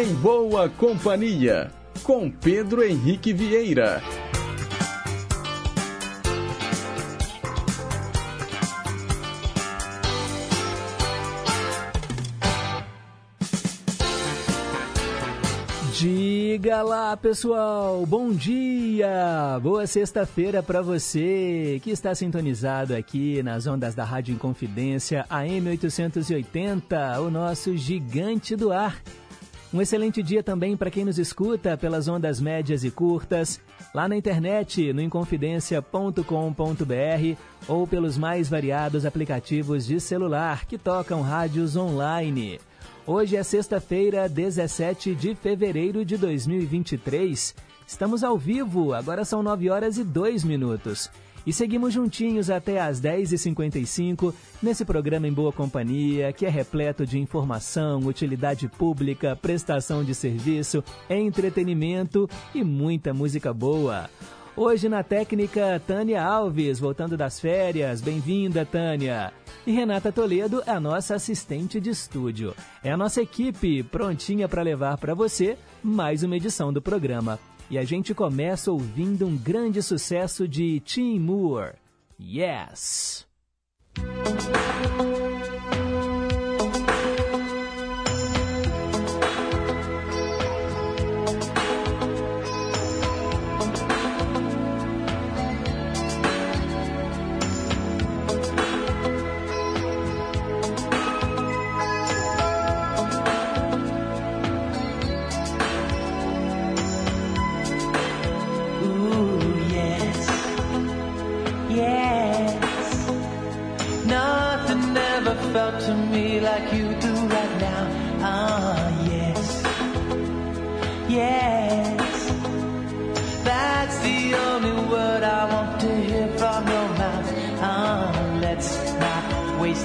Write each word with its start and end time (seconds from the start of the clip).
Em 0.00 0.14
Boa 0.14 0.66
Companhia, 0.66 1.70
com 2.04 2.30
Pedro 2.30 2.82
Henrique 2.82 3.34
Vieira. 3.34 4.02
Diga 15.92 16.80
lá, 16.82 17.14
pessoal. 17.14 18.06
Bom 18.06 18.32
dia. 18.32 19.58
Boa 19.62 19.86
sexta-feira 19.86 20.62
para 20.62 20.80
você 20.80 21.78
que 21.82 21.90
está 21.90 22.14
sintonizado 22.14 22.96
aqui 22.96 23.42
nas 23.42 23.66
ondas 23.66 23.94
da 23.94 24.04
Rádio 24.04 24.34
Inconfidência 24.34 25.26
AM 25.28 25.68
880, 25.68 27.20
o 27.20 27.30
nosso 27.30 27.76
gigante 27.76 28.56
do 28.56 28.72
ar. 28.72 28.96
Um 29.72 29.80
excelente 29.80 30.20
dia 30.20 30.42
também 30.42 30.76
para 30.76 30.90
quem 30.90 31.04
nos 31.04 31.16
escuta 31.16 31.76
pelas 31.76 32.08
ondas 32.08 32.40
médias 32.40 32.82
e 32.82 32.90
curtas, 32.90 33.60
lá 33.94 34.08
na 34.08 34.16
internet, 34.16 34.92
no 34.92 35.00
inconfidencia.com.br 35.00 36.24
ou 37.68 37.86
pelos 37.86 38.18
mais 38.18 38.48
variados 38.48 39.06
aplicativos 39.06 39.86
de 39.86 40.00
celular 40.00 40.66
que 40.66 40.76
tocam 40.76 41.22
rádios 41.22 41.76
online. 41.76 42.60
Hoje 43.06 43.36
é 43.36 43.44
sexta-feira, 43.44 44.28
17 44.28 45.14
de 45.14 45.36
fevereiro 45.36 46.04
de 46.04 46.16
2023. 46.16 47.54
Estamos 47.86 48.24
ao 48.24 48.36
vivo, 48.36 48.92
agora 48.92 49.24
são 49.24 49.40
9 49.40 49.70
horas 49.70 49.98
e 49.98 50.02
2 50.02 50.42
minutos. 50.42 51.08
E 51.46 51.52
seguimos 51.52 51.94
juntinhos 51.94 52.50
até 52.50 52.80
às 52.80 53.00
10h55 53.00 54.34
nesse 54.62 54.84
programa 54.84 55.26
em 55.26 55.32
boa 55.32 55.52
companhia, 55.52 56.32
que 56.32 56.44
é 56.44 56.48
repleto 56.48 57.06
de 57.06 57.18
informação, 57.18 58.00
utilidade 58.00 58.68
pública, 58.68 59.34
prestação 59.34 60.04
de 60.04 60.14
serviço, 60.14 60.84
entretenimento 61.08 62.28
e 62.54 62.62
muita 62.62 63.14
música 63.14 63.52
boa. 63.52 64.08
Hoje 64.56 64.88
na 64.88 65.02
técnica, 65.02 65.80
Tânia 65.86 66.22
Alves, 66.22 66.78
voltando 66.78 67.16
das 67.16 67.40
férias. 67.40 68.00
Bem-vinda, 68.00 68.66
Tânia. 68.66 69.32
E 69.66 69.72
Renata 69.72 70.12
Toledo 70.12 70.62
a 70.66 70.78
nossa 70.78 71.14
assistente 71.14 71.80
de 71.80 71.90
estúdio. 71.90 72.54
É 72.82 72.90
a 72.90 72.96
nossa 72.96 73.22
equipe 73.22 73.82
prontinha 73.82 74.48
para 74.48 74.62
levar 74.62 74.98
para 74.98 75.14
você 75.14 75.56
mais 75.82 76.22
uma 76.22 76.36
edição 76.36 76.72
do 76.72 76.82
programa. 76.82 77.38
E 77.70 77.78
a 77.78 77.84
gente 77.84 78.12
começa 78.12 78.72
ouvindo 78.72 79.24
um 79.24 79.36
grande 79.36 79.80
sucesso 79.80 80.48
de 80.48 80.80
Tim 80.80 81.20
Moore. 81.20 81.74
Yes! 82.20 83.24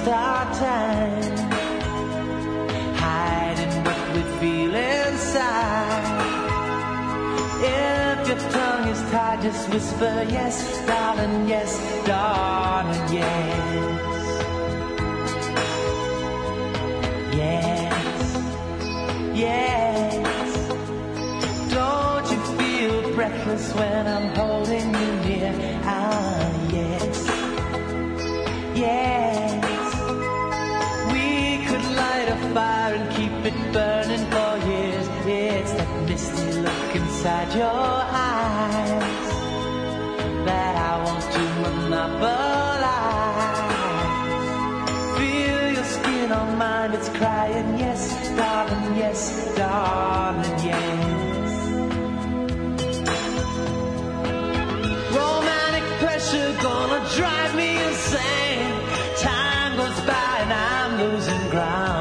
Our 0.08 0.44
time 0.54 1.36
hiding 2.94 3.84
what 3.84 4.14
we 4.14 4.22
feel 4.40 4.74
inside. 4.74 6.06
If 7.58 8.28
your 8.28 8.38
tongue 8.50 8.88
is 8.88 9.00
tied, 9.10 9.42
just 9.42 9.68
whisper 9.70 10.24
yes, 10.28 10.86
darling, 10.86 11.48
yes, 11.48 11.72
darling, 12.06 13.12
yes. 13.12 13.86
Yes, 17.34 18.36
yes. 19.34 20.14
Don't 21.72 22.30
you 22.30 22.40
feel 22.58 23.14
breathless 23.14 23.74
when 23.74 24.06
I'm 24.06 24.34
holding 24.36 24.94
you 24.94 25.12
near? 25.26 25.52
Ah, 25.84 26.50
yes, 26.72 27.26
yes. 28.74 29.25
Fire 32.56 32.94
and 32.94 33.08
keep 33.16 33.34
it 33.50 33.58
burning 33.74 34.24
for 34.32 34.52
years. 34.70 35.06
It's 35.26 35.72
that 35.78 35.92
misty 36.08 36.48
look 36.64 36.90
inside 37.00 37.50
your 37.62 37.94
eyes 38.28 39.28
that 40.48 40.74
I 40.90 40.92
want 41.04 41.24
to 41.36 41.44
monopolize. 41.64 43.60
Feel 45.18 45.64
your 45.76 45.88
skin 45.96 46.28
on 46.40 46.48
mine, 46.62 46.92
it's 46.98 47.10
crying, 47.18 47.70
yes, 47.84 48.02
darling, 48.38 48.88
yes, 49.02 49.20
darling, 49.60 50.58
yes. 50.70 51.50
Romantic 55.18 55.86
pressure 56.02 56.50
gonna 56.68 57.00
drive 57.18 57.52
me 57.60 57.70
insane. 57.88 58.74
Time 59.28 59.72
goes 59.80 59.98
by 60.10 60.32
and 60.44 60.52
I'm 60.70 60.90
losing 61.02 61.44
ground. 61.50 61.95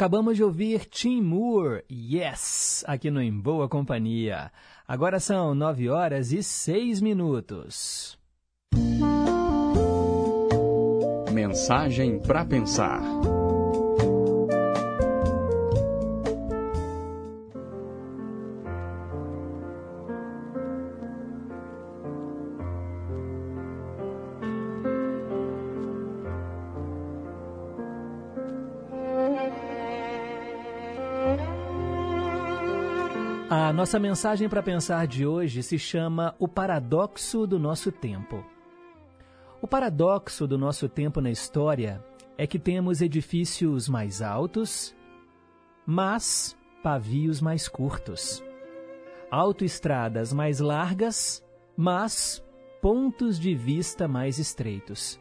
Acabamos 0.00 0.34
de 0.34 0.42
ouvir 0.42 0.86
Tim 0.86 1.20
Moore, 1.20 1.84
Yes, 1.92 2.82
aqui 2.86 3.10
no 3.10 3.20
Em 3.20 3.30
Boa 3.30 3.68
Companhia. 3.68 4.50
Agora 4.88 5.20
são 5.20 5.54
9 5.54 5.90
horas 5.90 6.32
e 6.32 6.42
6 6.42 7.02
minutos. 7.02 8.18
Mensagem 11.30 12.18
para 12.18 12.46
pensar. 12.46 13.02
A 33.70 33.72
nossa 33.72 34.00
mensagem 34.00 34.48
para 34.48 34.64
pensar 34.64 35.06
de 35.06 35.24
hoje 35.24 35.62
se 35.62 35.78
chama 35.78 36.34
O 36.40 36.48
Paradoxo 36.48 37.46
do 37.46 37.56
Nosso 37.56 37.92
Tempo. 37.92 38.44
O 39.62 39.68
paradoxo 39.68 40.44
do 40.44 40.58
nosso 40.58 40.88
tempo 40.88 41.20
na 41.20 41.30
história 41.30 42.04
é 42.36 42.48
que 42.48 42.58
temos 42.58 43.00
edifícios 43.00 43.88
mais 43.88 44.22
altos, 44.22 44.92
mas 45.86 46.58
pavios 46.82 47.40
mais 47.40 47.68
curtos. 47.68 48.42
Autoestradas 49.30 50.32
mais 50.32 50.58
largas, 50.58 51.40
mas 51.76 52.44
pontos 52.82 53.38
de 53.38 53.54
vista 53.54 54.08
mais 54.08 54.40
estreitos. 54.40 55.20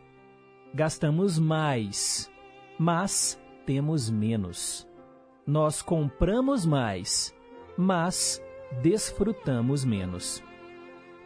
Gastamos 0.74 1.38
mais, 1.38 2.32
mas 2.80 3.40
temos 3.64 4.10
menos. 4.10 4.90
Nós 5.46 5.84
compramos 5.84 6.66
mais, 6.66 7.32
mas 7.82 8.44
desfrutamos 8.82 9.86
menos. 9.86 10.44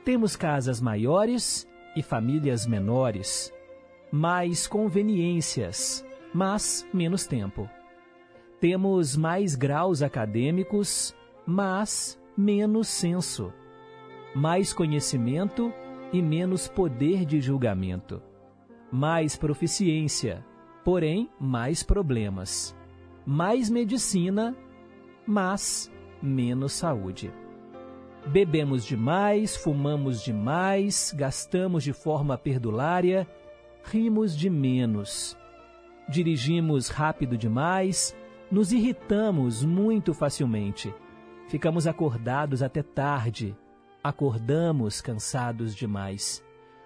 Temos 0.06 0.36
casas 0.36 0.80
maiores 0.80 1.68
e 1.96 2.04
famílias 2.04 2.68
menores, 2.68 3.52
mais 4.12 4.68
conveniências, 4.68 6.06
mas 6.32 6.88
menos 6.94 7.26
tempo. 7.26 7.68
Temos 8.60 9.18
mais 9.18 9.56
graus 9.56 10.04
acadêmicos, 10.04 11.16
mas 11.44 12.22
menos 12.38 12.88
senso. 12.88 13.52
Mais 14.36 14.72
conhecimento 14.72 15.74
e 16.12 16.22
menos 16.22 16.68
poder 16.68 17.26
de 17.26 17.42
julgamento. 17.42 18.22
Mais 18.92 19.36
proficiência, 19.36 20.46
porém 20.84 21.32
mais 21.40 21.82
problemas. 21.82 22.76
Mais 23.26 23.72
medicina, 23.72 24.56
mas 25.26 25.92
menos 26.24 26.72
saúde. 26.72 27.31
Bebemos 28.25 28.86
demais, 28.86 29.56
fumamos 29.56 30.24
demais, 30.24 31.14
gastamos 31.16 31.84
de 31.84 31.92
forma 31.92 32.38
perdulária, 32.38 33.28
rimos 33.84 34.36
de 34.36 34.50
menos. 34.50 35.38
Dirigimos 36.08 36.88
rápido 36.88 37.38
demais, 37.38 38.16
nos 38.50 38.72
irritamos 38.72 39.64
muito 39.66 40.14
facilmente. 40.14 40.94
Ficamos 41.50 41.86
acordados 41.86 42.64
até 42.64 42.81
tarde, 42.81 43.56
acordamos 44.02 45.02
cansados 45.02 45.75
demais. 45.75 46.42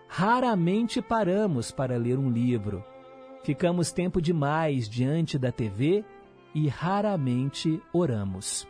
Raramente 0.07 1.01
paramos 1.01 1.69
para 1.71 1.97
ler 1.97 2.17
um 2.17 2.31
livro. 2.31 2.83
Ficamos 3.43 3.91
tempo 3.91 4.19
demais 4.19 4.89
diante 4.89 5.37
da 5.37 5.51
TV 5.51 6.03
e 6.55 6.67
raramente 6.67 7.79
oramos. 7.93 8.67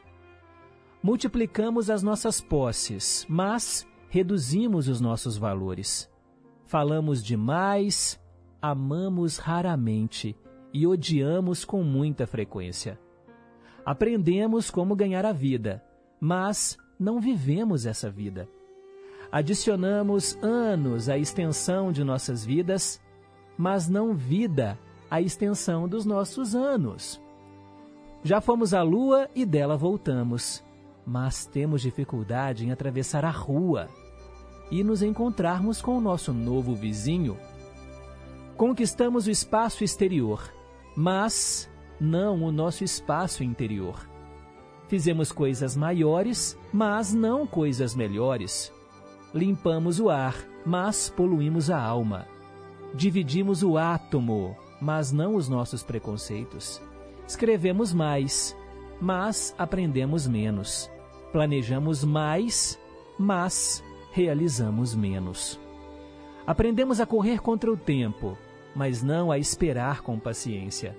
Multiplicamos 1.02 1.90
as 1.90 2.02
nossas 2.02 2.42
posses, 2.42 3.26
mas 3.30 3.88
reduzimos 4.10 4.88
os 4.88 5.00
nossos 5.00 5.38
valores. 5.38 6.10
Falamos 6.66 7.24
demais, 7.24 8.20
amamos 8.62 9.38
raramente 9.38 10.36
e 10.74 10.88
odiamos 10.88 11.64
com 11.64 11.84
muita 11.84 12.26
frequência. 12.26 13.00
Aprendemos 13.86 14.72
como 14.72 14.96
ganhar 14.96 15.24
a 15.24 15.32
vida, 15.32 15.84
mas 16.20 16.78
não 17.00 17.22
vivemos 17.22 17.86
essa 17.86 18.10
vida. 18.10 18.50
Adicionamos 19.32 20.38
anos 20.42 21.10
à 21.10 21.18
extensão 21.18 21.92
de 21.92 22.04
nossas 22.04 22.44
vidas, 22.44 23.00
mas 23.58 23.88
não 23.88 24.14
vida 24.14 24.78
à 25.12 25.22
extensão 25.22 25.88
dos 25.88 26.06
nossos 26.06 26.56
anos. 26.56 27.22
Já 28.24 28.42
fomos 28.42 28.74
à 28.74 28.82
lua 28.82 29.30
e 29.36 29.46
dela 29.46 29.78
voltamos 29.78 30.66
mas 31.08 31.46
temos 31.46 31.82
dificuldade 31.82 32.66
em 32.66 32.72
atravessar 32.72 33.24
a 33.24 33.30
rua 33.30 33.88
e 34.70 34.84
nos 34.84 35.02
encontrarmos 35.02 35.82
com 35.82 35.98
o 35.98 36.02
nosso 36.02 36.34
novo 36.34 36.76
vizinho. 36.76 37.38
Conquistamos 38.58 39.26
o 39.26 39.32
espaço 39.32 39.86
exterior, 39.86 40.54
mas 40.98 41.72
não 41.98 42.44
o 42.44 42.52
nosso 42.52 42.84
espaço 42.84 43.42
interior. 43.42 44.06
Fizemos 44.90 45.32
coisas 45.32 45.78
maiores, 45.78 46.60
mas 46.74 47.14
não 47.14 47.48
coisas 47.48 47.96
melhores. 47.96 48.74
Limpamos 49.34 50.02
o 50.02 50.10
ar, 50.10 50.36
mas 50.66 51.10
poluímos 51.10 51.70
a 51.70 51.82
alma. 51.82 52.28
Dividimos 52.94 53.64
o 53.64 53.78
átomo, 53.78 54.58
mas 54.82 55.14
não 55.14 55.36
os 55.36 55.48
nossos 55.48 55.84
preconceitos. 55.84 56.82
Escrevemos 57.26 57.94
mais, 57.94 58.58
mas 59.00 59.56
aprendemos 59.58 60.28
menos. 60.28 60.90
Planejamos 61.38 62.04
mais, 62.04 62.80
mas 63.16 63.84
realizamos 64.12 64.96
menos. 64.96 65.60
Aprendemos 66.48 67.00
a 67.00 67.06
correr 67.06 67.44
contra 67.44 67.72
o 67.72 67.78
tempo, 67.78 68.36
mas 68.76 69.04
não 69.04 69.32
a 69.32 69.38
esperar 69.38 70.02
com 70.02 70.18
paciência. 70.18 70.98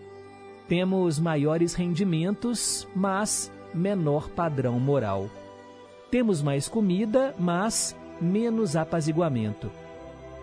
Temos 0.68 1.18
maiores 1.18 1.74
rendimentos, 1.74 2.86
mas 2.94 3.50
menor 3.74 4.28
padrão 4.28 4.78
moral. 4.78 5.28
Temos 6.08 6.40
mais 6.40 6.68
comida, 6.68 7.34
mas 7.36 7.96
menos 8.20 8.76
apaziguamento. 8.76 9.68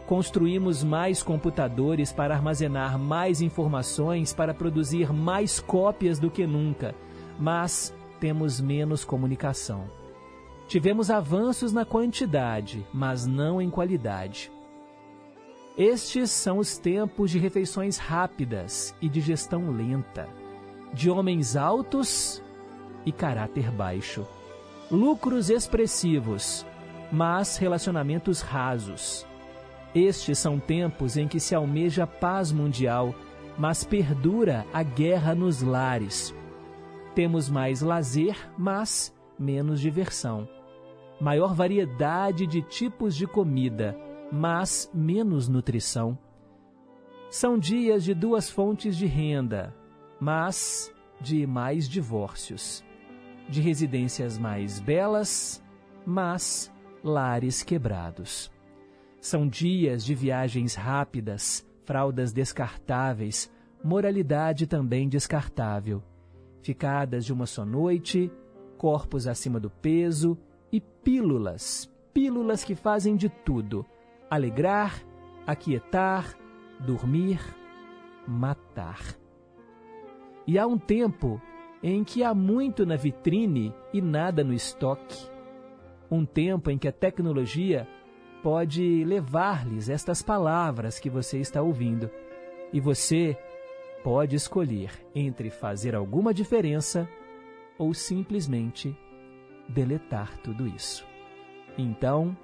Construímos 0.06 0.84
mais 0.84 1.24
computadores 1.24 2.12
para 2.12 2.36
armazenar 2.36 3.00
mais 3.00 3.40
informações, 3.40 4.34
para 4.34 4.54
produzir 4.54 5.14
mais 5.14 5.58
cópias 5.58 6.20
do 6.20 6.30
que 6.30 6.46
nunca, 6.46 6.94
mas 7.40 7.95
temos 8.20 8.60
menos 8.60 9.06
comunicação. 9.06 9.90
Tivemos 10.68 11.12
avanços 11.12 11.72
na 11.72 11.86
quantidade, 11.86 12.86
mas 12.94 13.26
não 13.26 13.62
em 13.62 13.70
qualidade. 13.70 14.52
Estes 15.78 16.32
são 16.32 16.58
os 16.58 16.78
tempos 16.78 17.30
de 17.30 17.38
refeições 17.38 17.98
rápidas 17.98 18.96
e 19.02 19.10
de 19.10 19.20
gestão 19.20 19.72
lenta, 19.72 20.28
de 20.94 21.10
homens 21.10 21.56
altos 21.56 22.42
e 23.06 23.12
caráter 23.12 23.70
baixo, 23.72 24.26
lucros 24.90 25.50
expressivos, 25.50 26.66
mas 27.12 27.58
relacionamentos 27.58 28.42
rasos. 28.42 29.28
Estes 29.94 30.40
são 30.40 30.60
tempos 30.60 31.18
em 31.18 31.28
que 31.28 31.40
se 31.40 31.54
almeja 31.54 32.08
paz 32.08 32.52
mundial, 32.52 33.14
mas 33.58 33.84
perdura 33.84 34.66
a 34.74 34.82
guerra 34.82 35.36
nos 35.36 35.62
lares, 35.62 36.34
temos 37.16 37.50
mais 37.50 37.82
lazer, 37.82 38.38
mas 38.58 39.16
menos 39.40 39.80
diversão. 39.80 40.48
Maior 41.20 41.56
variedade 41.56 42.46
de 42.46 42.62
tipos 42.62 43.16
de 43.16 43.26
comida, 43.26 43.98
mas 44.30 44.92
menos 44.94 45.48
nutrição. 45.48 46.18
São 47.30 47.58
dias 47.58 48.04
de 48.04 48.14
duas 48.14 48.50
fontes 48.50 48.98
de 48.98 49.06
renda, 49.06 49.74
mas 50.20 50.94
de 51.22 51.48
mais 51.48 51.88
divórcios. 51.88 52.84
De 53.48 53.62
residências 53.62 54.38
mais 54.38 54.82
belas, 54.82 55.64
mas 56.06 56.72
lares 57.02 57.64
quebrados. 57.64 58.52
São 59.22 59.48
dias 59.48 60.04
de 60.04 60.14
viagens 60.14 60.76
rápidas, 60.76 61.66
fraldas 61.86 62.34
descartáveis, 62.34 63.50
moralidade 63.82 64.68
também 64.68 65.08
descartável 65.08 66.04
ficadas 66.66 67.24
de 67.24 67.32
uma 67.32 67.46
só 67.46 67.64
noite, 67.64 68.32
corpos 68.76 69.28
acima 69.28 69.60
do 69.60 69.70
peso 69.70 70.36
e 70.72 70.82
pílulas, 70.82 71.88
pílulas 72.12 72.64
que 72.64 72.74
fazem 72.74 73.16
de 73.16 73.30
tudo: 73.30 73.86
alegrar, 74.30 75.06
aquietar, 75.46 76.36
dormir, 76.80 77.40
matar. 78.28 79.00
E 80.48 80.58
há 80.58 80.66
um 80.66 80.78
tempo 80.78 81.40
em 81.84 82.04
que 82.04 82.24
há 82.24 82.34
muito 82.34 82.84
na 82.84 82.96
vitrine 82.96 83.72
e 83.94 84.02
nada 84.02 84.44
no 84.44 84.54
estoque. 84.54 85.30
Um 86.10 86.26
tempo 86.26 86.72
em 86.72 86.80
que 86.80 86.88
a 86.88 86.92
tecnologia 86.92 87.88
pode 88.42 89.04
levar-lhes 89.06 89.90
estas 89.90 90.24
palavras 90.24 91.00
que 91.00 91.10
você 91.10 91.40
está 91.40 91.62
ouvindo. 91.62 92.10
E 92.74 92.80
você 92.80 93.38
pode 94.06 94.36
escolher 94.36 94.92
entre 95.16 95.50
fazer 95.50 95.96
alguma 95.96 96.32
diferença 96.32 97.10
ou 97.76 97.92
simplesmente 97.92 98.96
deletar 99.68 100.38
tudo 100.44 100.68
isso. 100.68 101.04
Então, 101.76 102.38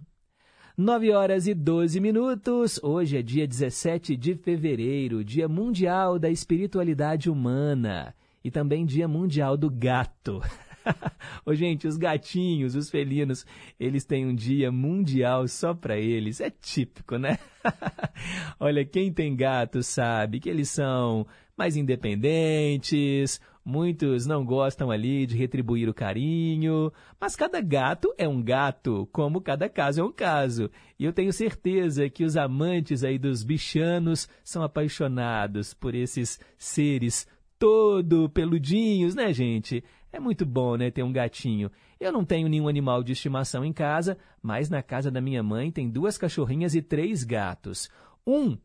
9 0.76 1.12
horas 1.12 1.48
e 1.48 1.54
12 1.54 1.98
minutos. 1.98 2.78
Hoje 2.80 3.16
é 3.16 3.22
dia 3.22 3.48
17 3.48 4.16
de 4.16 4.36
fevereiro, 4.36 5.24
Dia 5.24 5.48
Mundial 5.48 6.16
da 6.16 6.30
Espiritualidade 6.30 7.28
Humana 7.28 8.14
e 8.44 8.52
também 8.52 8.86
Dia 8.86 9.08
Mundial 9.08 9.56
do 9.56 9.68
Gato. 9.68 10.40
Ô, 11.44 11.52
gente, 11.54 11.88
os 11.88 11.96
gatinhos, 11.96 12.76
os 12.76 12.88
felinos, 12.88 13.44
eles 13.80 14.04
têm 14.04 14.26
um 14.26 14.34
dia 14.34 14.70
mundial 14.70 15.48
só 15.48 15.74
para 15.74 15.98
eles. 15.98 16.40
É 16.40 16.50
típico, 16.50 17.18
né? 17.18 17.40
Olha, 18.60 18.84
quem 18.84 19.12
tem 19.12 19.34
gato 19.34 19.82
sabe 19.82 20.38
que 20.38 20.48
eles 20.48 20.70
são 20.70 21.26
mais 21.58 21.76
independentes, 21.76 23.40
muitos 23.64 24.24
não 24.24 24.44
gostam 24.44 24.90
ali 24.90 25.26
de 25.26 25.36
retribuir 25.36 25.88
o 25.88 25.94
carinho, 25.94 26.92
mas 27.20 27.34
cada 27.34 27.60
gato 27.60 28.14
é 28.16 28.28
um 28.28 28.40
gato, 28.40 29.08
como 29.12 29.40
cada 29.40 29.68
caso 29.68 30.00
é 30.00 30.04
um 30.04 30.12
caso. 30.12 30.70
E 30.98 31.04
eu 31.04 31.12
tenho 31.12 31.32
certeza 31.32 32.08
que 32.08 32.24
os 32.24 32.36
amantes 32.36 33.02
aí 33.02 33.18
dos 33.18 33.42
bichanos 33.42 34.28
são 34.44 34.62
apaixonados 34.62 35.74
por 35.74 35.94
esses 35.94 36.40
seres 36.56 37.26
todo 37.58 38.30
peludinhos, 38.30 39.14
né, 39.14 39.32
gente? 39.32 39.82
É 40.12 40.20
muito 40.20 40.46
bom, 40.46 40.76
né, 40.76 40.90
ter 40.90 41.02
um 41.02 41.12
gatinho. 41.12 41.70
Eu 42.00 42.12
não 42.12 42.24
tenho 42.24 42.48
nenhum 42.48 42.68
animal 42.68 43.02
de 43.02 43.12
estimação 43.12 43.64
em 43.64 43.72
casa, 43.72 44.16
mas 44.40 44.70
na 44.70 44.82
casa 44.82 45.10
da 45.10 45.20
minha 45.20 45.42
mãe 45.42 45.70
tem 45.70 45.90
duas 45.90 46.16
cachorrinhas 46.16 46.74
e 46.74 46.80
três 46.80 47.24
gatos. 47.24 47.90
Um, 48.26 48.56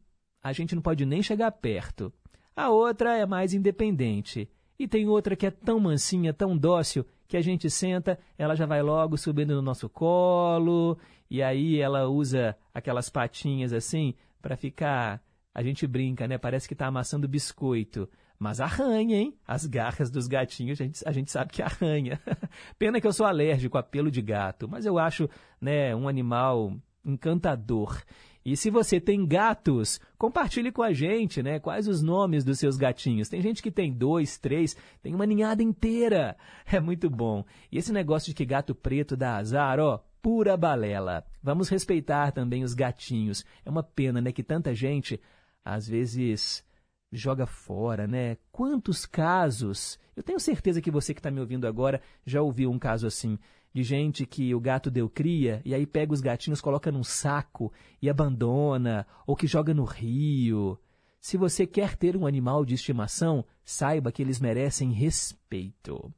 a 0.42 0.54
gente 0.54 0.76
não 0.76 0.82
pode 0.82 1.06
nem 1.06 1.24
chegar 1.24 1.52
perto. 1.52 2.14
A 2.56 2.70
outra 2.70 3.18
é 3.18 3.26
mais 3.26 3.54
independente. 3.54 4.50
E 4.78 4.88
tem 4.88 5.08
outra 5.08 5.36
que 5.36 5.46
é 5.46 5.52
tão 5.52 5.80
mansinha, 5.80 6.34
tão 6.34 6.58
dócil, 6.58 7.06
que 7.28 7.38
a 7.38 7.42
gente 7.42 7.70
senta, 7.70 8.20
ela 8.38 8.56
já 8.56 8.66
vai 8.66 8.82
logo 8.82 9.18
subindo 9.18 9.56
no 9.56 9.62
nosso 9.62 9.90
colo, 9.90 10.98
e 11.30 11.42
aí 11.42 11.80
ela 11.80 12.08
usa 12.08 12.56
aquelas 12.74 13.10
patinhas 13.10 13.74
assim 13.74 14.14
para 14.42 14.56
ficar. 14.56 15.22
A 15.54 15.64
gente 15.64 15.88
brinca, 15.88 16.28
né? 16.28 16.38
Parece 16.38 16.68
que 16.68 16.74
está 16.74 16.88
amassando 16.88 17.28
biscoito. 17.28 18.10
Mas 18.38 18.60
arranha, 18.60 19.18
hein? 19.18 19.38
As 19.48 19.66
garras 19.66 20.12
dos 20.12 20.28
gatinhos 20.28 20.82
a 20.82 20.84
gente, 20.84 21.08
a 21.08 21.12
gente 21.12 21.32
sabe 21.32 21.52
que 21.52 21.62
arranha. 21.62 22.20
Pena 22.78 23.00
que 23.00 23.08
eu 23.08 23.14
sou 23.14 23.26
alérgico 23.26 23.78
a 23.78 23.84
pelo 23.84 24.12
de 24.12 24.22
gato, 24.22 24.68
mas 24.68 24.86
eu 24.86 25.00
acho 25.00 25.30
né, 25.62 25.96
um 25.96 26.08
animal 26.08 26.76
encantador. 27.06 28.04
E 28.46 28.58
se 28.58 28.70
você 28.70 29.00
tem 29.00 29.26
gatos, 29.26 30.02
compartilhe 30.18 30.72
com 30.72 30.84
a 30.84 30.92
gente, 30.92 31.42
né? 31.42 31.60
Quais 31.60 31.88
os 31.88 32.02
nomes 32.02 32.44
dos 32.44 32.60
seus 32.60 32.76
gatinhos? 32.76 33.30
Tem 33.30 33.42
gente 33.42 33.64
que 33.64 33.72
tem 33.72 33.94
dois, 33.94 34.38
três, 34.38 34.76
tem 35.02 35.16
uma 35.16 35.26
ninhada 35.26 35.64
inteira. 35.64 36.36
É 36.66 36.80
muito 36.80 37.10
bom. 37.10 37.46
E 37.72 37.78
esse 37.78 37.94
negócio 37.94 38.28
de 38.28 38.34
que 38.34 38.46
gato 38.46 38.76
preto 38.76 39.16
dá 39.16 39.38
azar, 39.38 39.80
ó, 39.80 40.04
pura 40.22 40.58
balela. 40.58 41.26
Vamos 41.42 41.70
respeitar 41.70 42.32
também 42.32 42.64
os 42.64 42.74
gatinhos. 42.74 43.46
É 43.66 43.70
uma 43.70 43.84
pena, 43.84 44.20
né, 44.20 44.32
que 44.32 44.44
tanta 44.44 44.74
gente, 44.74 45.20
às 45.64 45.88
vezes 45.88 46.66
joga 47.12 47.46
fora, 47.46 48.08
né? 48.08 48.38
Quantos 48.52 49.06
casos? 49.06 50.00
Eu 50.16 50.24
tenho 50.24 50.40
certeza 50.40 50.82
que 50.82 50.92
você 50.92 51.14
que 51.14 51.20
está 51.20 51.32
me 51.32 51.40
ouvindo 51.40 51.68
agora 51.68 52.02
já 52.26 52.42
ouviu 52.42 52.72
um 52.72 52.80
caso 52.80 53.08
assim 53.08 53.38
de 53.74 53.84
gente 53.84 54.26
que 54.26 54.54
o 54.54 54.60
gato 54.60 54.92
deu 54.92 55.10
cria 55.10 55.62
e 55.66 55.74
aí 55.74 55.86
pega 55.86 56.14
os 56.14 56.22
gatinhos, 56.22 56.62
coloca 56.62 56.92
num 56.92 57.04
saco 57.04 57.74
e 58.02 58.10
abandona, 58.10 59.08
ou 59.26 59.36
que 59.36 59.48
joga 59.48 59.74
no 59.74 59.84
rio. 59.84 60.78
Se 61.20 61.38
você 61.38 61.66
quer 61.66 61.96
ter 61.96 62.16
um 62.16 62.28
animal 62.28 62.66
de 62.66 62.76
estimação, 62.76 63.46
saiba 63.64 64.12
que 64.12 64.22
eles 64.22 64.40
merecem 64.40 64.92
respeito. 64.92 66.14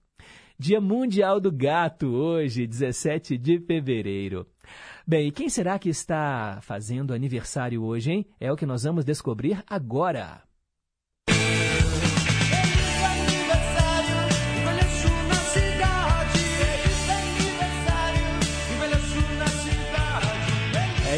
Dia 0.57 0.79
Mundial 0.79 1.39
do 1.39 1.51
Gato, 1.51 2.07
hoje, 2.07 2.65
17 2.65 3.37
de 3.37 3.59
fevereiro. 3.59 4.47
Bem, 5.05 5.29
quem 5.31 5.49
será 5.49 5.77
que 5.77 5.89
está 5.89 6.59
fazendo 6.61 7.13
aniversário 7.13 7.83
hoje, 7.83 8.11
hein? 8.11 8.25
É 8.39 8.51
o 8.51 8.55
que 8.55 8.65
nós 8.65 8.83
vamos 8.83 9.05
descobrir 9.05 9.61
agora. 9.67 10.44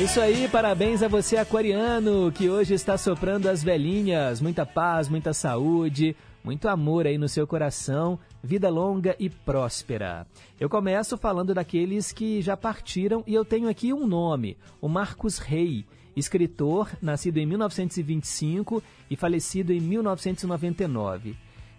Isso 0.07 0.21
aí, 0.21 0.47
parabéns 0.47 1.03
a 1.03 1.09
você, 1.09 1.35
aquariano, 1.35 2.31
que 2.31 2.49
hoje 2.49 2.73
está 2.73 2.97
soprando 2.97 3.49
as 3.49 3.61
velhinhas. 3.61 4.39
Muita 4.39 4.65
paz, 4.65 5.09
muita 5.09 5.33
saúde, 5.33 6.15
muito 6.41 6.69
amor 6.69 7.05
aí 7.05 7.17
no 7.17 7.27
seu 7.27 7.45
coração, 7.45 8.17
vida 8.41 8.69
longa 8.69 9.17
e 9.19 9.29
próspera. 9.29 10.25
Eu 10.57 10.69
começo 10.69 11.17
falando 11.17 11.53
daqueles 11.53 12.13
que 12.13 12.41
já 12.41 12.55
partiram 12.55 13.21
e 13.27 13.33
eu 13.33 13.43
tenho 13.43 13.67
aqui 13.67 13.91
um 13.91 14.07
nome, 14.07 14.57
o 14.79 14.87
Marcos 14.87 15.39
Rey, 15.39 15.85
escritor, 16.15 16.89
nascido 17.01 17.37
em 17.37 17.45
1925 17.45 18.81
e 19.11 19.17
falecido 19.17 19.73
em 19.73 19.81
1999. 19.81 21.35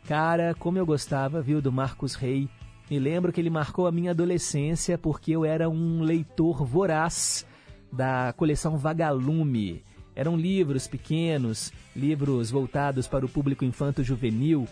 Cara, 0.06 0.54
como 0.58 0.76
eu 0.76 0.84
gostava, 0.84 1.40
viu, 1.40 1.62
do 1.62 1.72
Marcos 1.72 2.14
Rey. 2.14 2.46
Me 2.90 2.98
lembro 2.98 3.32
que 3.32 3.40
ele 3.40 3.50
marcou 3.50 3.86
a 3.86 3.92
minha 3.92 4.10
adolescência 4.10 4.98
porque 4.98 5.32
eu 5.32 5.46
era 5.46 5.68
um 5.68 6.02
leitor 6.02 6.62
voraz 6.62 7.46
da 7.92 8.32
coleção 8.36 8.76
Vagalume. 8.76 9.82
Eram 10.14 10.36
livros 10.36 10.86
pequenos, 10.86 11.72
livros 11.94 12.50
voltados 12.50 13.06
para 13.06 13.24
o 13.24 13.28
público 13.28 13.64
infanto-juvenil. 13.64 14.66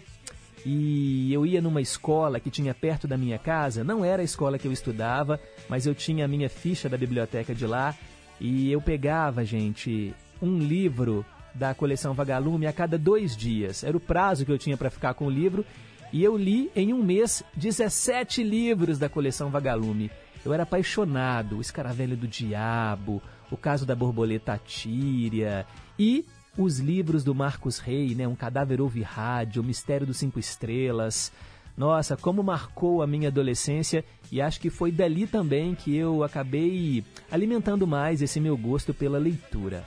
E 0.65 1.33
eu 1.33 1.47
ia 1.47 1.63
numa 1.63 1.81
escola 1.81 2.41
que 2.41 2.51
tinha 2.51 2.75
perto 2.75 3.07
da 3.07 3.17
minha 3.17 3.39
casa, 3.39 3.85
não 3.85 4.05
era 4.05 4.23
a 4.23 4.25
escola 4.25 4.59
que 4.59 4.67
eu 4.67 4.73
estudava, 4.73 5.39
mas 5.69 5.87
eu 5.87 5.95
tinha 5.95 6.25
a 6.25 6.29
minha 6.29 6.49
ficha 6.49 6.89
da 6.89 6.97
biblioteca 6.97 7.55
de 7.55 7.65
lá 7.65 7.95
e 8.41 8.73
eu 8.73 8.81
pegava, 8.81 9.45
gente, 9.45 10.13
um 10.43 10.59
livro 10.59 11.25
da 11.55 11.73
coleção 11.75 12.13
Vagalume 12.13 12.67
a 12.67 12.73
cada 12.73 12.99
dois 12.99 13.37
dias. 13.37 13.85
Era 13.85 13.97
o 13.97 14.01
prazo 14.01 14.45
que 14.45 14.53
eu 14.53 14.59
tinha 14.59 14.77
para 14.77 14.91
ficar 14.91 15.15
com 15.15 15.27
o 15.27 15.31
livro 15.31 15.65
e 16.13 16.23
eu 16.23 16.37
li 16.37 16.71
em 16.75 16.93
um 16.93 17.03
mês 17.03 17.43
17 17.55 18.43
livros 18.43 18.99
da 18.99 19.09
coleção 19.09 19.51
Vagalume. 19.51 20.11
Eu 20.47 20.55
era 20.55 20.63
apaixonado, 20.63 21.59
o 21.59 21.61
Escaravelho 21.61 22.17
do 22.17 22.29
Diabo, 22.29 23.21
o 23.51 23.57
caso 23.57 23.85
da 23.85 23.97
borboleta 23.97 24.57
Tíria 24.65 25.67
e 25.99 26.25
os 26.57 26.79
livros 26.79 27.25
do 27.25 27.35
Marcos 27.35 27.81
Rey, 27.81 28.15
né? 28.15 28.29
Um 28.29 28.37
Cadáver 28.37 28.81
Ouve 28.81 29.03
Rádio, 29.03 29.61
O 29.61 29.65
Mistério 29.65 30.07
dos 30.07 30.19
Cinco 30.19 30.39
Estrelas. 30.39 31.33
Nossa, 31.77 32.17
como 32.17 32.45
marcou 32.45 33.03
a 33.03 33.09
minha 33.09 33.27
adolescência 33.27 34.05
e 34.31 34.41
acho 34.41 34.61
que 34.61 34.71
foi 34.71 34.93
dali 34.93 35.27
também 35.27 35.75
que 35.75 35.97
eu 35.97 36.23
acabei 36.23 37.03
alimentando 37.29 37.85
mais 37.85 38.23
esse 38.23 38.39
meu 38.39 38.57
gosto 38.57 38.95
pela 38.95 39.19
leitura. 39.19 39.85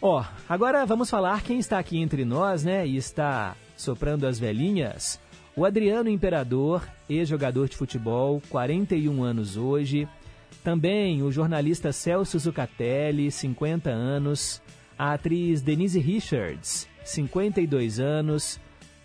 Ó, 0.00 0.24
agora 0.48 0.86
vamos 0.86 1.10
falar 1.10 1.42
quem 1.42 1.58
está 1.58 1.76
aqui 1.76 1.98
entre 1.98 2.24
nós, 2.24 2.62
né? 2.62 2.86
E 2.86 2.96
está 2.96 3.56
soprando 3.76 4.28
as 4.28 4.38
velhinhas. 4.38 5.18
O 5.56 5.64
Adriano 5.64 6.08
Imperador, 6.08 6.86
ex-jogador 7.10 7.68
de 7.68 7.76
futebol, 7.76 8.40
41 8.48 9.22
anos 9.22 9.56
hoje. 9.56 10.08
Também 10.62 11.22
o 11.22 11.32
jornalista 11.32 11.92
Celso 11.92 12.38
Zucatelli, 12.38 13.30
50 13.30 13.90
anos. 13.90 14.62
A 14.98 15.14
atriz 15.14 15.62
Denise 15.62 15.98
Richards, 15.98 16.86
52 17.04 17.98
anos. 17.98 18.60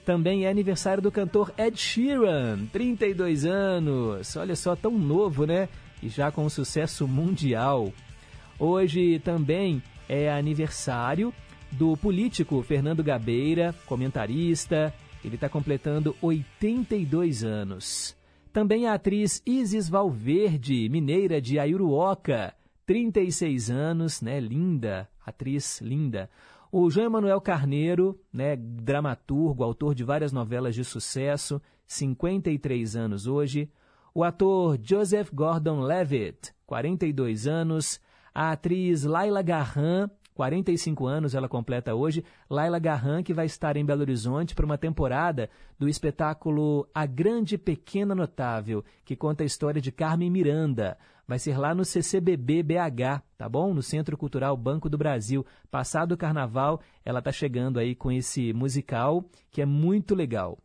Também 0.05 0.45
é 0.45 0.50
aniversário 0.50 1.01
do 1.01 1.12
cantor 1.12 1.51
Ed 1.57 1.79
Sheeran, 1.79 2.65
32 2.71 3.45
anos. 3.45 4.35
Olha 4.35 4.55
só, 4.55 4.75
tão 4.75 4.91
novo, 4.91 5.45
né? 5.45 5.67
E 6.03 6.09
já 6.09 6.31
com 6.31 6.47
sucesso 6.50 7.07
mundial. 7.07 7.91
Hoje 8.59 9.19
também 9.19 9.81
é 10.07 10.31
aniversário 10.31 11.33
do 11.71 11.97
político 11.97 12.62
Fernando 12.62 13.03
Gabeira, 13.03 13.74
comentarista. 13.85 14.93
Ele 15.25 15.36
está 15.36 15.50
completando 15.50 16.15
82 16.22 17.44
anos. 17.44 18.15
Também 18.53 18.86
a 18.86 18.94
atriz 18.94 19.41
Isis 19.44 19.89
Valverde, 19.89 20.88
mineira 20.88 21.41
de 21.41 21.58
Ayuruoca, 21.58 22.53
36 22.86 23.72
anos, 23.72 24.22
né? 24.22 24.39
Linda, 24.39 25.10
atriz 25.25 25.82
linda. 25.82 26.29
O 26.72 26.91
João 26.91 27.08
Emanuel 27.08 27.41
Carneiro, 27.41 28.20
né, 28.32 28.55
dramaturgo, 28.55 29.63
autor 29.63 29.96
de 29.96 30.03
várias 30.03 30.32
novelas 30.32 30.75
de 30.75 30.84
sucesso, 30.84 31.60
53 31.88 32.96
anos 32.96 33.25
hoje. 33.25 33.67
O 34.13 34.24
ator 34.24 34.77
Joseph 34.79 35.32
Gordon-Levitt, 35.34 36.53
42 36.67 37.48
anos. 37.48 38.00
A 38.32 38.51
atriz 38.51 39.03
Laila 39.03 39.41
Garran, 39.41 40.08
45 40.35 41.07
anos 41.07 41.33
ela 41.33 41.47
completa 41.47 41.95
hoje. 41.95 42.23
Laila 42.49 42.77
Garran, 42.77 43.23
que 43.23 43.33
vai 43.33 43.45
estar 43.45 43.77
em 43.77 43.85
Belo 43.85 44.01
Horizonte 44.01 44.53
para 44.53 44.65
uma 44.65 44.77
temporada 44.77 45.49
do 45.79 45.87
espetáculo 45.87 46.87
A 46.93 47.05
Grande 47.05 47.57
Pequena 47.57 48.13
Notável, 48.13 48.83
que 49.03 49.15
conta 49.15 49.43
a 49.43 49.45
história 49.45 49.81
de 49.81 49.91
Carmen 49.91 50.29
Miranda. 50.29 50.97
Vai 51.27 51.39
ser 51.39 51.57
lá 51.57 51.73
no 51.73 51.85
CCBB 51.85 52.61
BH, 52.61 53.23
tá 53.37 53.49
bom? 53.49 53.73
No 53.73 53.81
Centro 53.81 54.15
Cultural 54.15 54.55
Banco 54.55 54.89
do 54.89 54.97
Brasil. 54.97 55.43
Passado 55.71 56.11
o 56.11 56.17
carnaval, 56.17 56.81
ela 57.03 57.19
está 57.19 57.31
chegando 57.31 57.79
aí 57.79 57.95
com 57.95 58.11
esse 58.11 58.53
musical, 58.53 59.23
que 59.49 59.61
é 59.61 59.65
muito 59.65 60.13
legal. 60.13 60.59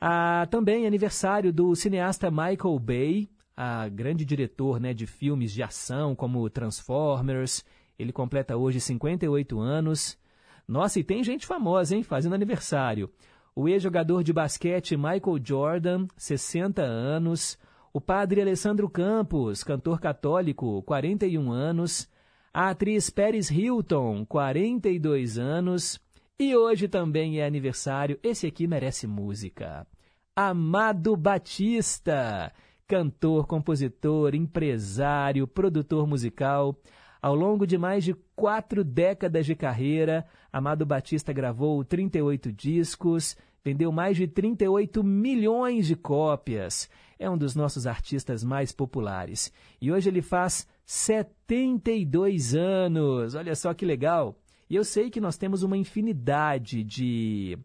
Ah, 0.00 0.46
também 0.50 0.86
aniversário 0.86 1.52
do 1.52 1.74
cineasta 1.74 2.30
Michael 2.30 2.78
Bay, 2.78 3.28
a 3.54 3.88
grande 3.88 4.24
diretor 4.24 4.80
né, 4.80 4.94
de 4.94 5.06
filmes 5.06 5.52
de 5.52 5.62
ação 5.62 6.14
como 6.14 6.48
Transformers, 6.48 7.62
ele 8.00 8.12
completa 8.12 8.56
hoje 8.56 8.80
58 8.80 9.60
anos. 9.60 10.18
Nossa, 10.66 11.00
e 11.00 11.04
tem 11.04 11.22
gente 11.22 11.46
famosa, 11.46 11.94
hein, 11.94 12.02
fazendo 12.02 12.34
aniversário. 12.34 13.10
O 13.54 13.68
ex-jogador 13.68 14.22
de 14.22 14.32
basquete 14.32 14.96
Michael 14.96 15.40
Jordan, 15.42 16.06
60 16.16 16.82
anos. 16.82 17.58
O 17.92 18.00
padre 18.00 18.40
Alessandro 18.40 18.88
Campos, 18.88 19.64
cantor 19.64 20.00
católico, 20.00 20.82
41 20.84 21.50
anos. 21.50 22.08
A 22.54 22.70
atriz 22.70 23.10
Paris 23.10 23.50
Hilton, 23.50 24.24
42 24.24 25.38
anos. 25.38 26.00
E 26.38 26.56
hoje 26.56 26.88
também 26.88 27.38
é 27.38 27.44
aniversário, 27.44 28.18
esse 28.22 28.46
aqui 28.46 28.66
merece 28.66 29.06
música. 29.06 29.86
Amado 30.34 31.14
Batista, 31.14 32.50
cantor, 32.88 33.46
compositor, 33.46 34.34
empresário, 34.34 35.46
produtor 35.46 36.06
musical. 36.06 36.74
Ao 37.22 37.34
longo 37.34 37.66
de 37.66 37.76
mais 37.76 38.02
de 38.04 38.14
quatro 38.34 38.82
décadas 38.82 39.44
de 39.44 39.54
carreira, 39.54 40.26
Amado 40.52 40.86
Batista 40.86 41.32
gravou 41.32 41.84
38 41.84 42.50
discos, 42.50 43.36
vendeu 43.62 43.92
mais 43.92 44.16
de 44.16 44.26
38 44.26 45.04
milhões 45.04 45.86
de 45.86 45.96
cópias. 45.96 46.88
É 47.18 47.28
um 47.28 47.36
dos 47.36 47.54
nossos 47.54 47.86
artistas 47.86 48.42
mais 48.42 48.72
populares. 48.72 49.52
E 49.80 49.92
hoje 49.92 50.08
ele 50.08 50.22
faz 50.22 50.66
72 50.86 52.54
anos. 52.54 53.34
Olha 53.34 53.54
só 53.54 53.74
que 53.74 53.84
legal. 53.84 54.34
E 54.68 54.76
eu 54.76 54.84
sei 54.84 55.10
que 55.10 55.20
nós 55.20 55.36
temos 55.36 55.62
uma 55.62 55.76
infinidade 55.76 56.82
de, 56.82 57.58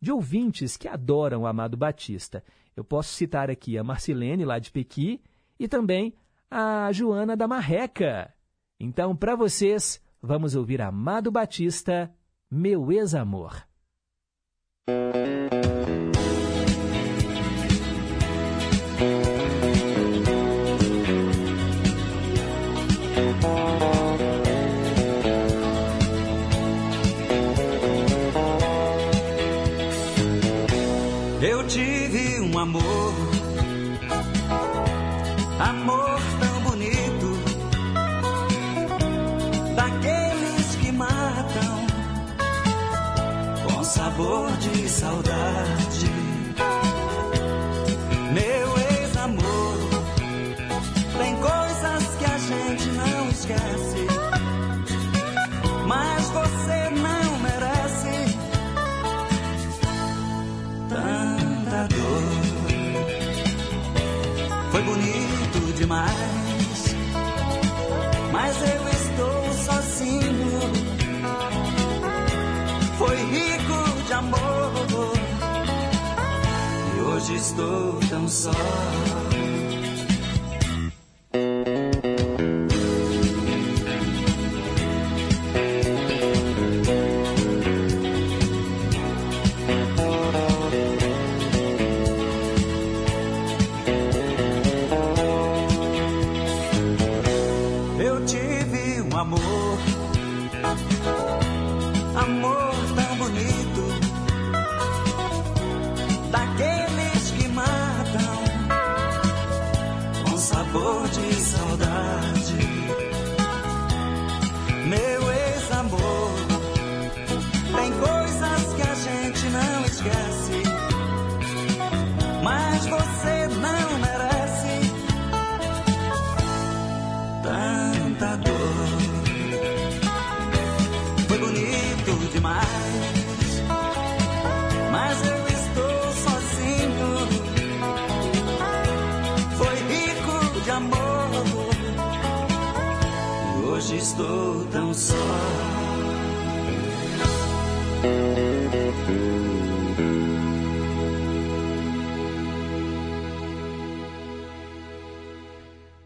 de 0.00 0.10
ouvintes 0.10 0.76
que 0.76 0.88
adoram 0.88 1.42
o 1.42 1.46
Amado 1.46 1.76
Batista. 1.76 2.42
Eu 2.74 2.82
posso 2.82 3.12
citar 3.12 3.50
aqui 3.50 3.76
a 3.76 3.84
Marcilene, 3.84 4.46
lá 4.46 4.58
de 4.58 4.70
Pequi, 4.70 5.20
e 5.58 5.68
também 5.68 6.14
a 6.50 6.90
Joana 6.92 7.36
da 7.36 7.46
Marreca. 7.46 8.32
Então, 8.82 9.14
para 9.14 9.36
vocês, 9.36 10.02
vamos 10.20 10.56
ouvir 10.56 10.82
Amado 10.82 11.30
Batista, 11.30 12.12
Meu 12.50 12.90
Ex-Amor. 12.90 13.64
Sabor 43.92 44.50
de 44.56 44.88
saudade. 44.88 46.31
Estou 77.34 77.98
tão 78.08 78.28
só. 78.28 78.50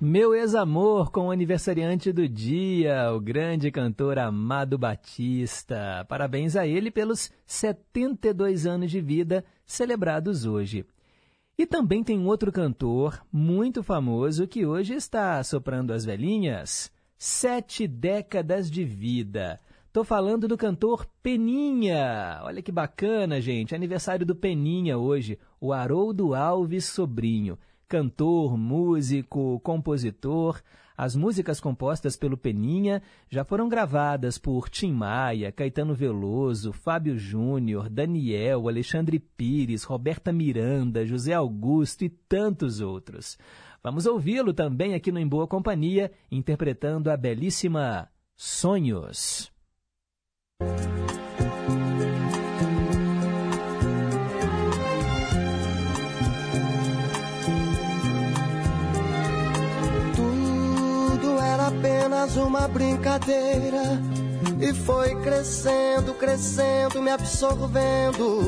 Meu 0.00 0.32
ex-amor 0.36 1.10
com 1.10 1.26
o 1.26 1.30
aniversariante 1.32 2.12
do 2.12 2.28
dia, 2.28 3.12
o 3.12 3.18
grande 3.18 3.72
cantor 3.72 4.20
Amado 4.20 4.78
Batista. 4.78 6.06
Parabéns 6.08 6.54
a 6.54 6.64
ele 6.64 6.92
pelos 6.92 7.32
72 7.44 8.66
anos 8.66 8.92
de 8.92 9.00
vida 9.00 9.44
celebrados 9.66 10.46
hoje. 10.46 10.86
E 11.58 11.66
também 11.66 12.04
tem 12.04 12.16
um 12.16 12.26
outro 12.26 12.52
cantor 12.52 13.20
muito 13.32 13.82
famoso 13.82 14.46
que 14.46 14.64
hoje 14.64 14.94
está 14.94 15.42
soprando 15.42 15.92
as 15.92 16.04
velhinhas. 16.04 16.94
Sete 17.18 17.88
décadas 17.88 18.70
de 18.70 18.84
vida. 18.84 19.58
Tô 19.92 20.04
falando 20.04 20.46
do 20.46 20.56
cantor 20.56 21.06
Peninha. 21.22 22.40
Olha 22.42 22.60
que 22.60 22.70
bacana, 22.70 23.40
gente. 23.40 23.74
Aniversário 23.74 24.26
do 24.26 24.36
Peninha 24.36 24.98
hoje, 24.98 25.38
o 25.60 25.72
Haroldo 25.72 26.34
Alves 26.34 26.84
Sobrinho 26.84 27.58
cantor, 27.88 28.56
músico, 28.56 29.60
compositor. 29.60 30.60
As 30.96 31.14
músicas 31.14 31.60
compostas 31.60 32.16
pelo 32.16 32.38
Peninha 32.38 33.02
já 33.28 33.44
foram 33.44 33.68
gravadas 33.68 34.38
por 34.38 34.70
Tim 34.70 34.92
Maia, 34.92 35.52
Caetano 35.52 35.94
Veloso, 35.94 36.72
Fábio 36.72 37.18
Júnior, 37.18 37.90
Daniel, 37.90 38.66
Alexandre 38.66 39.18
Pires, 39.18 39.84
Roberta 39.84 40.32
Miranda, 40.32 41.06
José 41.06 41.34
Augusto 41.34 42.02
e 42.02 42.08
tantos 42.08 42.80
outros. 42.80 43.36
Vamos 43.86 44.04
ouvi-lo 44.04 44.52
também 44.52 44.94
aqui 44.94 45.12
no 45.12 45.20
Em 45.20 45.28
Boa 45.28 45.46
Companhia, 45.46 46.10
interpretando 46.28 47.08
a 47.08 47.16
belíssima 47.16 48.10
Sonhos. 48.34 49.52
Tudo 60.16 61.38
era 61.38 61.68
apenas 61.68 62.34
uma 62.34 62.66
brincadeira 62.66 63.82
e 64.60 64.74
foi 64.74 65.14
crescendo, 65.22 66.12
crescendo, 66.14 67.00
me 67.00 67.10
absorvendo. 67.12 68.42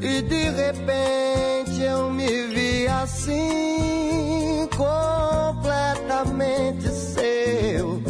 E 0.00 0.22
de 0.22 0.50
repente 0.50 1.82
eu 1.82 2.10
me 2.10 2.46
vi 2.48 2.86
assim, 2.86 4.68
completamente 4.76 6.88
seu. 6.90 8.02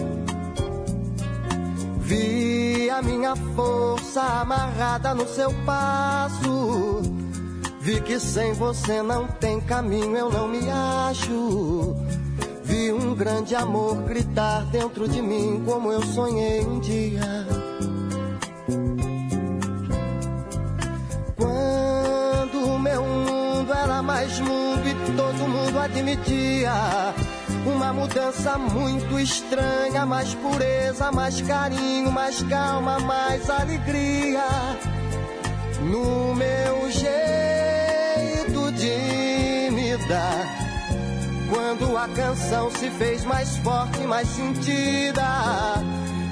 Vi 1.99 2.91
a 2.91 3.01
minha 3.03 3.37
força 3.55 4.23
amarrada 4.23 5.15
no 5.15 5.29
seu 5.29 5.53
passo. 5.65 7.03
Vi 7.81 8.01
que 8.01 8.19
sem 8.19 8.53
você 8.53 9.01
não 9.01 9.29
tem 9.29 9.61
caminho, 9.61 10.17
eu 10.17 10.29
não 10.31 10.49
me 10.49 10.69
acho. 10.71 11.95
Vi 12.65 12.93
um 12.93 13.15
grande 13.15 13.55
amor 13.55 14.03
gritar 14.03 14.65
dentro 14.73 15.09
de 15.09 15.23
mim, 15.23 15.63
como 15.65 15.93
eu 15.93 16.03
sonhei 16.03 16.67
um 16.67 16.81
dia. 16.81 17.47
Quando 21.37 22.65
o 22.65 22.79
meu 22.79 23.05
mundo 23.05 23.73
era 23.73 24.03
mais 24.03 24.41
mundo 24.41 24.83
e 24.89 24.95
todo 25.17 25.49
mundo 25.49 25.79
admitia. 25.79 26.73
Uma 27.67 27.93
mudança 27.93 28.57
muito 28.57 29.19
estranha, 29.19 30.07
mais 30.07 30.35
pureza, 30.35 31.13
mais 31.13 31.41
carinho, 31.43 32.11
mais 32.11 32.43
calma, 32.45 32.99
mais 33.01 33.51
alegria. 33.51 34.49
No 35.83 36.35
meu 36.35 36.91
jeito 36.91 38.73
de 38.73 39.71
me 39.73 39.97
dar. 40.09 40.67
Quando 41.51 41.97
a 41.97 42.09
canção 42.09 42.71
se 42.71 42.91
fez 42.91 43.25
mais 43.25 43.57
forte, 43.59 44.01
mais 44.07 44.29
sentida. 44.29 45.23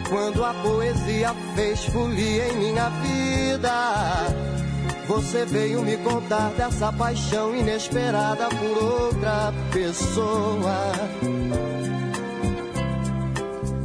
Quando 0.08 0.44
a 0.44 0.54
poesia 0.54 1.34
fez 1.54 1.84
folia 1.86 2.48
em 2.48 2.56
minha 2.56 2.88
vida. 2.88 4.63
Você 5.06 5.44
veio 5.44 5.82
me 5.82 5.96
contar 5.98 6.50
dessa 6.50 6.90
paixão 6.92 7.54
inesperada 7.54 8.48
por 8.48 8.82
outra 8.82 9.52
pessoa. 9.72 10.92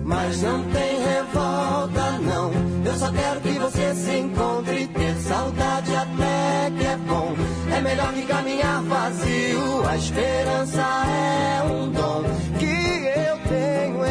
Mas 0.06 0.42
não 0.42 0.64
tem 0.72 1.00
revolta, 1.04 2.12
não. 2.20 2.52
Eu 2.86 2.98
só 2.98 3.12
quero 3.12 3.42
que 3.42 3.60
você 3.60 3.94
se 3.94 4.18
encontre. 4.18 4.88
Ter 4.88 5.16
saudade 5.16 5.96
até 5.96 6.72
que 6.78 6.86
é 6.86 6.98
bom. 6.98 7.36
É 7.76 7.82
melhor 7.82 8.14
que 8.14 8.26
caminhar 8.26 8.82
vazio. 8.84 9.88
A 9.88 9.98
esperança 9.98 10.82
é 10.82 11.64
um 11.64 11.92
dom 11.92 12.24
que 12.58 12.66
eu 12.66 13.38
tenho 13.50 14.06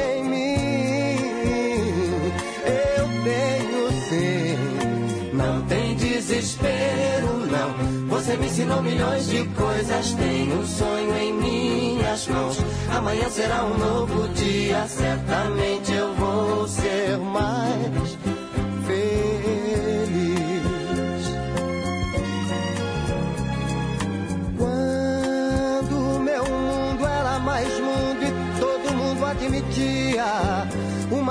desespero, 6.38 7.46
não. 7.46 8.07
Você 8.09 8.37
me 8.37 8.46
ensinou 8.46 8.83
milhões 8.83 9.29
de 9.29 9.44
coisas. 9.48 10.12
Tenho 10.12 10.61
um 10.61 10.66
sonho 10.66 11.16
em 11.16 11.33
minhas 11.33 12.27
mãos. 12.29 12.59
Amanhã 12.96 13.29
será 13.29 13.64
um 13.64 13.77
novo 13.77 14.29
dia. 14.29 14.87
Certamente 14.87 15.92
eu 15.92 16.14
vou 16.14 16.68
ser 16.68 17.18
mais 17.18 18.38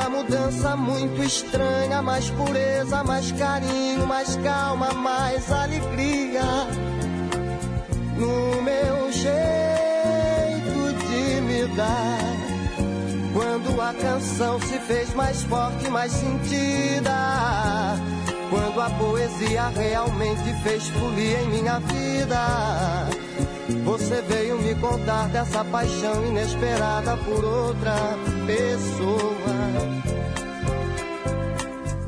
Mudança 0.10 0.76
muito 0.76 1.22
estranha, 1.24 2.02
mais 2.02 2.30
pureza, 2.30 3.04
mais 3.04 3.32
carinho, 3.34 4.08
mais 4.08 4.36
calma, 4.38 4.92
mais 4.94 5.52
alegria. 5.52 6.44
No 8.16 8.62
meu 8.62 9.12
jeito 9.12 9.48
de 11.08 11.42
me 11.42 11.68
dar. 11.76 12.18
Quando 13.34 13.82
a 13.82 13.94
canção 13.94 14.60
se 14.62 14.80
fez 14.80 15.14
mais 15.14 15.44
forte, 15.44 15.90
mais 15.90 16.12
sentida. 16.12 17.14
Quando 18.50 18.82
a 18.82 18.90
poesia 18.92 19.68
realmente 19.68 20.54
fez 20.64 20.88
folia 20.90 21.42
em 21.42 21.50
minha 21.50 21.80
vida. 21.80 23.27
Você 23.84 24.22
veio 24.22 24.60
me 24.60 24.76
contar 24.76 25.28
dessa 25.30 25.64
paixão 25.66 26.26
inesperada 26.28 27.18
por 27.18 27.44
outra 27.44 27.96
pessoa. 28.46 29.38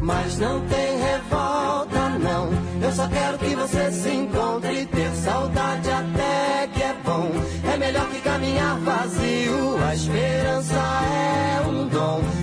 Mas 0.02 0.38
não 0.39 0.62
tem 0.68 0.98
revolta, 0.98 2.10
não. 2.20 2.50
Eu 2.82 2.92
só 2.92 3.08
quero 3.08 3.38
que 3.38 3.56
você 3.56 3.92
se 3.92 4.10
encontre. 4.10 4.86
Ter 4.86 5.12
saudade 5.12 5.89
até 5.89 6.68
que 6.74 6.84
é 6.84 6.96
bom. 7.04 7.30
É 7.74 7.78
melhor 7.78 8.10
que 8.10 8.22
caminhar 8.22 8.80
vazio. 8.80 9.78
A 9.88 9.94
esperança 9.94 10.76
é 10.76 11.68
um 11.68 11.88
dom 11.88 12.38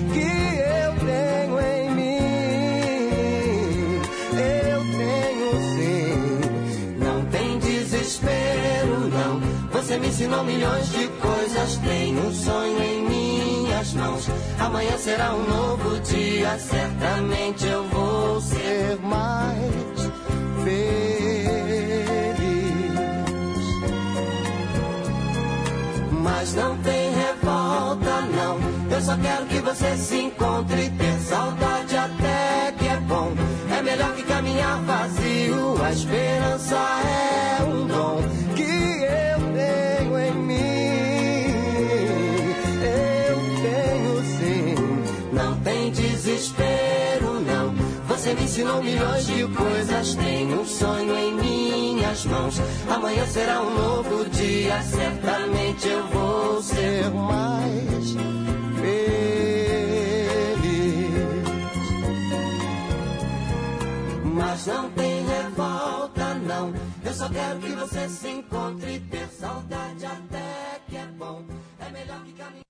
Você 9.86 9.98
me 10.00 10.08
ensinou 10.08 10.42
milhões 10.42 10.90
de 10.90 11.06
coisas. 11.06 11.76
Tenho 11.76 12.26
um 12.26 12.34
sonho 12.34 12.82
em 12.82 13.08
minhas 13.08 13.92
mãos. 13.92 14.26
Amanhã 14.58 14.98
será 14.98 15.32
um 15.32 15.46
novo 15.48 16.00
dia. 16.00 16.58
Certamente 16.58 17.64
eu 17.68 17.84
vou 17.84 18.40
ser 18.40 18.98
mais 19.00 20.10
feliz. 20.64 21.06
Mas 26.10 26.54
não 26.54 26.76
tem 26.78 27.12
revolta, 27.12 28.22
não. 28.22 28.58
Eu 28.90 29.00
só 29.00 29.16
quero 29.16 29.46
que 29.46 29.60
você 29.60 29.96
se 29.96 30.16
encontre. 30.16 30.90
Ter 30.90 31.16
saudade 31.20 31.96
até 31.96 32.74
que 32.76 32.88
é 32.88 32.96
bom. 33.06 33.32
É 33.70 33.80
melhor 33.82 34.12
que 34.16 34.24
caminhar 34.24 34.82
vazio. 34.82 35.80
A 35.80 35.92
esperança 35.92 36.74
é 36.74 37.62
um 37.62 37.86
dom 37.86 38.45
Você 48.26 48.34
me 48.34 48.42
ensinou 48.42 48.82
milhões 48.82 49.24
de 49.24 49.46
coisas. 49.46 50.16
Tenho 50.16 50.60
um 50.60 50.66
sonho 50.66 51.16
em 51.16 51.32
minhas 51.32 52.24
mãos. 52.24 52.56
Amanhã 52.90 53.24
será 53.24 53.62
um 53.62 53.72
novo 53.72 54.28
dia. 54.30 54.82
Certamente 54.82 55.86
eu 55.86 56.08
vou 56.08 56.60
ser 56.60 57.08
mais 57.10 58.16
feliz. 58.80 59.46
Mas 64.24 64.66
não 64.66 64.90
tem 64.90 65.24
revolta, 65.24 66.34
não. 66.34 66.74
Eu 67.04 67.14
só 67.14 67.28
quero 67.28 67.60
que 67.60 67.70
você 67.76 68.08
se 68.08 68.28
encontre. 68.28 68.98
Ter 69.08 69.28
saudade 69.28 70.04
até 70.04 70.80
que 70.88 70.96
é 70.96 71.06
bom. 71.16 71.44
É 71.78 71.90
melhor 71.90 72.24
que 72.24 72.32
caminhar. 72.32 72.65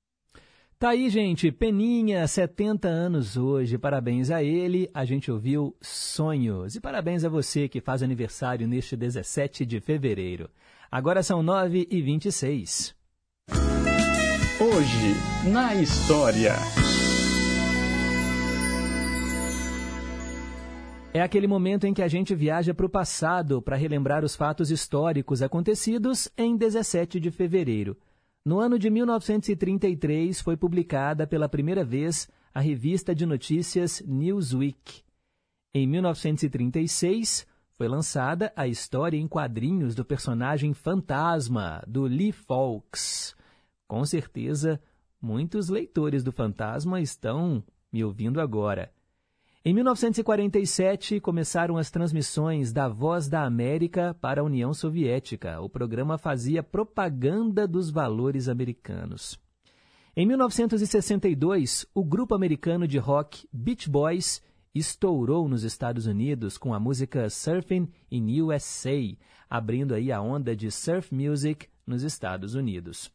Tá 0.79 0.91
aí, 0.91 1.09
gente, 1.09 1.51
Peninha, 1.51 2.29
70 2.29 2.87
anos 2.87 3.35
hoje. 3.35 3.79
Parabéns 3.79 4.31
a 4.31 4.43
ele. 4.43 4.91
A 4.93 5.07
gente 5.07 5.33
ouviu 5.33 5.75
Sonhos. 5.81 6.77
E 6.77 6.81
parabéns 6.81 7.25
a 7.25 7.31
você 7.31 7.67
que 7.67 7.81
faz 7.81 8.03
aniversário 8.03 8.69
neste 8.69 8.95
17 8.95 9.65
de 9.65 9.81
fevereiro. 9.81 10.51
Agora 10.93 11.23
são 11.23 11.43
9 11.43 11.89
e 11.91 12.03
26. 12.03 12.95
Hoje, 14.61 15.51
na 15.51 15.75
história. 15.77 16.53
É 21.15 21.23
aquele 21.23 21.47
momento 21.47 21.87
em 21.87 21.95
que 21.95 22.03
a 22.03 22.09
gente 22.09 22.35
viaja 22.35 22.75
para 22.75 22.85
o 22.85 22.91
passado 22.91 23.63
para 23.63 23.77
relembrar 23.77 24.23
os 24.23 24.37
fatos 24.37 24.71
históricos 24.71 25.41
acontecidos 25.41 26.29
em 26.37 26.55
17 26.55 27.19
de 27.19 27.31
fevereiro. 27.31 27.97
No 28.47 28.61
ano 28.61 28.79
de 28.79 28.89
1933 28.89 30.41
foi 30.41 30.57
publicada 30.57 31.27
pela 31.27 31.49
primeira 31.49 31.85
vez 31.85 32.31
a 32.55 32.61
revista 32.61 33.13
de 33.13 33.27
notícias 33.27 34.01
Newsweek. 34.07 35.03
Em 35.75 35.85
1936 35.85 37.45
foi 37.73 37.89
lançada 37.89 38.53
a 38.55 38.69
história 38.69 39.19
em 39.19 39.27
quadrinhos 39.27 39.97
do 39.97 40.05
personagem 40.05 40.73
Fantasma, 40.73 41.83
do 41.89 42.05
Lee 42.05 42.31
Fawkes. 42.31 43.35
Com 43.89 44.05
certeza, 44.05 44.81
muitos 45.21 45.69
leitores 45.69 46.23
do 46.23 46.31
Fantasma 46.31 47.01
estão 47.01 47.65
me 47.93 48.05
ouvindo 48.05 48.41
agora. 48.41 48.93
Em 49.69 49.75
1947, 49.75 51.19
começaram 51.19 51.77
as 51.77 51.91
transmissões 51.91 52.73
da 52.73 52.87
Voz 52.87 53.29
da 53.29 53.43
América 53.43 54.15
para 54.21 54.41
a 54.41 54.45
União 54.45 54.73
Soviética. 54.73 55.61
O 55.61 55.69
programa 55.69 56.17
fazia 56.17 56.63
propaganda 56.63 57.67
dos 57.67 57.91
valores 57.91 58.49
americanos. 58.49 59.37
Em 60.17 60.25
1962, 60.25 61.85
o 61.93 62.05
grupo 62.05 62.33
americano 62.33 62.87
de 62.87 62.97
rock 62.99 63.49
Beach 63.53 63.91
Boys 63.91 64.41
estourou 64.73 65.49
nos 65.49 65.65
Estados 65.65 66.07
Unidos 66.07 66.57
com 66.57 66.73
a 66.73 66.79
música 66.79 67.29
Surfing 67.29 67.89
in 68.09 68.41
USA, 68.41 69.17
abrindo 69.51 69.95
aí 69.95 70.13
a 70.13 70.23
onda 70.23 70.55
de 70.55 70.71
surf 70.71 71.13
music 71.13 71.67
nos 71.85 72.05
Estados 72.05 72.55
Unidos. 72.55 73.11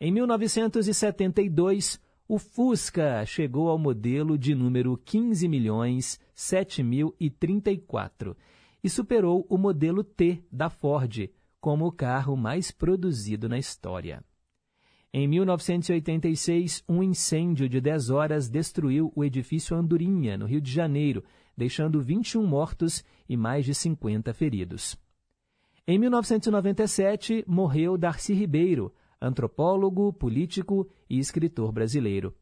Em 0.00 0.10
1972, 0.10 2.00
o 2.28 2.38
Fusca 2.38 3.24
chegou 3.24 3.68
ao 3.68 3.78
modelo 3.78 4.36
de 4.36 4.54
número 4.54 4.96
15 5.04 5.46
milhões 5.46 6.18
e 8.82 8.90
superou 8.90 9.46
o 9.48 9.56
modelo 9.56 10.02
T 10.02 10.42
da 10.50 10.68
Ford 10.68 11.30
como 11.60 11.86
o 11.86 11.92
carro 11.92 12.36
mais 12.36 12.70
produzido 12.70 13.48
na 13.48 13.58
história. 13.58 14.24
Em 15.12 15.26
1986, 15.28 16.84
um 16.88 17.02
incêndio 17.02 17.68
de 17.68 17.80
10 17.80 18.10
horas 18.10 18.48
destruiu 18.50 19.12
o 19.14 19.24
edifício 19.24 19.76
Andorinha, 19.76 20.36
no 20.36 20.46
Rio 20.46 20.60
de 20.60 20.70
Janeiro, 20.70 21.24
deixando 21.56 22.02
21 22.02 22.44
mortos 22.44 23.04
e 23.28 23.36
mais 23.36 23.64
de 23.64 23.74
50 23.74 24.34
feridos. 24.34 24.96
Em 25.86 25.98
1997, 25.98 27.44
morreu 27.46 27.96
Darcy 27.96 28.34
Ribeiro, 28.34 28.92
antropólogo, 29.20 30.12
político 30.12 30.88
e 31.08 31.18
escritor 31.18 31.72
brasileiro. 31.72 32.34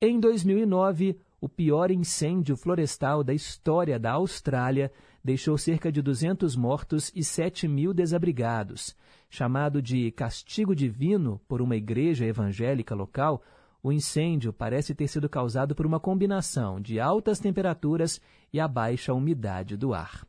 Em 0.00 0.18
2009, 0.18 1.18
o 1.40 1.48
pior 1.48 1.90
incêndio 1.90 2.56
florestal 2.56 3.22
da 3.22 3.32
história 3.32 3.98
da 3.98 4.12
Austrália 4.12 4.92
deixou 5.24 5.56
cerca 5.56 5.92
de 5.92 6.02
200 6.02 6.56
mortos 6.56 7.12
e 7.14 7.22
7 7.22 7.68
mil 7.68 7.94
desabrigados. 7.94 8.96
Chamado 9.30 9.80
de 9.80 10.10
castigo 10.10 10.74
divino 10.74 11.40
por 11.46 11.62
uma 11.62 11.76
igreja 11.76 12.26
evangélica 12.26 12.94
local, 12.94 13.42
o 13.82 13.92
incêndio 13.92 14.52
parece 14.52 14.94
ter 14.94 15.08
sido 15.08 15.28
causado 15.28 15.74
por 15.74 15.86
uma 15.86 15.98
combinação 15.98 16.80
de 16.80 17.00
altas 17.00 17.40
temperaturas 17.40 18.20
e 18.52 18.60
a 18.60 18.68
baixa 18.68 19.12
umidade 19.12 19.76
do 19.76 19.92
ar. 19.92 20.26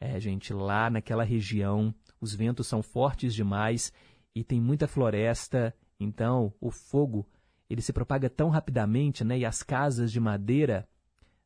É, 0.00 0.18
gente, 0.18 0.52
lá 0.52 0.88
naquela 0.90 1.24
região, 1.24 1.94
os 2.20 2.34
ventos 2.34 2.66
são 2.66 2.82
fortes 2.82 3.34
demais 3.34 3.92
e 4.34 4.44
tem 4.44 4.60
muita 4.60 4.86
floresta, 4.86 5.74
então 5.98 6.52
o 6.60 6.70
fogo 6.70 7.26
ele 7.68 7.82
se 7.82 7.92
propaga 7.92 8.30
tão 8.30 8.48
rapidamente, 8.48 9.24
né? 9.24 9.38
E 9.38 9.44
as 9.44 9.62
casas 9.62 10.10
de 10.10 10.20
madeira 10.20 10.88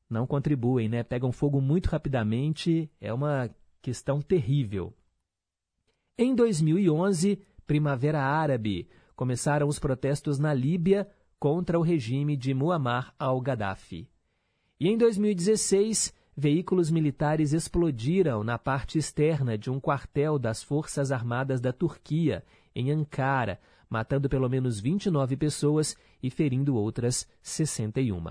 não 0.09 0.27
contribuem, 0.27 0.89
né? 0.89 1.03
Pegam 1.03 1.33
fogo 1.33 1.61
muito 1.61 1.89
rapidamente, 1.89 2.91
é 3.01 3.13
uma 3.13 3.51
questão 3.81 4.21
terrível. 4.21 4.95
Em 6.17 6.35
2011, 6.35 7.41
Primavera 7.67 8.23
Árabe, 8.23 8.89
começaram 9.17 9.67
os 9.67 9.79
protestos 9.79 10.39
na 10.39 10.55
Líbia 10.55 11.09
contra 11.39 11.79
o 11.79 11.83
regime 11.83 12.37
de 12.37 12.55
Muammar 12.55 13.15
al-Gaddafi. 13.19 14.09
E 14.79 14.89
em 14.89 14.97
2016, 14.97 16.15
veículos 16.37 16.91
militares 16.91 17.53
explodiram 17.53 18.45
na 18.45 18.59
parte 18.59 18.99
externa 18.99 19.59
de 19.59 19.71
um 19.71 19.81
quartel 19.81 20.39
das 20.39 20.63
Forças 20.63 21.11
Armadas 21.11 21.61
da 21.61 21.73
Turquia 21.73 22.45
em 22.75 22.91
Ankara, 22.91 23.61
matando 23.89 24.29
pelo 24.29 24.49
menos 24.49 24.81
29 24.81 25.37
pessoas 25.37 25.97
e 26.23 26.31
ferindo 26.31 26.75
outras 26.75 27.29
61. 27.43 28.25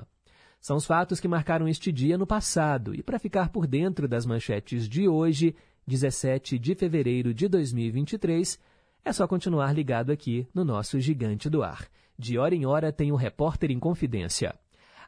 São 0.60 0.78
os 0.78 0.86
fatos 0.86 1.20
que 1.20 1.28
marcaram 1.28 1.68
este 1.68 1.92
dia 1.92 2.18
no 2.18 2.28
passado, 2.28 2.94
e 2.94 3.02
para 3.02 3.20
ficar 3.20 3.50
por 3.50 3.66
dentro 3.66 4.08
das 4.08 4.26
manchetes 4.26 4.88
de 4.88 5.08
hoje, 5.08 5.56
17 5.88 6.60
de 6.60 6.76
fevereiro 6.76 7.34
de 7.34 7.48
2023, 7.48 8.60
é 9.04 9.12
só 9.12 9.28
continuar 9.28 9.74
ligado 9.74 10.12
aqui 10.12 10.48
no 10.54 10.64
nosso 10.64 11.00
Gigante 11.00 11.50
do 11.50 11.64
Ar. 11.64 11.88
De 12.18 12.38
hora 12.38 12.54
em 12.54 12.66
hora 12.66 12.92
tem 12.92 13.12
o 13.12 13.16
Repórter 13.16 13.72
em 13.72 13.80
Confidência. 13.80 14.54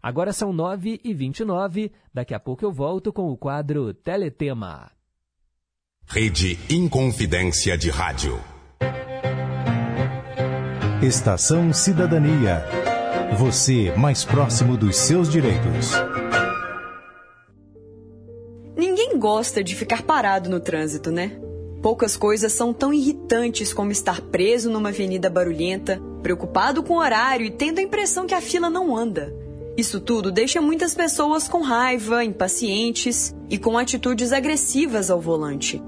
Agora 0.02 0.34
são 0.34 0.52
9 0.52 1.00
e 1.04 1.14
29 1.14 1.92
daqui 2.14 2.34
a 2.34 2.40
pouco 2.40 2.66
eu 2.66 2.72
volto 2.72 3.14
com 3.14 3.30
o 3.30 3.38
quadro 3.38 3.94
Teletema. 3.94 4.92
Rede 6.06 6.60
Inconfidência 6.70 7.78
de 7.78 7.90
Rádio. 7.90 8.40
Estação 11.04 11.74
Cidadania. 11.74 12.64
Você 13.38 13.92
mais 13.98 14.24
próximo 14.24 14.78
dos 14.78 14.96
seus 14.96 15.30
direitos. 15.30 15.92
Ninguém 18.74 19.20
gosta 19.20 19.62
de 19.62 19.76
ficar 19.76 20.04
parado 20.04 20.50
no 20.50 20.62
trânsito, 20.62 21.12
né? 21.12 21.34
Poucas 21.82 22.16
coisas 22.16 22.54
são 22.54 22.72
tão 22.72 22.94
irritantes 22.94 23.74
como 23.74 23.92
estar 23.92 24.22
preso 24.22 24.70
numa 24.70 24.90
avenida 24.90 25.30
barulhenta, 25.30 26.02
preocupado 26.22 26.82
com 26.82 26.94
o 26.94 27.00
horário 27.00 27.46
e 27.46 27.52
tendo 27.52 27.80
a 27.80 27.84
impressão 27.84 28.26
que 28.26 28.34
a 28.34 28.40
fila 28.40 28.70
não 28.70 28.96
anda. 28.96 29.36
Isso 29.76 30.00
tudo 30.00 30.32
deixa 30.32 30.62
muitas 30.62 30.96
pessoas 30.96 31.50
com 31.50 31.62
raiva, 31.62 32.24
impacientes 32.24 33.36
e 33.50 33.58
com 33.58 33.78
atitudes 33.78 34.32
agressivas 34.32 35.12
ao 35.12 35.20
volante. 35.20 35.84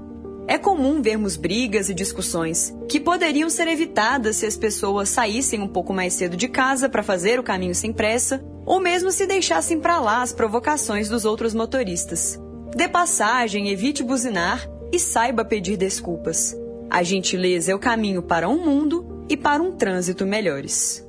É 0.48 0.56
comum 0.58 1.02
vermos 1.02 1.36
brigas 1.36 1.88
e 1.88 1.94
discussões 1.94 2.72
que 2.88 3.00
poderiam 3.00 3.50
ser 3.50 3.66
evitadas 3.66 4.36
se 4.36 4.46
as 4.46 4.56
pessoas 4.56 5.08
saíssem 5.08 5.60
um 5.60 5.66
pouco 5.66 5.92
mais 5.92 6.14
cedo 6.14 6.36
de 6.36 6.46
casa 6.46 6.88
para 6.88 7.02
fazer 7.02 7.40
o 7.40 7.42
caminho 7.42 7.74
sem 7.74 7.92
pressa, 7.92 8.44
ou 8.64 8.80
mesmo 8.80 9.10
se 9.10 9.26
deixassem 9.26 9.80
para 9.80 10.00
lá 10.00 10.22
as 10.22 10.32
provocações 10.32 11.08
dos 11.08 11.24
outros 11.24 11.52
motoristas. 11.52 12.40
Dê 12.76 12.88
passagem, 12.88 13.70
evite 13.70 14.02
buzinar 14.02 14.68
e 14.92 14.98
saiba 14.98 15.44
pedir 15.44 15.76
desculpas. 15.76 16.56
A 16.88 17.02
gentileza 17.02 17.72
é 17.72 17.74
o 17.74 17.80
caminho 17.80 18.22
para 18.22 18.48
um 18.48 18.64
mundo 18.64 19.24
e 19.28 19.36
para 19.36 19.62
um 19.62 19.72
trânsito 19.72 20.24
melhores. 20.24 21.05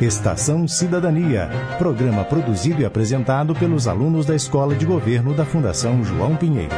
Estação 0.00 0.68
Cidadania, 0.68 1.50
programa 1.76 2.24
produzido 2.24 2.80
e 2.80 2.84
apresentado 2.84 3.52
pelos 3.52 3.88
alunos 3.88 4.24
da 4.24 4.36
Escola 4.36 4.76
de 4.76 4.86
Governo 4.86 5.34
da 5.34 5.44
Fundação 5.44 6.04
João 6.04 6.36
Pinheiro. 6.36 6.74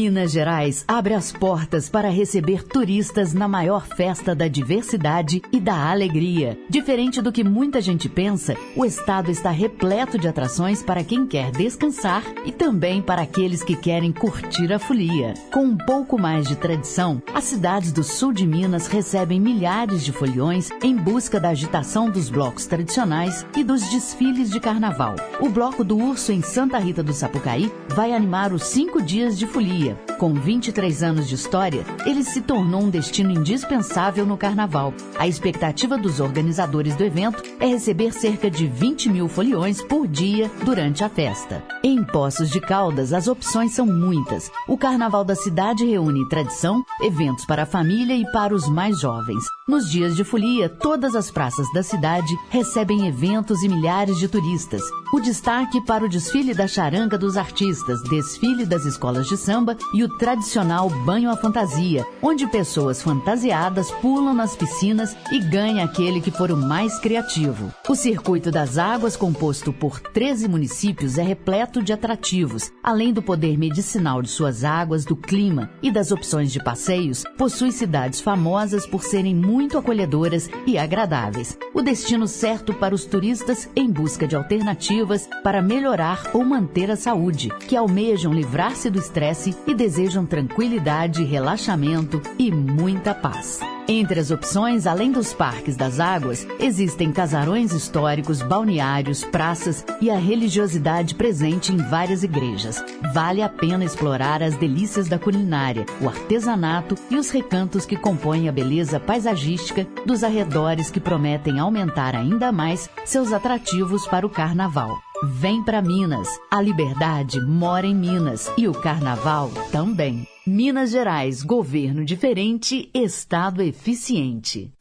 Minas 0.00 0.32
Gerais 0.32 0.82
abre 0.88 1.12
as 1.12 1.30
portas 1.30 1.90
para 1.90 2.08
receber 2.08 2.64
turistas 2.64 3.34
na 3.34 3.46
maior 3.46 3.86
festa 3.86 4.34
da 4.34 4.48
diversidade 4.48 5.42
e 5.52 5.60
da 5.60 5.90
alegria. 5.90 6.58
Diferente 6.70 7.20
do 7.20 7.30
que 7.30 7.44
muita 7.44 7.82
gente 7.82 8.08
pensa, 8.08 8.56
o 8.74 8.86
estado 8.86 9.30
está 9.30 9.50
repleto 9.50 10.18
de 10.18 10.26
atrações 10.26 10.82
para 10.82 11.04
quem 11.04 11.26
quer 11.26 11.50
descansar 11.50 12.22
e 12.46 12.50
também 12.50 13.02
para 13.02 13.20
aqueles 13.20 13.62
que 13.62 13.76
querem 13.76 14.10
curtir 14.10 14.72
a 14.72 14.78
folia. 14.78 15.34
Com 15.52 15.64
um 15.64 15.76
pouco 15.76 16.18
mais 16.18 16.48
de 16.48 16.56
tradição, 16.56 17.22
as 17.34 17.44
cidades 17.44 17.92
do 17.92 18.02
sul 18.02 18.32
de 18.32 18.46
Minas 18.46 18.86
recebem 18.86 19.38
milhares 19.38 20.02
de 20.02 20.12
foliões 20.12 20.70
em 20.82 20.96
busca 20.96 21.38
da 21.38 21.50
agitação 21.50 22.08
dos 22.08 22.30
blocos 22.30 22.64
tradicionais 22.64 23.44
e 23.54 23.62
dos 23.62 23.86
desfiles 23.90 24.48
de 24.48 24.60
carnaval. 24.60 25.14
O 25.40 25.50
Bloco 25.50 25.84
do 25.84 25.98
Urso 25.98 26.32
em 26.32 26.40
Santa 26.40 26.78
Rita 26.78 27.02
do 27.02 27.12
Sapucaí 27.12 27.70
vai 27.90 28.14
animar 28.14 28.54
os 28.54 28.62
cinco 28.62 29.02
dias 29.02 29.38
de 29.38 29.46
folia 29.46 29.89
com 30.18 30.34
23 30.34 31.02
anos 31.02 31.28
de 31.28 31.34
história, 31.34 31.84
ele 32.04 32.22
se 32.22 32.40
tornou 32.40 32.82
um 32.82 32.90
destino 32.90 33.30
indispensável 33.30 34.26
no 34.26 34.36
carnaval. 34.36 34.92
A 35.18 35.26
expectativa 35.26 35.96
dos 35.96 36.20
organizadores 36.20 36.94
do 36.96 37.04
evento 37.04 37.42
é 37.58 37.66
receber 37.66 38.12
cerca 38.12 38.50
de 38.50 38.66
20 38.66 39.08
mil 39.08 39.28
foliões 39.28 39.82
por 39.82 40.06
dia 40.06 40.50
durante 40.64 41.02
a 41.04 41.08
festa. 41.08 41.62
Em 41.82 42.04
Poços 42.04 42.50
de 42.50 42.60
Caldas, 42.60 43.12
as 43.12 43.28
opções 43.28 43.72
são 43.72 43.86
muitas. 43.86 44.50
O 44.68 44.76
carnaval 44.76 45.24
da 45.24 45.34
cidade 45.34 45.84
reúne 45.84 46.28
tradição, 46.28 46.84
eventos 47.00 47.44
para 47.44 47.62
a 47.62 47.66
família 47.66 48.14
e 48.14 48.30
para 48.32 48.54
os 48.54 48.68
mais 48.68 49.00
jovens. 49.00 49.44
Nos 49.70 49.88
dias 49.88 50.16
de 50.16 50.24
folia, 50.24 50.68
todas 50.68 51.14
as 51.14 51.30
praças 51.30 51.72
da 51.72 51.80
cidade 51.80 52.36
recebem 52.48 53.06
eventos 53.06 53.62
e 53.62 53.68
milhares 53.68 54.18
de 54.18 54.26
turistas. 54.26 54.82
O 55.12 55.20
destaque 55.20 55.80
para 55.80 56.04
o 56.04 56.08
desfile 56.08 56.52
da 56.52 56.66
charanga 56.66 57.16
dos 57.16 57.36
artistas, 57.36 58.02
desfile 58.02 58.66
das 58.66 58.84
escolas 58.84 59.28
de 59.28 59.36
samba 59.36 59.76
e 59.94 60.02
o 60.02 60.18
tradicional 60.18 60.90
banho 60.90 61.30
à 61.30 61.36
fantasia, 61.36 62.04
onde 62.20 62.48
pessoas 62.48 63.00
fantasiadas 63.00 63.92
pulam 63.92 64.34
nas 64.34 64.56
piscinas 64.56 65.16
e 65.30 65.38
ganha 65.38 65.84
aquele 65.84 66.20
que 66.20 66.32
for 66.32 66.50
o 66.50 66.56
mais 66.56 66.98
criativo. 66.98 67.72
O 67.88 67.94
Circuito 67.94 68.50
das 68.50 68.76
Águas, 68.76 69.16
composto 69.16 69.72
por 69.72 70.00
13 70.00 70.48
municípios, 70.48 71.16
é 71.16 71.22
repleto 71.22 71.80
de 71.80 71.92
atrativos. 71.92 72.72
Além 72.82 73.12
do 73.12 73.22
poder 73.22 73.56
medicinal 73.56 74.20
de 74.20 74.30
suas 74.30 74.64
águas, 74.64 75.04
do 75.04 75.14
clima 75.14 75.70
e 75.80 75.92
das 75.92 76.10
opções 76.10 76.50
de 76.52 76.62
passeios, 76.62 77.22
possui 77.38 77.70
cidades 77.70 78.20
famosas 78.20 78.84
por 78.84 79.04
serem 79.04 79.34
muito 79.34 79.59
acolhedoras 79.76 80.48
e 80.66 80.78
agradáveis. 80.78 81.58
O 81.74 81.82
destino 81.82 82.26
certo 82.26 82.72
para 82.74 82.94
os 82.94 83.04
turistas 83.04 83.68
em 83.74 83.90
busca 83.90 84.26
de 84.26 84.36
alternativas 84.36 85.28
para 85.42 85.62
melhorar 85.62 86.30
ou 86.32 86.44
manter 86.44 86.90
a 86.90 86.96
saúde, 86.96 87.50
que 87.66 87.76
almejam 87.76 88.32
livrar-se 88.32 88.90
do 88.90 88.98
estresse 88.98 89.56
e 89.66 89.74
desejam 89.74 90.24
tranquilidade, 90.26 91.24
relaxamento 91.24 92.20
e 92.38 92.50
muita 92.50 93.14
paz. 93.14 93.60
Entre 93.92 94.20
as 94.20 94.30
opções, 94.30 94.86
além 94.86 95.10
dos 95.10 95.34
parques 95.34 95.74
das 95.74 95.98
águas, 95.98 96.46
existem 96.60 97.10
casarões 97.10 97.72
históricos, 97.72 98.40
balneários, 98.40 99.24
praças 99.24 99.84
e 100.00 100.08
a 100.08 100.16
religiosidade 100.16 101.16
presente 101.16 101.72
em 101.72 101.76
várias 101.76 102.22
igrejas. 102.22 102.84
Vale 103.12 103.42
a 103.42 103.48
pena 103.48 103.84
explorar 103.84 104.44
as 104.44 104.54
delícias 104.54 105.08
da 105.08 105.18
culinária, 105.18 105.84
o 106.00 106.06
artesanato 106.06 106.94
e 107.10 107.16
os 107.16 107.30
recantos 107.30 107.84
que 107.84 107.96
compõem 107.96 108.48
a 108.48 108.52
beleza 108.52 109.00
paisagística 109.00 109.84
dos 110.06 110.22
arredores 110.22 110.88
que 110.88 111.00
prometem 111.00 111.58
aumentar 111.58 112.14
ainda 112.14 112.52
mais 112.52 112.88
seus 113.04 113.32
atrativos 113.32 114.06
para 114.06 114.24
o 114.24 114.30
carnaval. 114.30 114.96
Vem 115.24 115.64
para 115.64 115.82
Minas. 115.82 116.28
A 116.48 116.62
liberdade 116.62 117.40
mora 117.40 117.88
em 117.88 117.94
Minas 117.94 118.52
e 118.56 118.68
o 118.68 118.72
carnaval 118.72 119.50
também. 119.72 120.28
Minas 120.52 120.90
Gerais, 120.90 121.44
governo 121.44 122.04
diferente, 122.04 122.90
estado 122.92 123.62
eficiente. 123.62 124.72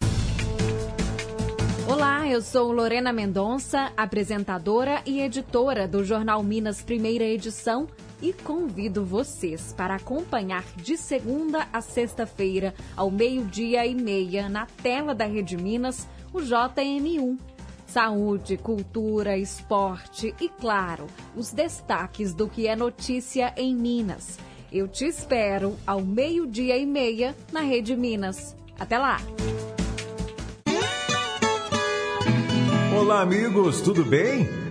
Olá, 1.87 2.27
eu 2.27 2.41
sou 2.41 2.71
Lorena 2.71 3.13
Mendonça, 3.13 3.93
apresentadora 3.95 5.03
e 5.05 5.21
editora 5.21 5.87
do 5.87 6.03
jornal 6.03 6.41
Minas 6.41 6.81
Primeira 6.81 7.23
Edição 7.23 7.87
e 8.19 8.33
convido 8.33 9.05
vocês 9.05 9.71
para 9.71 9.93
acompanhar 9.93 10.63
de 10.75 10.97
segunda 10.97 11.67
a 11.71 11.81
sexta-feira, 11.81 12.73
ao 12.97 13.11
meio-dia 13.11 13.85
e 13.85 13.93
meia, 13.93 14.49
na 14.49 14.65
tela 14.65 15.13
da 15.13 15.25
Rede 15.25 15.55
Minas, 15.55 16.07
o 16.33 16.39
JM1 16.39 17.37
saúde, 17.85 18.55
cultura, 18.55 19.35
esporte 19.35 20.33
e, 20.39 20.47
claro, 20.47 21.07
os 21.35 21.51
destaques 21.51 22.35
do 22.35 22.47
que 22.47 22.67
é 22.67 22.75
notícia 22.75 23.51
em 23.57 23.75
Minas. 23.75 24.37
Eu 24.71 24.87
te 24.87 25.05
espero 25.05 25.75
ao 25.85 25.99
meio-dia 25.99 26.77
e 26.77 26.85
meia 26.85 27.35
na 27.51 27.61
Rede 27.61 27.95
Minas. 27.95 28.55
Até 28.79 28.99
lá! 28.99 29.17
Olá, 32.95 33.21
amigos, 33.21 33.81
tudo 33.81 34.05
bem? 34.05 34.47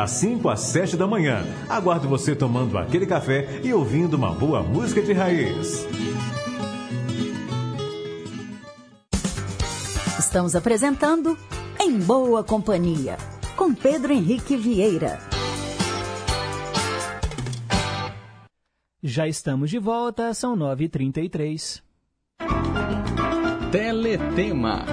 das 0.00 0.12
5 0.12 0.48
às 0.48 0.60
7 0.60 0.96
da 0.96 1.06
manhã. 1.06 1.44
Aguardo 1.68 2.08
você 2.08 2.34
tomando 2.34 2.78
aquele 2.78 3.04
café 3.04 3.60
e 3.62 3.70
ouvindo 3.74 4.14
uma 4.14 4.32
boa 4.32 4.62
música 4.62 5.02
de 5.02 5.12
raiz. 5.12 5.86
Estamos 10.18 10.56
apresentando 10.56 11.36
Em 11.78 11.98
Boa 11.98 12.42
Companhia, 12.42 13.18
com 13.54 13.74
Pedro 13.74 14.14
Henrique 14.14 14.56
Vieira. 14.56 15.18
Já 19.02 19.28
estamos 19.28 19.68
de 19.68 19.78
volta, 19.78 20.32
são 20.32 20.56
9h33. 20.56 21.82
Teletema. 23.70 24.86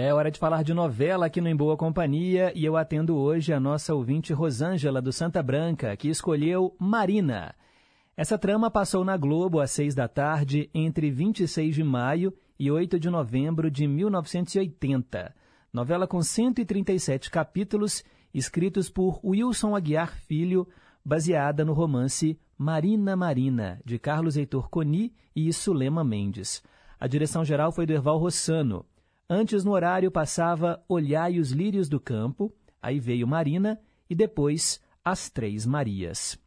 É 0.00 0.14
hora 0.14 0.30
de 0.30 0.38
falar 0.38 0.62
de 0.62 0.72
novela 0.72 1.26
aqui 1.26 1.40
no 1.40 1.48
Em 1.48 1.56
Boa 1.56 1.76
Companhia 1.76 2.52
e 2.54 2.64
eu 2.64 2.76
atendo 2.76 3.16
hoje 3.16 3.52
a 3.52 3.58
nossa 3.58 3.92
ouvinte 3.92 4.32
Rosângela 4.32 5.02
do 5.02 5.12
Santa 5.12 5.42
Branca, 5.42 5.96
que 5.96 6.08
escolheu 6.08 6.72
Marina. 6.78 7.52
Essa 8.16 8.38
trama 8.38 8.70
passou 8.70 9.04
na 9.04 9.16
Globo 9.16 9.58
às 9.58 9.72
seis 9.72 9.96
da 9.96 10.06
tarde 10.06 10.70
entre 10.72 11.10
26 11.10 11.74
de 11.74 11.82
maio 11.82 12.32
e 12.56 12.70
8 12.70 12.96
de 12.96 13.10
novembro 13.10 13.68
de 13.68 13.88
1980. 13.88 15.34
Novela 15.72 16.06
com 16.06 16.22
137 16.22 17.28
capítulos, 17.28 18.04
escritos 18.32 18.88
por 18.88 19.18
Wilson 19.24 19.74
Aguiar 19.74 20.14
Filho, 20.14 20.68
baseada 21.04 21.64
no 21.64 21.72
romance 21.72 22.38
Marina 22.56 23.16
Marina, 23.16 23.80
de 23.84 23.98
Carlos 23.98 24.36
Heitor 24.36 24.70
Coni 24.70 25.12
e 25.34 25.52
Sulema 25.52 26.04
Mendes. 26.04 26.62
A 27.00 27.08
direção 27.08 27.44
geral 27.44 27.72
foi 27.72 27.84
do 27.84 27.92
Erval 27.92 28.18
Rossano. 28.18 28.86
Antes, 29.30 29.62
no 29.62 29.72
horário, 29.72 30.10
passava 30.10 30.82
Olhai 30.88 31.38
os 31.38 31.50
Lírios 31.50 31.86
do 31.86 32.00
Campo, 32.00 32.50
aí 32.80 32.98
veio 32.98 33.28
Marina 33.28 33.78
e 34.08 34.14
depois 34.14 34.80
As 35.04 35.28
Três 35.28 35.66
Marias. 35.66 36.38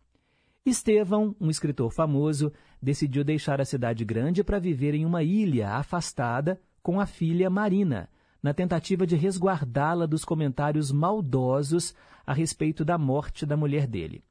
Estevão, 0.65 1.35
um 1.39 1.51
escritor 1.51 1.91
famoso, 1.91 2.51
decidiu 2.81 3.23
deixar 3.23 3.61
a 3.61 3.65
cidade 3.65 4.03
grande 4.03 4.43
para 4.43 4.57
viver 4.57 4.95
em 4.95 5.05
uma 5.05 5.21
ilha 5.21 5.69
afastada 5.69 6.59
com 6.81 6.99
a 6.99 7.05
filha 7.05 7.51
Marina, 7.51 8.09
na 8.41 8.51
tentativa 8.51 9.05
de 9.05 9.15
resguardá-la 9.15 10.07
dos 10.07 10.25
comentários 10.25 10.91
maldosos 10.91 11.93
a 12.25 12.33
respeito 12.33 12.83
da 12.83 12.97
morte 12.97 13.45
da 13.45 13.55
mulher 13.55 13.85
dele. 13.85 14.23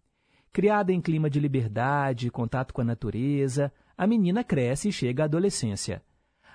Criada 0.52 0.92
em 0.92 1.00
clima 1.00 1.30
de 1.30 1.38
liberdade 1.38 2.28
contato 2.32 2.74
com 2.74 2.80
a 2.80 2.84
natureza, 2.84 3.72
a 3.96 4.08
menina 4.08 4.42
cresce 4.42 4.88
e 4.88 4.92
chega 4.92 5.22
à 5.22 5.26
adolescência. 5.26 6.02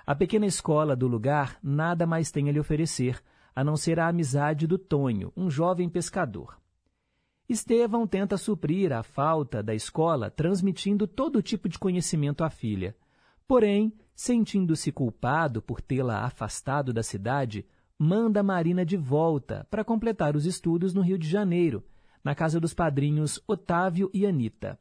A 0.06 0.14
pequena 0.14 0.46
escola 0.46 0.94
do 0.94 1.08
lugar 1.08 1.58
nada 1.60 2.06
mais 2.06 2.30
tem 2.30 2.48
a 2.48 2.52
lhe 2.52 2.60
oferecer, 2.60 3.20
a 3.52 3.64
não 3.64 3.76
ser 3.76 3.98
a 3.98 4.06
amizade 4.06 4.64
do 4.64 4.78
Tonho, 4.78 5.32
um 5.36 5.50
jovem 5.50 5.88
pescador. 5.88 6.56
Estevão 7.48 8.06
tenta 8.06 8.36
suprir 8.36 8.92
a 8.92 9.02
falta 9.02 9.64
da 9.64 9.74
escola 9.74 10.30
transmitindo 10.30 11.08
todo 11.08 11.42
tipo 11.42 11.68
de 11.68 11.76
conhecimento 11.76 12.44
à 12.44 12.50
filha. 12.50 12.94
Porém, 13.48 13.92
sentindo-se 14.14 14.92
culpado 14.92 15.60
por 15.60 15.80
tê-la 15.80 16.24
afastado 16.24 16.92
da 16.92 17.02
cidade, 17.02 17.66
manda 17.98 18.44
Marina 18.44 18.86
de 18.86 18.96
volta 18.96 19.66
para 19.68 19.84
completar 19.84 20.36
os 20.36 20.46
estudos 20.46 20.94
no 20.94 21.00
Rio 21.00 21.18
de 21.18 21.28
Janeiro, 21.28 21.84
na 22.22 22.32
casa 22.32 22.60
dos 22.60 22.72
padrinhos 22.72 23.42
Otávio 23.44 24.08
e 24.14 24.24
Anita. 24.24 24.78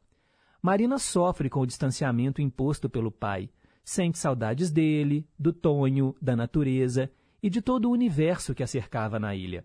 Marina 0.62 1.00
sofre 1.00 1.50
com 1.50 1.62
o 1.62 1.66
distanciamento 1.66 2.42
imposto 2.42 2.88
pelo 2.88 3.12
pai, 3.12 3.50
sente 3.86 4.18
saudades 4.18 4.72
dele, 4.72 5.30
do 5.38 5.54
Tonho, 5.54 6.16
da 6.20 6.36
natureza 6.36 7.10
e 7.42 7.50
de 7.50 7.62
todo 7.62 7.86
o 7.86 7.92
universo 7.92 8.56
que 8.56 8.64
a 8.64 8.68
cercava 8.68 9.20
na 9.20 9.36
ilha. 9.36 9.64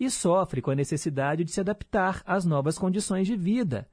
E 0.00 0.10
sofre 0.10 0.62
com 0.62 0.70
a 0.70 0.74
necessidade 0.74 1.44
de 1.44 1.50
se 1.52 1.60
adaptar 1.60 2.22
às 2.24 2.46
novas 2.46 2.78
condições 2.78 3.26
de 3.26 3.36
vida. 3.36 3.86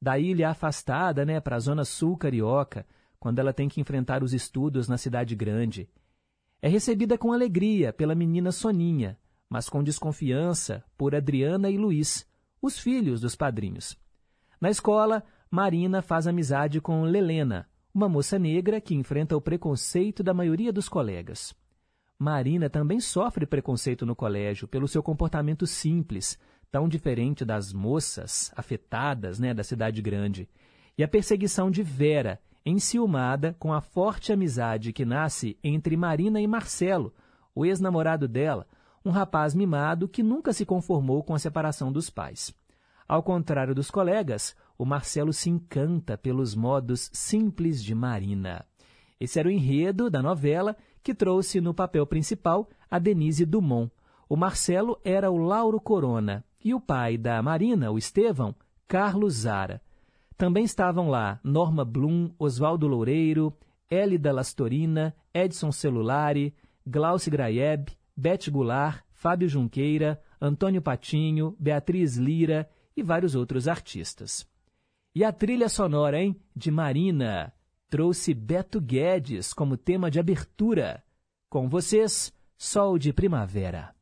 Da 0.00 0.18
ilha 0.18 0.50
afastada 0.50 1.24
né, 1.24 1.40
para 1.40 1.56
a 1.56 1.58
zona 1.58 1.86
sul 1.86 2.18
carioca, 2.18 2.86
quando 3.18 3.38
ela 3.38 3.54
tem 3.54 3.66
que 3.66 3.80
enfrentar 3.80 4.22
os 4.22 4.34
estudos 4.34 4.86
na 4.86 4.98
cidade 4.98 5.34
grande. 5.34 5.88
É 6.60 6.68
recebida 6.68 7.16
com 7.16 7.32
alegria 7.32 7.90
pela 7.94 8.14
menina 8.14 8.52
Soninha, 8.52 9.18
mas 9.48 9.70
com 9.70 9.82
desconfiança 9.82 10.84
por 10.98 11.14
Adriana 11.14 11.70
e 11.70 11.78
Luiz, 11.78 12.28
os 12.60 12.78
filhos 12.78 13.22
dos 13.22 13.34
padrinhos. 13.34 13.96
Na 14.60 14.68
escola, 14.68 15.24
Marina 15.50 16.02
faz 16.02 16.26
amizade 16.26 16.80
com 16.80 17.04
Lelena, 17.04 17.66
uma 17.94 18.08
moça 18.08 18.40
negra 18.40 18.80
que 18.80 18.92
enfrenta 18.92 19.36
o 19.36 19.40
preconceito 19.40 20.20
da 20.20 20.34
maioria 20.34 20.72
dos 20.72 20.88
colegas. 20.88 21.54
Marina 22.18 22.68
também 22.68 22.98
sofre 22.98 23.46
preconceito 23.46 24.04
no 24.04 24.16
colégio 24.16 24.66
pelo 24.66 24.88
seu 24.88 25.00
comportamento 25.00 25.64
simples, 25.64 26.36
tão 26.72 26.88
diferente 26.88 27.44
das 27.44 27.72
moças 27.72 28.52
afetadas 28.56 29.38
né, 29.38 29.54
da 29.54 29.62
cidade 29.62 30.02
grande, 30.02 30.48
e 30.98 31.04
a 31.04 31.08
perseguição 31.08 31.70
de 31.70 31.84
Vera, 31.84 32.40
enciumada 32.66 33.54
com 33.60 33.72
a 33.72 33.80
forte 33.80 34.32
amizade 34.32 34.92
que 34.92 35.04
nasce 35.04 35.56
entre 35.62 35.96
Marina 35.96 36.40
e 36.40 36.48
Marcelo, 36.48 37.14
o 37.54 37.64
ex-namorado 37.64 38.26
dela, 38.26 38.66
um 39.04 39.10
rapaz 39.10 39.54
mimado 39.54 40.08
que 40.08 40.22
nunca 40.22 40.52
se 40.52 40.66
conformou 40.66 41.22
com 41.22 41.34
a 41.34 41.38
separação 41.38 41.92
dos 41.92 42.10
pais. 42.10 42.52
Ao 43.14 43.22
contrário 43.22 43.76
dos 43.76 43.92
colegas, 43.92 44.56
o 44.76 44.84
Marcelo 44.84 45.32
se 45.32 45.48
encanta 45.48 46.18
pelos 46.18 46.56
modos 46.56 47.10
simples 47.12 47.80
de 47.80 47.94
Marina. 47.94 48.66
Esse 49.20 49.38
era 49.38 49.46
o 49.48 49.52
enredo 49.52 50.10
da 50.10 50.20
novela 50.20 50.76
que 51.00 51.14
trouxe 51.14 51.60
no 51.60 51.72
papel 51.72 52.04
principal 52.08 52.68
a 52.90 52.98
Denise 52.98 53.46
Dumont. 53.46 53.88
O 54.28 54.36
Marcelo 54.36 54.98
era 55.04 55.30
o 55.30 55.38
Lauro 55.38 55.80
Corona 55.80 56.44
e 56.64 56.74
o 56.74 56.80
pai 56.80 57.16
da 57.16 57.40
Marina, 57.40 57.88
o 57.92 57.96
Estevão, 57.96 58.52
Carlos 58.88 59.34
Zara. 59.34 59.80
Também 60.36 60.64
estavam 60.64 61.08
lá 61.08 61.38
Norma 61.44 61.84
Blum, 61.84 62.34
Oswaldo 62.36 62.88
Loureiro, 62.88 63.56
Hélida 63.88 64.32
Lastorina, 64.32 65.14
Edson 65.32 65.70
Celulari, 65.70 66.52
Glauce 66.84 67.30
Graeb, 67.30 67.92
Bete 68.16 68.50
Goulart, 68.50 69.04
Fábio 69.12 69.48
Junqueira, 69.48 70.20
Antônio 70.40 70.82
Patinho, 70.82 71.54
Beatriz 71.60 72.16
Lira 72.16 72.68
e 72.96 73.02
vários 73.02 73.34
outros 73.34 73.68
artistas. 73.68 74.46
E 75.14 75.22
a 75.22 75.32
trilha 75.32 75.68
sonora, 75.68 76.20
hein, 76.20 76.36
de 76.54 76.70
Marina, 76.70 77.52
trouxe 77.88 78.34
Beto 78.34 78.80
Guedes 78.80 79.52
como 79.52 79.76
tema 79.76 80.10
de 80.10 80.18
abertura. 80.18 81.04
Com 81.48 81.68
vocês, 81.68 82.32
Sol 82.56 82.98
de 82.98 83.12
Primavera. 83.12 83.94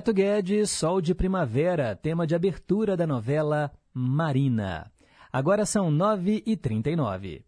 Beto 0.00 0.14
Guedes, 0.14 0.70
Sol 0.70 0.98
de 0.98 1.14
Primavera, 1.14 1.94
tema 1.94 2.26
de 2.26 2.34
abertura 2.34 2.96
da 2.96 3.06
novela 3.06 3.70
Marina. 3.92 4.90
Agora 5.30 5.66
são 5.66 5.92
9h39. 5.92 7.44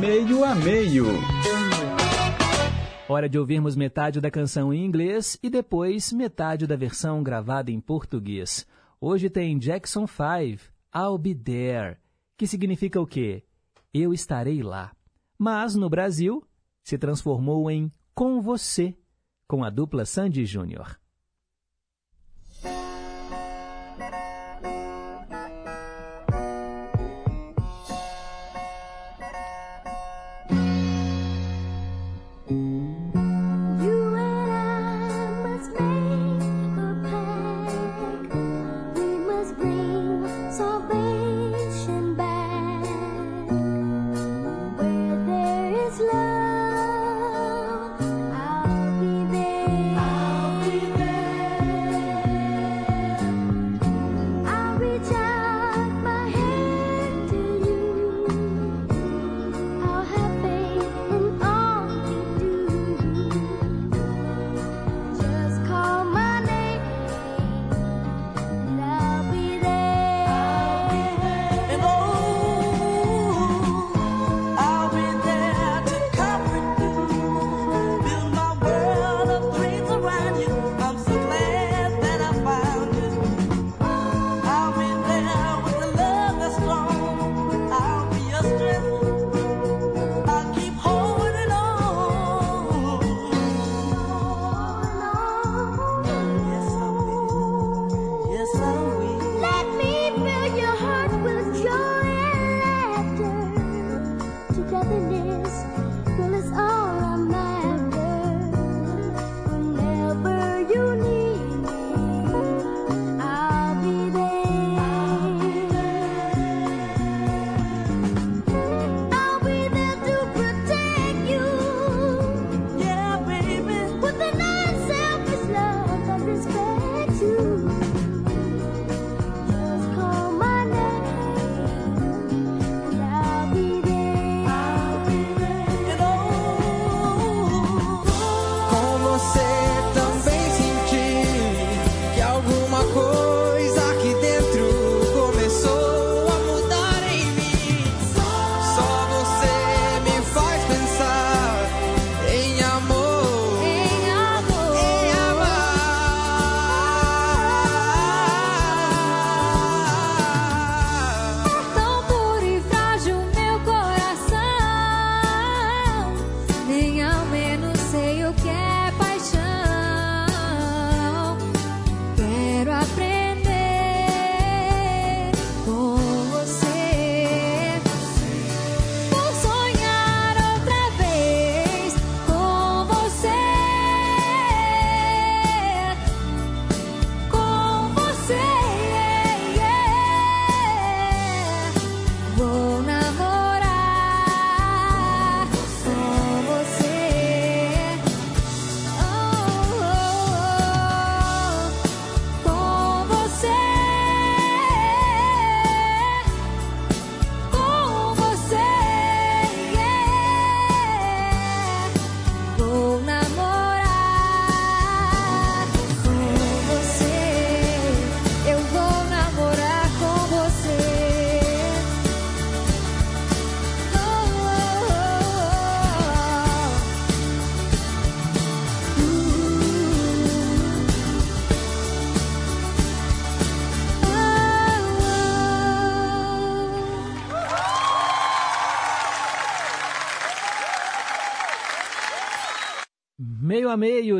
Meio 0.00 0.42
a 0.42 0.54
meio. 0.54 1.04
Hora 3.06 3.28
de 3.28 3.38
ouvirmos 3.38 3.76
metade 3.76 4.18
da 4.18 4.30
canção 4.30 4.72
em 4.72 4.82
inglês 4.82 5.38
e 5.42 5.50
depois 5.50 6.10
metade 6.10 6.66
da 6.66 6.74
versão 6.74 7.22
gravada 7.22 7.70
em 7.70 7.78
português. 7.78 8.66
Hoje 8.98 9.28
tem 9.28 9.58
Jackson 9.58 10.06
5, 10.06 10.72
I'll 10.96 11.18
Be 11.18 11.34
There, 11.34 11.98
que 12.38 12.46
significa 12.46 12.98
o 12.98 13.06
quê? 13.06 13.42
Eu 13.92 14.14
estarei 14.14 14.62
lá. 14.62 14.90
Mas 15.38 15.74
no 15.74 15.90
Brasil 15.90 16.42
se 16.82 16.96
transformou 16.96 17.70
em 17.70 17.92
Com 18.14 18.40
Você, 18.40 18.96
com 19.50 19.64
a 19.64 19.68
dupla 19.68 20.04
Sandy 20.06 20.46
Júnior. 20.46 20.99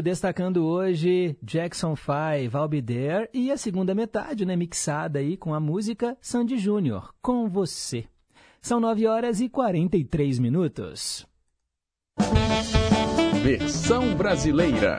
Destacando 0.03 0.65
hoje 0.67 1.37
Jackson 1.43 1.95
5, 1.97 2.57
I'll 2.57 2.69
Be 2.69 2.83
There, 2.83 3.29
e 3.33 3.51
a 3.51 3.57
segunda 3.57 3.95
metade, 3.95 4.45
né, 4.45 4.57
mixada 4.57 5.19
aí 5.19 5.37
com 5.37 5.55
a 5.55 5.61
música 5.61 6.17
Sandy 6.21 6.59
Júnior, 6.59 7.15
Com 7.23 7.49
Você. 7.49 8.07
São 8.63 8.79
9 8.79 9.07
horas 9.07 9.41
e 9.41 9.49
43 9.49 10.39
minutos. 10.39 11.27
Versão 13.43 14.15
brasileira. 14.15 14.99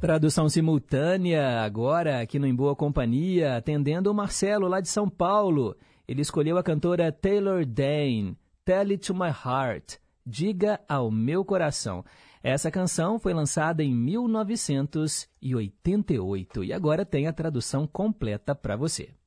Tradução 0.00 0.48
simultânea, 0.48 1.62
agora 1.62 2.20
aqui 2.20 2.38
no 2.38 2.46
Em 2.46 2.54
Boa 2.54 2.76
Companhia, 2.76 3.56
atendendo 3.56 4.10
o 4.10 4.14
Marcelo 4.14 4.68
lá 4.68 4.80
de 4.80 4.88
São 4.88 5.08
Paulo. 5.08 5.76
Ele 6.06 6.22
escolheu 6.22 6.56
a 6.56 6.62
cantora 6.62 7.10
Taylor 7.10 7.66
Dane, 7.66 8.36
Tell 8.64 8.90
It 8.90 8.98
to 8.98 9.14
My 9.14 9.28
Heart, 9.28 9.96
Diga 10.24 10.78
ao 10.86 11.10
Meu 11.10 11.42
Coração. 11.42 12.04
Essa 12.42 12.70
canção 12.70 13.18
foi 13.18 13.34
lançada 13.34 13.82
em 13.82 13.94
1988 13.94 16.64
e 16.64 16.72
agora 16.72 17.04
tem 17.04 17.26
a 17.26 17.32
tradução 17.32 17.86
completa 17.86 18.54
para 18.54 18.76
você. 18.76 19.17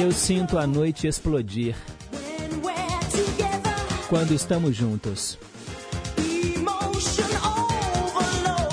Eu 0.00 0.12
sinto 0.12 0.56
a 0.56 0.66
noite 0.66 1.06
explodir 1.06 1.76
quando 4.08 4.32
estamos 4.32 4.74
juntos. 4.74 5.38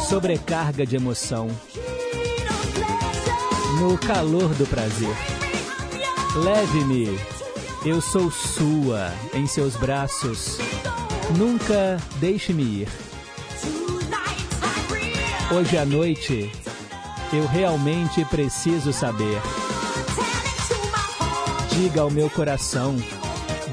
Sobrecarga 0.08 0.86
de 0.86 0.96
emoção. 0.96 1.50
No 3.78 3.98
calor 3.98 4.54
do 4.54 4.66
prazer. 4.68 5.14
Leve-me, 6.34 7.20
eu 7.86 8.00
sou 8.00 8.32
sua 8.32 9.12
em 9.34 9.46
seus 9.48 9.76
braços. 9.76 10.58
Nunca 11.38 11.98
deixe-me 12.22 12.64
ir. 12.64 12.88
Hoje 15.54 15.78
à 15.78 15.84
noite, 15.84 16.50
eu 17.34 17.46
realmente 17.48 18.24
preciso 18.24 18.94
saber. 18.94 19.42
Diga 21.78 22.02
ao 22.02 22.10
meu 22.10 22.28
coração, 22.28 22.96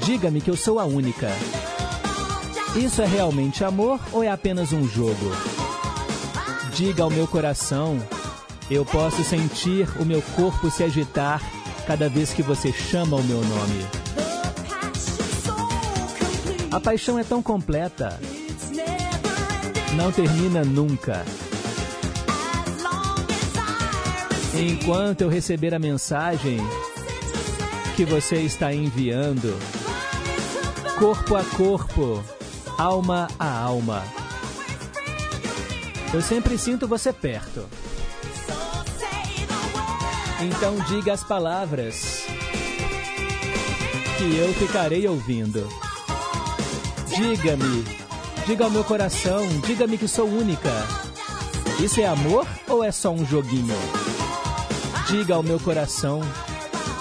diga-me 0.05 0.39
que 0.39 0.51
eu 0.51 0.55
sou 0.55 0.79
a 0.79 0.85
única. 0.85 1.27
Isso 2.75 3.01
é 3.01 3.05
realmente 3.07 3.63
amor 3.63 3.99
ou 4.13 4.23
é 4.23 4.29
apenas 4.29 4.71
um 4.71 4.87
jogo? 4.87 5.31
Diga 6.71 7.01
ao 7.01 7.09
meu 7.09 7.27
coração, 7.27 7.99
eu 8.69 8.85
posso 8.85 9.23
sentir 9.23 9.89
o 9.99 10.05
meu 10.05 10.21
corpo 10.35 10.69
se 10.69 10.83
agitar 10.83 11.41
cada 11.87 12.07
vez 12.07 12.31
que 12.31 12.43
você 12.43 12.71
chama 12.71 13.17
o 13.17 13.23
meu 13.23 13.41
nome. 13.41 13.87
A 16.71 16.79
paixão 16.79 17.17
é 17.17 17.23
tão 17.23 17.41
completa, 17.41 18.19
não 19.95 20.11
termina 20.11 20.63
nunca. 20.63 21.25
Enquanto 24.53 25.21
eu 25.21 25.27
receber 25.27 25.73
a 25.73 25.79
mensagem 25.79 26.59
que 27.95 28.03
você 28.03 28.41
está 28.41 28.73
enviando, 28.73 29.57
corpo 30.99 31.35
a 31.37 31.43
corpo, 31.43 32.21
alma 32.77 33.29
a 33.39 33.49
alma. 33.49 34.03
Eu 36.13 36.21
sempre 36.21 36.57
sinto 36.57 36.89
você 36.89 37.13
perto. 37.13 37.65
Então 40.41 40.75
diga 40.89 41.13
as 41.13 41.23
palavras 41.23 42.25
que 44.17 44.37
eu 44.37 44.53
ficarei 44.55 45.07
ouvindo. 45.07 45.65
Diga-me, 47.07 47.85
diga 48.45 48.65
ao 48.65 48.71
meu 48.71 48.83
coração, 48.83 49.47
diga-me 49.65 49.97
que 49.97 50.07
sou 50.07 50.27
única. 50.27 50.71
Isso 51.79 52.01
é 52.01 52.05
amor 52.05 52.45
ou 52.67 52.83
é 52.83 52.91
só 52.91 53.11
um 53.11 53.25
joguinho? 53.25 53.75
Diga 55.07 55.35
ao 55.35 55.43
meu 55.43 55.61
coração, 55.61 56.19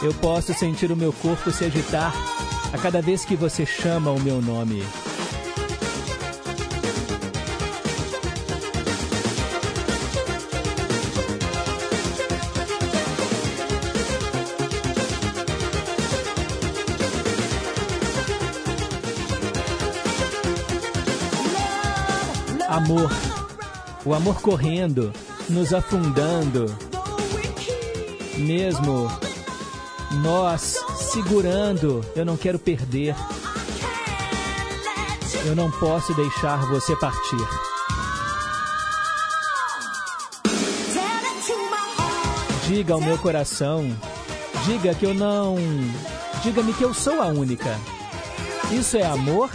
eu 0.05 0.12
posso 0.12 0.52
sentir 0.52 0.92
o 0.92 0.96
meu 0.96 1.12
corpo 1.14 1.50
se 1.50 1.64
agitar 1.64 2.14
a 2.72 2.76
cada 2.76 3.00
vez 3.00 3.24
que 3.24 3.34
você 3.34 3.64
chama 3.64 4.11
o 4.11 4.20
meu 4.20 4.42
nome. 4.42 4.84
Amor. 22.68 23.11
O 24.05 24.12
amor 24.12 24.42
correndo, 24.42 25.12
nos 25.48 25.72
afundando. 25.72 26.66
Mesmo 28.36 29.09
nós 30.14 30.78
segurando, 30.96 32.04
eu 32.14 32.24
não 32.24 32.36
quero 32.36 32.58
perder. 32.58 33.14
Eu 35.44 35.54
não 35.54 35.70
posso 35.70 36.14
deixar 36.14 36.64
você 36.66 36.96
partir. 36.96 37.36
Diga 42.66 42.94
ao 42.94 43.00
meu 43.00 43.18
coração, 43.18 43.94
diga 44.64 44.94
que 44.94 45.04
eu 45.04 45.12
não. 45.12 45.56
Diga-me 46.42 46.72
que 46.72 46.82
eu 46.82 46.94
sou 46.94 47.20
a 47.20 47.26
única. 47.26 47.78
Isso 48.70 48.96
é 48.96 49.04
amor 49.04 49.50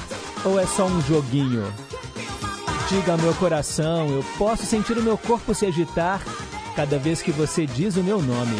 ou 0.45 0.59
é 0.59 0.65
só 0.65 0.85
um 0.85 1.01
joguinho? 1.01 1.65
Diga 2.87 3.13
ao 3.13 3.17
meu 3.17 3.33
coração, 3.35 4.09
eu 4.09 4.23
posso 4.37 4.65
sentir 4.65 4.97
o 4.97 5.03
meu 5.03 5.17
corpo 5.17 5.53
se 5.53 5.65
agitar 5.65 6.21
cada 6.75 6.97
vez 6.97 7.21
que 7.21 7.31
você 7.31 7.65
diz 7.65 7.95
o 7.97 8.03
meu 8.03 8.21
nome. 8.21 8.57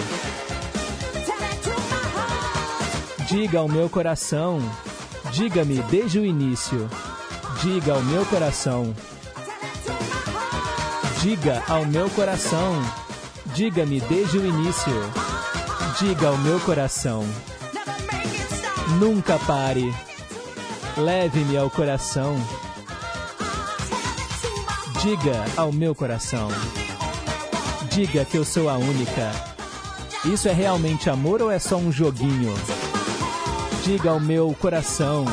Diga 3.30 3.60
ao 3.60 3.68
meu 3.68 3.88
coração, 3.88 4.60
diga-me 5.32 5.84
desde 5.84 6.18
o 6.18 6.26
início. 6.26 6.90
Diga 7.62 7.94
ao 7.94 8.02
meu 8.02 8.26
coração. 8.26 8.92
Diga 11.22 11.62
ao 11.68 11.86
meu 11.86 12.10
coração, 12.10 12.74
diga-me 13.54 14.02
desde 14.02 14.40
o 14.40 14.46
início. 14.48 14.94
Diga 16.00 16.30
ao 16.30 16.40
meu 16.40 16.60
coração. 16.62 17.24
Nunca 19.00 19.38
pare. 19.38 19.94
Leve-me 20.98 21.56
ao 21.56 21.70
coração. 21.70 22.36
Diga 25.04 25.46
ao 25.56 25.72
meu 25.72 25.94
coração. 25.94 26.48
Diga 27.92 28.26
que 28.26 28.40
eu 28.40 28.44
sou 28.44 28.68
a 28.68 28.78
única. 28.78 29.32
Isso 30.26 30.50
é 30.50 30.52
realmente 30.52 31.12
amor 31.12 31.44
ou 31.44 31.52
é 31.52 31.60
só 31.60 31.76
um 31.76 31.92
joguinho? 31.92 32.56
Diga 33.90 34.12
ao 34.12 34.20
meu 34.20 34.54
coração. 34.54 35.26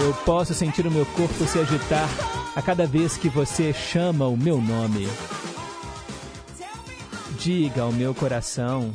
Eu 0.00 0.14
posso 0.24 0.54
sentir 0.54 0.86
o 0.86 0.90
meu 0.90 1.04
corpo 1.04 1.34
se 1.44 1.58
agitar 1.58 2.08
a 2.54 2.62
cada 2.62 2.86
vez 2.86 3.18
que 3.18 3.28
você 3.28 3.72
chama 3.72 4.28
o 4.28 4.36
meu 4.36 4.60
nome. 4.60 5.04
Diga 7.40 7.82
ao 7.82 7.90
meu 7.90 8.14
coração. 8.14 8.92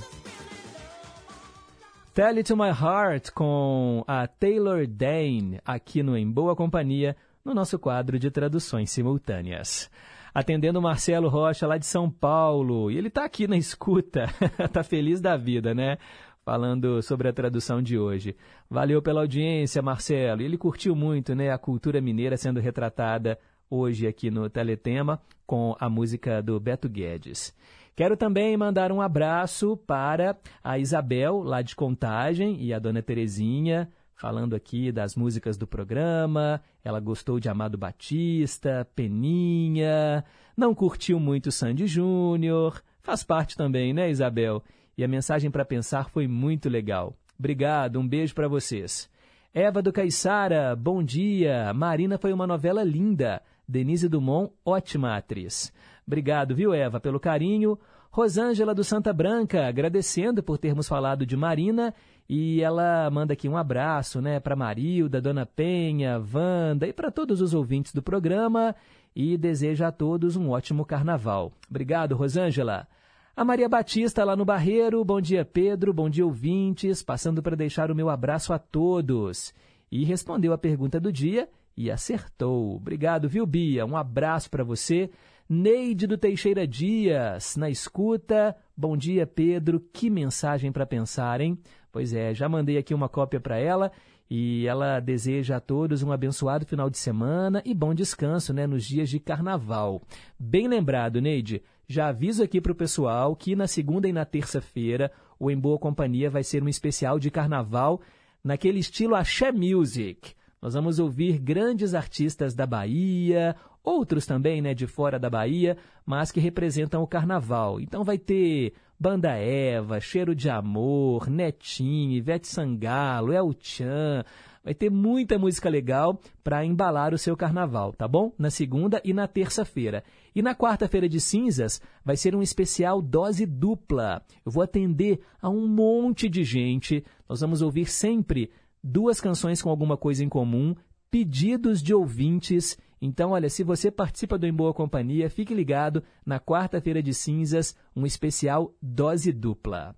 Tell 2.14 2.38
It 2.38 2.44
to 2.44 2.56
My 2.56 2.70
Heart 2.70 3.32
com 3.32 4.06
a 4.08 4.26
Taylor 4.26 4.88
Dane, 4.88 5.60
aqui 5.66 6.02
no 6.02 6.18
Em 6.18 6.32
Boa 6.32 6.56
Companhia, 6.56 7.14
no 7.44 7.54
nosso 7.54 7.78
quadro 7.78 8.18
de 8.18 8.32
traduções 8.32 8.90
simultâneas. 8.90 9.92
Atendendo 10.34 10.80
o 10.80 10.82
Marcelo 10.82 11.28
Rocha, 11.28 11.68
lá 11.68 11.78
de 11.78 11.86
São 11.86 12.10
Paulo. 12.10 12.90
E 12.90 12.98
ele 12.98 13.10
está 13.10 13.26
aqui 13.26 13.50
na 13.50 13.58
escuta. 13.58 14.30
tá 14.72 14.82
feliz 14.82 15.20
da 15.20 15.36
vida, 15.36 15.76
né? 15.76 15.98
Falando 16.44 17.02
sobre 17.02 17.30
a 17.30 17.34
tradução 17.34 17.82
de 17.82 17.98
hoje. 17.98 18.36
Valeu 18.70 19.02
pela 19.02 19.22
audiência, 19.22 19.82
Marcelo. 19.82 20.42
Ele 20.42 20.58
curtiu 20.58 20.94
muito, 20.94 21.34
né? 21.34 21.52
A 21.52 21.58
cultura 21.58 22.02
mineira 22.02 22.36
sendo 22.36 22.60
retratada 22.60 23.40
hoje 23.70 24.06
aqui 24.06 24.30
no 24.30 24.50
Teletema 24.50 25.22
com 25.48 25.76
a 25.80 25.90
música 25.90 26.42
do 26.42 26.60
Beto 26.60 26.90
Guedes. 26.90 27.56
Quero 27.96 28.18
também 28.18 28.58
mandar 28.58 28.92
um 28.92 29.02
abraço 29.02 29.78
para 29.78 30.36
a 30.64 30.78
Isabel, 30.78 31.44
lá 31.44 31.62
de 31.62 31.76
Contagem, 31.76 32.60
e 32.60 32.74
a 32.74 32.80
dona 32.80 33.02
Terezinha, 33.02 33.88
falando 34.16 34.56
aqui 34.56 34.92
das 34.92 35.16
músicas 35.16 35.58
do 35.58 35.68
programa. 35.68 36.60
Ela 36.84 37.00
gostou 37.00 37.40
de 37.40 37.48
Amado 37.48 37.78
Batista, 37.78 38.86
Peninha, 38.96 40.26
não 40.58 40.74
curtiu 40.74 41.20
muito 41.20 41.52
Sandy 41.52 41.88
Júnior. 41.88 42.82
Faz 43.02 43.24
parte 43.24 43.56
também, 43.56 43.94
né, 43.94 44.10
Isabel? 44.10 44.64
E 44.98 45.04
a 45.04 45.08
mensagem 45.08 45.50
para 45.50 45.66
pensar 45.66 46.10
foi 46.10 46.28
muito 46.28 46.70
legal. 46.70 47.16
Obrigado, 47.38 48.00
um 48.00 48.08
beijo 48.08 48.36
para 48.36 48.48
vocês. 48.48 49.10
Eva 49.54 49.82
do 49.82 49.94
Caiçara, 49.94 50.76
bom 50.76 51.04
dia. 51.04 51.74
Marina 51.74 52.18
foi 52.18 52.34
uma 52.34 52.48
novela 52.48 52.84
linda. 52.84 53.42
Denise 53.68 54.10
Dumont, 54.10 54.52
ótima 54.66 55.16
atriz. 55.16 55.72
Obrigado, 56.06 56.56
viu, 56.56 56.74
Eva, 56.74 57.00
pelo 57.00 57.20
carinho. 57.20 57.78
Rosângela 58.12 58.76
do 58.76 58.84
Santa 58.84 59.12
Branca, 59.12 59.68
agradecendo 59.68 60.44
por 60.44 60.58
termos 60.58 60.88
falado 60.88 61.26
de 61.26 61.36
Marina. 61.36 61.94
E 62.30 62.62
ela 62.62 63.10
manda 63.10 63.34
aqui 63.34 63.50
um 63.50 63.58
abraço, 63.58 64.22
né, 64.22 64.40
para 64.40 64.56
Marilda, 64.56 65.20
Dona 65.20 65.46
Penha, 65.46 66.22
Wanda 66.34 66.88
e 66.88 66.94
para 66.94 67.12
todos 67.12 67.42
os 67.42 67.54
ouvintes 67.54 67.94
do 67.94 68.04
programa. 68.04 68.76
E 69.16 69.38
deseja 69.38 69.88
a 69.88 69.92
todos 69.92 70.36
um 70.36 70.50
ótimo 70.50 70.86
carnaval. 70.86 71.52
Obrigado, 71.70 72.16
Rosângela. 72.16 72.88
A 73.36 73.44
Maria 73.44 73.68
Batista 73.68 74.24
lá 74.24 74.36
no 74.36 74.46
Barreiro, 74.46 75.04
bom 75.04 75.20
dia 75.20 75.44
Pedro, 75.44 75.92
bom 75.92 76.08
dia 76.08 76.24
ouvintes, 76.24 77.02
passando 77.02 77.42
para 77.42 77.56
deixar 77.56 77.90
o 77.90 77.96
meu 77.96 78.08
abraço 78.08 78.54
a 78.54 78.60
todos. 78.60 79.52
E 79.92 80.04
respondeu 80.04 80.54
a 80.54 80.58
pergunta 80.58 81.00
do 81.00 81.12
dia 81.12 81.50
e 81.76 81.90
acertou. 81.90 82.76
Obrigado, 82.76 83.28
viu 83.28 83.44
Bia? 83.48 83.88
Um 83.88 83.98
abraço 83.98 84.52
para 84.52 84.64
você. 84.64 85.10
Neide 85.50 86.06
do 86.06 86.16
Teixeira 86.16 86.68
Dias, 86.68 87.58
na 87.58 87.72
escuta. 87.72 88.56
Bom 88.78 88.96
dia 88.96 89.26
Pedro, 89.26 89.80
que 89.92 90.12
mensagem 90.12 90.72
para 90.72 90.86
pensar, 90.86 91.42
hein? 91.42 91.58
Pois 91.92 92.14
é, 92.14 92.36
já 92.36 92.48
mandei 92.48 92.78
aqui 92.78 92.94
uma 92.94 93.10
cópia 93.10 93.40
para 93.40 93.58
ela 93.58 93.92
e 94.30 94.68
ela 94.68 95.00
deseja 95.00 95.58
a 95.58 95.60
todos 95.60 96.04
um 96.04 96.12
abençoado 96.12 96.68
final 96.68 96.88
de 96.88 97.00
semana 97.00 97.64
e 97.66 97.74
bom 97.74 97.96
descanso 97.96 98.54
né, 98.54 98.68
nos 98.68 98.86
dias 98.86 99.10
de 99.10 99.20
carnaval. 99.20 100.04
Bem 100.40 100.68
lembrado, 100.68 101.20
Neide. 101.20 101.64
Já 101.88 102.08
aviso 102.08 102.44
aqui 102.44 102.62
para 102.62 102.72
o 102.72 102.76
pessoal 102.76 103.36
que 103.36 103.56
na 103.56 103.68
segunda 103.68 104.08
e 104.08 104.14
na 104.14 104.26
terça-feira 104.26 105.12
o 105.40 105.52
Em 105.52 105.58
Boa 105.58 105.78
Companhia 105.78 106.30
vai 106.30 106.44
ser 106.44 106.64
um 106.64 106.70
especial 106.70 107.20
de 107.20 107.30
carnaval 107.30 108.02
naquele 108.44 108.80
estilo 108.80 109.16
axé 109.16 109.52
music. 109.52 110.34
Nós 110.62 110.74
vamos 110.74 110.98
ouvir 110.98 111.40
grandes 111.40 111.94
artistas 111.94 112.54
da 112.54 112.66
Bahia, 112.66 113.56
outros 113.84 114.26
também 114.26 114.62
né, 114.62 114.74
de 114.74 114.88
fora 114.88 115.20
da 115.20 115.30
Bahia, 115.30 115.78
mas 116.06 116.32
que 116.32 116.40
representam 116.40 117.04
o 117.04 117.08
carnaval. 117.08 117.82
Então 117.82 118.04
vai 118.04 118.18
ter 118.18 118.74
Banda 118.98 119.36
Eva, 119.36 120.00
Cheiro 120.00 120.34
de 120.34 120.50
Amor, 120.50 121.30
Netinho, 121.30 122.14
Ivete 122.14 122.48
Sangalo, 122.48 123.34
El 123.34 123.54
Chan, 123.60 124.24
Vai 124.64 124.74
ter 124.74 124.90
muita 124.90 125.38
música 125.38 125.70
legal 125.70 126.18
para 126.42 126.64
embalar 126.64 127.14
o 127.14 127.18
seu 127.18 127.36
carnaval, 127.36 127.92
tá 127.92 128.08
bom? 128.08 128.32
Na 128.38 128.50
segunda 128.50 129.02
e 129.04 129.14
na 129.14 129.28
terça-feira. 129.28 130.06
E 130.34 130.42
na 130.42 130.56
quarta-feira 130.56 131.10
de 131.10 131.20
cinzas 131.20 131.82
vai 132.04 132.16
ser 132.16 132.34
um 132.34 132.42
especial 132.42 133.02
dose 133.02 133.46
dupla. 133.46 134.24
Eu 134.46 134.52
vou 134.52 134.64
atender 134.64 135.20
a 135.42 135.50
um 135.50 135.68
monte 135.68 136.30
de 136.30 136.46
gente. 136.46 137.04
Nós 137.28 137.42
vamos 137.42 137.62
ouvir 137.62 137.88
sempre 137.88 138.50
duas 138.82 139.20
canções 139.20 139.62
com 139.62 139.70
alguma 139.70 139.98
coisa 139.98 140.24
em 140.24 140.30
comum, 140.30 140.74
pedidos 141.12 141.84
de 141.84 141.94
ouvintes. 141.94 142.78
Então, 143.02 143.32
olha, 143.32 143.50
se 143.50 143.64
você 143.64 143.92
participa 143.92 144.38
do 144.38 144.48
Em 144.48 144.54
Boa 144.54 144.74
Companhia, 144.74 145.30
fique 145.30 145.54
ligado 145.54 146.02
na 146.26 146.40
quarta-feira 146.40 147.04
de 147.04 147.14
cinzas, 147.14 147.76
um 147.94 148.06
especial 148.06 148.74
dose 148.82 149.34
dupla. 149.34 149.94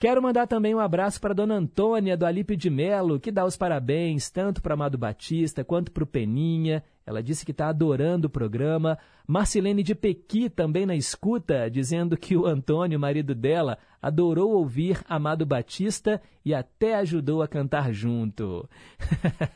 Quero 0.00 0.22
mandar 0.22 0.46
também 0.46 0.74
um 0.74 0.80
abraço 0.80 1.20
para 1.20 1.34
Dona 1.34 1.56
Antônia 1.56 2.16
do 2.16 2.24
Alípio 2.24 2.56
de 2.56 2.70
Melo, 2.70 3.20
que 3.20 3.30
dá 3.30 3.44
os 3.44 3.54
parabéns 3.54 4.30
tanto 4.30 4.62
para 4.62 4.72
Amado 4.72 4.96
Batista 4.96 5.62
quanto 5.62 5.92
para 5.92 6.02
o 6.02 6.06
Peninha. 6.06 6.82
Ela 7.10 7.22
disse 7.22 7.44
que 7.44 7.50
está 7.50 7.68
adorando 7.68 8.28
o 8.28 8.30
programa. 8.30 8.96
Marcilene 9.26 9.82
de 9.82 9.96
Pequi 9.96 10.48
também 10.48 10.86
na 10.86 10.94
escuta, 10.94 11.68
dizendo 11.68 12.16
que 12.16 12.36
o 12.36 12.46
Antônio, 12.46 13.00
marido 13.00 13.34
dela, 13.34 13.78
adorou 14.00 14.52
ouvir 14.52 15.00
Amado 15.08 15.44
Batista 15.44 16.22
e 16.44 16.54
até 16.54 16.94
ajudou 16.96 17.42
a 17.42 17.48
cantar 17.48 17.92
junto. 17.92 18.68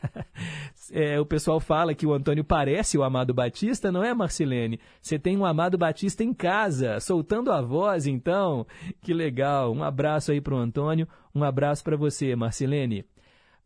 é, 0.91 1.19
o 1.19 1.25
pessoal 1.25 1.59
fala 1.59 1.95
que 1.95 2.05
o 2.05 2.13
Antônio 2.13 2.43
parece 2.43 2.97
o 2.97 3.03
Amado 3.03 3.33
Batista, 3.33 3.89
não 3.91 4.03
é, 4.03 4.13
Marcilene? 4.13 4.79
Você 5.01 5.17
tem 5.17 5.37
um 5.37 5.45
Amado 5.45 5.77
Batista 5.77 6.23
em 6.25 6.33
casa, 6.33 6.99
soltando 6.99 7.51
a 7.51 7.61
voz, 7.61 8.05
então. 8.05 8.67
Que 9.01 9.13
legal. 9.13 9.73
Um 9.73 9.83
abraço 9.83 10.31
aí 10.31 10.41
para 10.41 10.55
o 10.55 10.59
Antônio, 10.59 11.07
um 11.33 11.43
abraço 11.43 11.83
para 11.83 11.95
você, 11.95 12.35
Marcilene. 12.35 13.05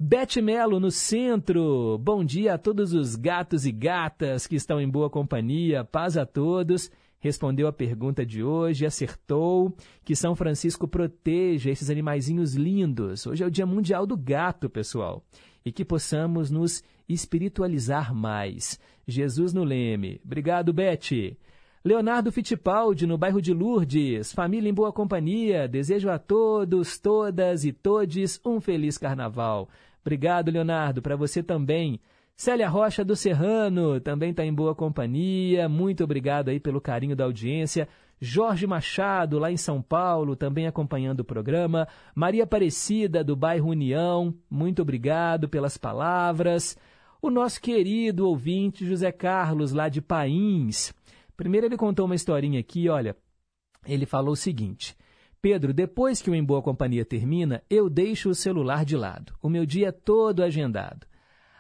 Bete 0.02 0.42
Melo 0.42 0.80
no 0.80 0.90
centro. 0.90 1.98
Bom 1.98 2.24
dia 2.24 2.54
a 2.54 2.58
todos 2.58 2.94
os 2.94 3.18
gatos 3.18 3.66
e 3.66 3.72
gatas 3.72 4.48
que 4.48 4.56
estão 4.56 4.80
em 4.80 4.88
boa 4.88 5.10
companhia. 5.10 5.84
Paz 5.84 6.16
a 6.16 6.26
todos. 6.26 6.90
Respondeu 7.20 7.68
a 7.68 7.74
pergunta 7.74 8.26
de 8.26 8.42
hoje, 8.42 8.86
acertou. 8.86 9.76
Que 10.06 10.16
São 10.16 10.38
Francisco 10.38 10.88
proteja 10.88 11.70
esses 11.70 11.90
animaizinhos 11.90 12.56
lindos. 12.56 13.28
Hoje 13.28 13.44
é 13.44 13.48
o 13.48 13.52
Dia 13.52 13.66
Mundial 13.66 14.08
do 14.08 14.16
Gato, 14.16 14.70
pessoal. 14.70 15.22
E 15.66 15.72
que 15.72 15.84
possamos 15.84 16.50
nos 16.50 16.82
espiritualizar 17.10 18.16
mais. 18.16 18.80
Jesus 19.06 19.52
no 19.52 19.66
leme. 19.66 20.22
Obrigado, 20.24 20.72
Bete. 20.72 21.38
Leonardo 21.84 22.32
Fittipaldi, 22.32 23.06
no 23.06 23.18
bairro 23.18 23.42
de 23.42 23.54
Lourdes. 23.54 24.32
Família 24.32 24.70
em 24.70 24.74
boa 24.74 24.94
companhia. 24.94 25.68
Desejo 25.68 26.10
a 26.10 26.18
todos, 26.18 26.98
todas 26.98 27.66
e 27.66 27.74
todes 27.74 28.40
um 28.46 28.62
feliz 28.62 28.98
carnaval. 28.98 29.68
Obrigado, 30.02 30.52
Leonardo, 30.52 31.02
para 31.02 31.16
você 31.16 31.44
também. 31.44 32.00
Célia 32.36 32.70
Rocha 32.70 33.04
do 33.04 33.16
Serrano 33.16 34.00
também 34.00 34.32
está 34.32 34.46
em 34.46 34.54
boa 34.54 34.74
companhia. 34.74 35.68
Muito 35.68 36.04
obrigado 36.04 36.50
aí 36.50 36.60
pelo 36.60 36.80
carinho 36.80 37.16
da 37.16 37.26
audiência. 37.26 37.88
Jorge 38.22 38.68
Machado, 38.68 39.40
lá 39.40 39.52
em 39.52 39.58
São 39.58 39.82
Paulo, 39.82 40.36
também 40.36 40.68
acompanhando 40.68 41.22
o 41.22 41.26
programa. 41.26 41.88
Maria 42.14 42.44
Aparecida, 42.44 43.24
do 43.24 43.36
bairro 43.36 43.70
União, 43.70 44.34
muito 44.50 44.82
obrigado 44.82 45.48
pelas 45.48 45.78
palavras. 45.78 46.78
O 47.22 47.30
nosso 47.30 47.62
querido 47.62 48.28
ouvinte 48.28 48.86
José 48.86 49.12
Carlos, 49.12 49.74
lá 49.74 49.90
de 49.90 50.02
Pains. 50.02 50.94
Primeiro 51.36 51.68
ele 51.68 51.78
contou 51.78 52.06
uma 52.06 52.16
historinha 52.16 52.60
aqui, 52.60 52.90
olha. 52.90 53.16
Ele 53.86 54.06
falou 54.06 54.34
o 54.34 54.38
seguinte. 54.38 54.96
Pedro, 55.42 55.74
depois 55.74 56.22
que 56.22 56.30
o 56.30 56.36
Em 56.36 56.44
Boa 56.44 56.62
Companhia 56.62 57.06
termina, 57.06 57.64
eu 57.70 57.90
deixo 57.90 58.30
o 58.30 58.36
celular 58.36 58.84
de 58.84 58.98
lado. 58.98 59.34
O 59.42 59.48
meu 59.48 59.66
dia 59.66 59.88
é 59.88 59.92
todo 59.92 60.44
agendado. 60.44 61.08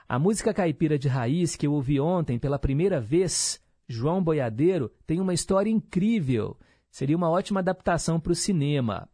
A 0.07 0.19
música 0.19 0.53
caipira 0.53 0.99
de 0.99 1.07
raiz 1.07 1.55
que 1.55 1.65
eu 1.65 1.71
ouvi 1.71 1.97
ontem 1.97 2.37
pela 2.37 2.59
primeira 2.59 2.99
vez, 2.99 3.63
João 3.87 4.21
Boiadeiro, 4.21 4.91
tem 5.07 5.21
uma 5.21 5.33
história 5.33 5.69
incrível. 5.69 6.57
Seria 6.91 7.15
uma 7.15 7.29
ótima 7.29 7.61
adaptação 7.61 8.19
para 8.19 8.33
o 8.33 8.35
cinema. 8.35 9.07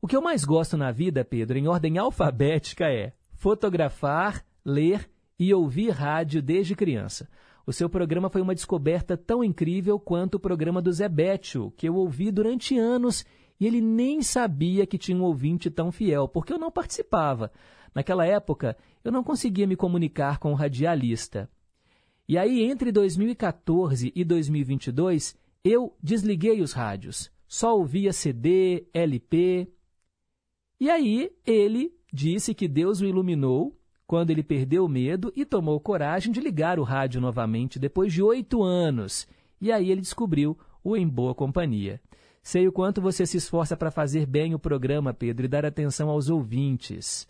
O 0.00 0.06
que 0.06 0.16
eu 0.16 0.22
mais 0.22 0.44
gosto 0.44 0.76
na 0.76 0.92
vida, 0.92 1.24
Pedro, 1.24 1.58
em 1.58 1.66
ordem 1.66 1.98
alfabética, 1.98 2.84
é 2.86 3.12
fotografar, 3.32 4.44
ler 4.64 5.10
e 5.36 5.52
ouvir 5.52 5.90
rádio 5.90 6.40
desde 6.40 6.76
criança. 6.76 7.28
O 7.66 7.72
seu 7.72 7.88
programa 7.88 8.30
foi 8.30 8.40
uma 8.40 8.54
descoberta 8.54 9.16
tão 9.16 9.42
incrível 9.42 9.98
quanto 9.98 10.36
o 10.36 10.40
programa 10.40 10.80
do 10.80 10.92
Zé 10.92 11.08
Bétio, 11.08 11.72
que 11.76 11.88
eu 11.88 11.96
ouvi 11.96 12.30
durante 12.30 12.78
anos 12.78 13.24
e 13.60 13.66
ele 13.66 13.80
nem 13.80 14.22
sabia 14.22 14.86
que 14.86 14.96
tinha 14.96 15.18
um 15.18 15.22
ouvinte 15.22 15.70
tão 15.70 15.92
fiel, 15.92 16.26
porque 16.26 16.52
eu 16.52 16.58
não 16.58 16.70
participava. 16.70 17.52
Naquela 17.94 18.24
época, 18.24 18.76
eu 19.04 19.12
não 19.12 19.22
conseguia 19.22 19.66
me 19.66 19.76
comunicar 19.76 20.38
com 20.38 20.52
o 20.52 20.54
radialista. 20.54 21.50
E 22.26 22.38
aí, 22.38 22.62
entre 22.62 22.90
2014 22.90 24.12
e 24.16 24.24
2022, 24.24 25.36
eu 25.62 25.94
desliguei 26.02 26.62
os 26.62 26.72
rádios. 26.72 27.30
Só 27.46 27.76
ouvia 27.76 28.12
CD, 28.12 28.86
LP. 28.94 29.68
E 30.80 30.88
aí, 30.88 31.30
ele 31.44 31.92
disse 32.10 32.54
que 32.54 32.66
Deus 32.66 33.00
o 33.00 33.04
iluminou 33.04 33.76
quando 34.06 34.30
ele 34.30 34.42
perdeu 34.42 34.86
o 34.86 34.88
medo 34.88 35.32
e 35.36 35.44
tomou 35.44 35.78
coragem 35.78 36.32
de 36.32 36.40
ligar 36.40 36.78
o 36.78 36.82
rádio 36.82 37.20
novamente 37.20 37.78
depois 37.78 38.12
de 38.12 38.22
oito 38.22 38.62
anos. 38.62 39.28
E 39.60 39.70
aí 39.70 39.90
ele 39.90 40.00
descobriu 40.00 40.58
o 40.82 40.96
Em 40.96 41.06
Boa 41.06 41.34
Companhia. 41.34 42.00
Sei 42.42 42.66
o 42.66 42.72
quanto 42.72 43.00
você 43.00 43.26
se 43.26 43.36
esforça 43.36 43.76
para 43.76 43.90
fazer 43.90 44.26
bem 44.26 44.54
o 44.54 44.58
programa, 44.58 45.12
Pedro, 45.12 45.44
e 45.44 45.48
dar 45.48 45.66
atenção 45.66 46.08
aos 46.08 46.30
ouvintes. 46.30 47.28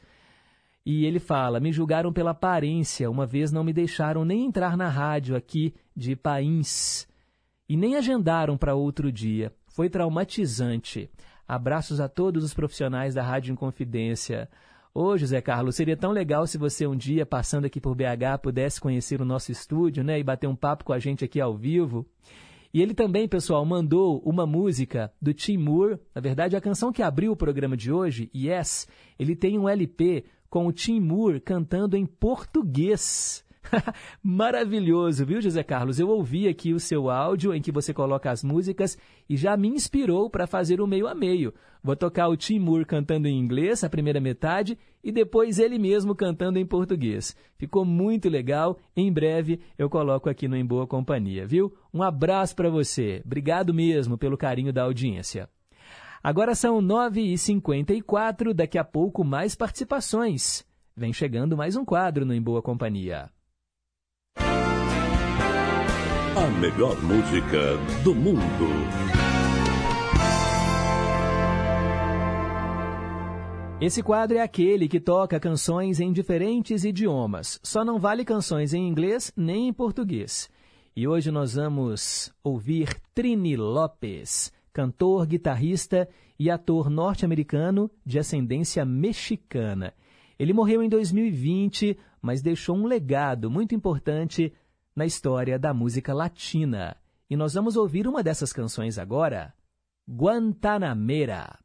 E 0.84 1.04
ele 1.04 1.18
fala: 1.18 1.60
Me 1.60 1.72
julgaram 1.72 2.12
pela 2.12 2.30
aparência, 2.30 3.10
uma 3.10 3.26
vez 3.26 3.52
não 3.52 3.64
me 3.64 3.72
deixaram 3.72 4.24
nem 4.24 4.46
entrar 4.46 4.76
na 4.76 4.88
rádio 4.88 5.36
aqui 5.36 5.74
de 5.94 6.16
Pains. 6.16 7.06
E 7.68 7.76
nem 7.76 7.96
agendaram 7.96 8.56
para 8.56 8.74
outro 8.74 9.12
dia. 9.12 9.52
Foi 9.68 9.88
traumatizante. 9.88 11.10
Abraços 11.46 12.00
a 12.00 12.08
todos 12.08 12.44
os 12.44 12.54
profissionais 12.54 13.14
da 13.14 13.22
Rádio 13.22 13.52
Inconfidência. 13.52 14.48
Ô, 14.92 15.16
José 15.16 15.40
Carlos, 15.40 15.76
seria 15.76 15.96
tão 15.96 16.10
legal 16.10 16.46
se 16.46 16.58
você 16.58 16.84
um 16.86 16.96
dia, 16.96 17.24
passando 17.24 17.64
aqui 17.64 17.80
por 17.80 17.94
BH, 17.94 18.40
pudesse 18.42 18.80
conhecer 18.80 19.20
o 19.22 19.24
nosso 19.24 19.52
estúdio, 19.52 20.02
né, 20.02 20.18
e 20.18 20.24
bater 20.24 20.48
um 20.48 20.56
papo 20.56 20.84
com 20.84 20.92
a 20.92 20.98
gente 20.98 21.24
aqui 21.24 21.40
ao 21.40 21.56
vivo. 21.56 22.04
E 22.72 22.80
ele 22.80 22.94
também, 22.94 23.26
pessoal, 23.26 23.64
mandou 23.64 24.20
uma 24.24 24.46
música 24.46 25.12
do 25.20 25.34
Tim 25.34 25.56
Moore. 25.56 25.98
Na 26.14 26.20
verdade, 26.20 26.54
a 26.54 26.60
canção 26.60 26.92
que 26.92 27.02
abriu 27.02 27.32
o 27.32 27.36
programa 27.36 27.76
de 27.76 27.90
hoje, 27.90 28.30
Yes, 28.34 28.86
ele 29.18 29.34
tem 29.34 29.58
um 29.58 29.68
LP 29.68 30.24
com 30.48 30.66
o 30.66 30.72
Tim 30.72 31.00
Moore 31.00 31.40
cantando 31.40 31.96
em 31.96 32.06
português. 32.06 33.44
Maravilhoso, 34.22 35.24
viu, 35.24 35.40
José 35.40 35.62
Carlos? 35.62 35.98
Eu 35.98 36.08
ouvi 36.08 36.48
aqui 36.48 36.72
o 36.72 36.80
seu 36.80 37.10
áudio 37.10 37.54
em 37.54 37.60
que 37.60 37.72
você 37.72 37.92
coloca 37.92 38.30
as 38.30 38.42
músicas 38.42 38.96
e 39.28 39.36
já 39.36 39.56
me 39.56 39.68
inspirou 39.68 40.28
para 40.28 40.46
fazer 40.46 40.80
o 40.80 40.86
meio 40.86 41.06
a 41.06 41.14
meio. 41.14 41.52
Vou 41.82 41.96
tocar 41.96 42.28
o 42.28 42.36
Timur 42.36 42.84
cantando 42.84 43.26
em 43.26 43.38
inglês, 43.38 43.82
a 43.82 43.88
primeira 43.88 44.20
metade, 44.20 44.78
e 45.02 45.10
depois 45.10 45.58
ele 45.58 45.78
mesmo 45.78 46.14
cantando 46.14 46.58
em 46.58 46.66
português. 46.66 47.34
Ficou 47.56 47.84
muito 47.84 48.28
legal. 48.28 48.78
Em 48.94 49.12
breve 49.12 49.60
eu 49.78 49.88
coloco 49.88 50.28
aqui 50.28 50.46
no 50.46 50.56
Em 50.56 50.64
Boa 50.64 50.86
Companhia, 50.86 51.46
viu? 51.46 51.72
Um 51.92 52.02
abraço 52.02 52.54
para 52.54 52.68
você. 52.68 53.22
Obrigado 53.24 53.72
mesmo 53.72 54.18
pelo 54.18 54.36
carinho 54.36 54.72
da 54.72 54.82
audiência. 54.82 55.48
Agora 56.22 56.54
são 56.54 56.82
9h54, 56.82 58.52
daqui 58.52 58.76
a 58.76 58.84
pouco 58.84 59.24
mais 59.24 59.54
participações. 59.54 60.66
Vem 60.94 61.14
chegando 61.14 61.56
mais 61.56 61.76
um 61.76 61.84
quadro 61.84 62.26
no 62.26 62.34
Em 62.34 62.42
Boa 62.42 62.60
Companhia. 62.60 63.30
A 66.40 66.48
melhor 66.58 66.96
música 67.02 67.76
do 68.02 68.14
mundo. 68.14 68.40
Esse 73.78 74.02
quadro 74.02 74.38
é 74.38 74.40
aquele 74.40 74.88
que 74.88 74.98
toca 74.98 75.38
canções 75.38 76.00
em 76.00 76.10
diferentes 76.10 76.82
idiomas. 76.82 77.60
Só 77.62 77.84
não 77.84 77.98
vale 77.98 78.24
canções 78.24 78.72
em 78.72 78.88
inglês 78.88 79.30
nem 79.36 79.68
em 79.68 79.72
português. 79.74 80.48
E 80.96 81.06
hoje 81.06 81.30
nós 81.30 81.56
vamos 81.56 82.32
ouvir 82.42 82.98
Trini 83.14 83.54
Lopes, 83.54 84.50
cantor, 84.72 85.26
guitarrista 85.26 86.08
e 86.38 86.50
ator 86.50 86.88
norte-americano 86.88 87.90
de 88.02 88.18
ascendência 88.18 88.82
mexicana. 88.82 89.92
Ele 90.38 90.54
morreu 90.54 90.82
em 90.82 90.88
2020, 90.88 91.98
mas 92.22 92.40
deixou 92.40 92.74
um 92.74 92.86
legado 92.86 93.50
muito 93.50 93.74
importante 93.74 94.50
na 95.00 95.06
história 95.06 95.58
da 95.58 95.72
música 95.72 96.12
latina. 96.12 96.94
E 97.30 97.34
nós 97.34 97.54
vamos 97.54 97.74
ouvir 97.74 98.06
uma 98.06 98.22
dessas 98.22 98.52
canções 98.52 98.98
agora, 98.98 99.54
Guantanamera. 100.06 101.58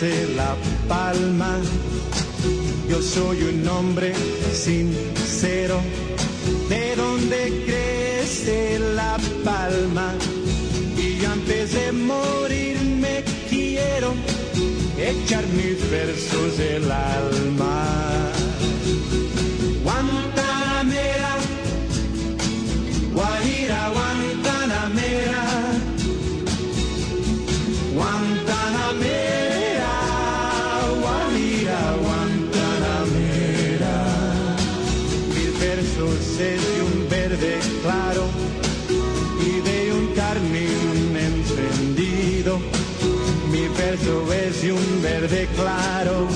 Donde 0.00 0.10
crece 0.10 0.34
la 0.34 0.56
palma. 0.88 1.58
Yo 2.88 3.00
soy 3.00 3.42
un 3.42 3.68
hombre 3.68 4.12
sincero, 4.52 5.80
de 6.68 6.96
donde 6.96 7.64
crece 7.64 8.78
la 8.94 9.16
palma. 9.44 10.12
Y 10.96 11.24
antes 11.24 11.74
de 11.74 11.92
morir 11.92 12.80
me 13.00 13.22
quiero 13.48 14.14
echar 14.98 15.46
mis 15.48 15.90
versos 15.90 16.58
del 16.58 16.90
alma. 16.90 18.33
Verso 44.04 44.32
es 44.34 44.60
de 44.60 44.72
un 44.72 45.02
verde 45.02 45.48
claro 45.56 46.28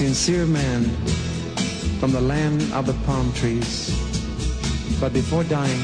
sincere 0.00 0.46
man 0.46 0.82
from 2.00 2.10
the 2.10 2.20
land 2.22 2.62
of 2.72 2.86
the 2.86 2.94
palm 3.04 3.30
trees. 3.34 3.90
But 4.98 5.12
before 5.12 5.44
dying, 5.44 5.82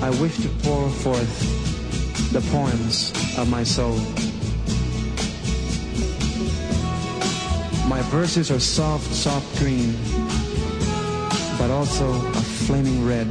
I 0.00 0.08
wish 0.18 0.38
to 0.38 0.48
pour 0.64 0.88
forth 0.88 2.32
the 2.32 2.40
poems 2.50 3.12
of 3.36 3.50
my 3.50 3.62
soul. 3.62 3.96
My 7.86 8.00
verses 8.08 8.50
are 8.50 8.58
soft, 8.58 9.12
soft 9.12 9.58
green, 9.58 9.92
but 11.58 11.70
also 11.70 12.14
a 12.14 12.42
flaming 12.64 13.06
red. 13.06 13.26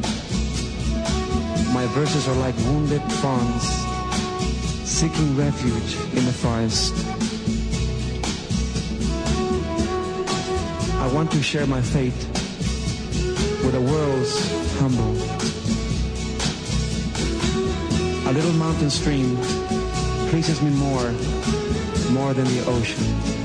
My 1.73 1.87
verses 1.97 2.27
are 2.27 2.35
like 2.35 2.55
wounded 2.69 3.01
fawns 3.13 3.65
seeking 4.87 5.35
refuge 5.35 5.95
in 6.15 6.23
the 6.23 6.31
forest. 6.31 7.12
Want 11.13 11.31
to 11.31 11.43
share 11.43 11.67
my 11.67 11.79
fate 11.79 12.11
with 13.63 13.73
the 13.73 13.81
world's 13.81 14.33
humble. 14.79 15.13
A 18.27 18.33
little 18.33 18.53
mountain 18.53 18.89
stream 18.89 19.37
pleases 20.29 20.59
me 20.63 20.71
more, 20.71 21.11
more 22.11 22.33
than 22.33 22.45
the 22.45 22.63
ocean. 22.65 23.42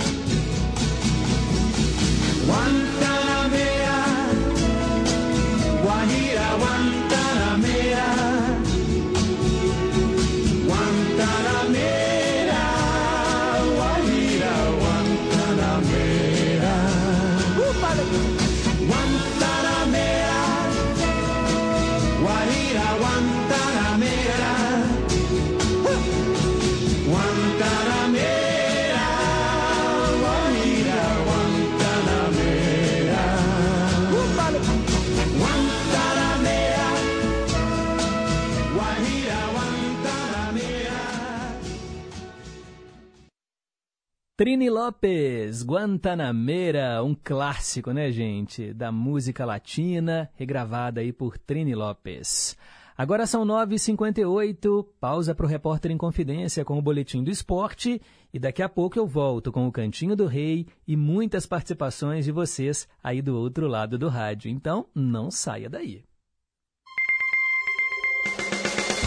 Trini 44.38 44.70
Lopes, 44.70 45.64
Guantanamera, 45.64 47.02
um 47.02 47.12
clássico, 47.12 47.90
né, 47.90 48.12
gente? 48.12 48.72
Da 48.72 48.92
música 48.92 49.44
latina, 49.44 50.30
regravada 50.36 51.00
aí 51.00 51.12
por 51.12 51.36
Trini 51.36 51.74
Lopes. 51.74 52.56
Agora 52.96 53.26
são 53.26 53.44
9h58, 53.44 54.86
pausa 55.00 55.34
para 55.34 55.44
o 55.44 55.48
Repórter 55.48 55.90
em 55.90 55.98
Confidência 55.98 56.64
com 56.64 56.78
o 56.78 56.82
Boletim 56.82 57.24
do 57.24 57.32
Esporte 57.32 58.00
e 58.32 58.38
daqui 58.38 58.62
a 58.62 58.68
pouco 58.68 58.96
eu 58.96 59.08
volto 59.08 59.50
com 59.50 59.66
o 59.66 59.72
Cantinho 59.72 60.14
do 60.14 60.26
Rei 60.26 60.68
e 60.86 60.96
muitas 60.96 61.44
participações 61.44 62.24
de 62.24 62.30
vocês 62.30 62.86
aí 63.02 63.20
do 63.20 63.36
outro 63.36 63.66
lado 63.66 63.98
do 63.98 64.08
rádio. 64.08 64.48
Então, 64.48 64.86
não 64.94 65.32
saia 65.32 65.68
daí. 65.68 66.04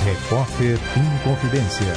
Repórter 0.04 0.78
em 0.98 1.24
Confidência. 1.24 1.94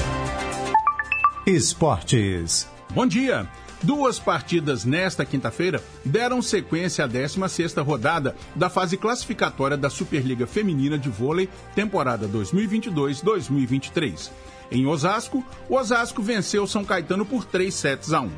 Esportes. 1.44 2.72
Bom 2.94 3.06
dia. 3.08 3.48
Duas 3.82 4.20
partidas 4.20 4.84
nesta 4.84 5.24
quinta-feira 5.24 5.82
deram 6.04 6.40
sequência 6.40 7.04
à 7.04 7.08
16ª 7.08 7.84
rodada 7.84 8.36
da 8.54 8.70
fase 8.70 8.96
classificatória 8.96 9.76
da 9.76 9.90
Superliga 9.90 10.46
Feminina 10.46 10.96
de 10.96 11.08
Vôlei, 11.08 11.48
temporada 11.74 12.28
2022-2023. 12.28 14.30
Em 14.70 14.86
Osasco, 14.86 15.44
o 15.68 15.74
Osasco 15.74 16.22
venceu 16.22 16.68
São 16.68 16.84
Caetano 16.84 17.26
por 17.26 17.44
3 17.44 17.74
sets 17.74 18.12
a 18.12 18.20
1. 18.20 18.30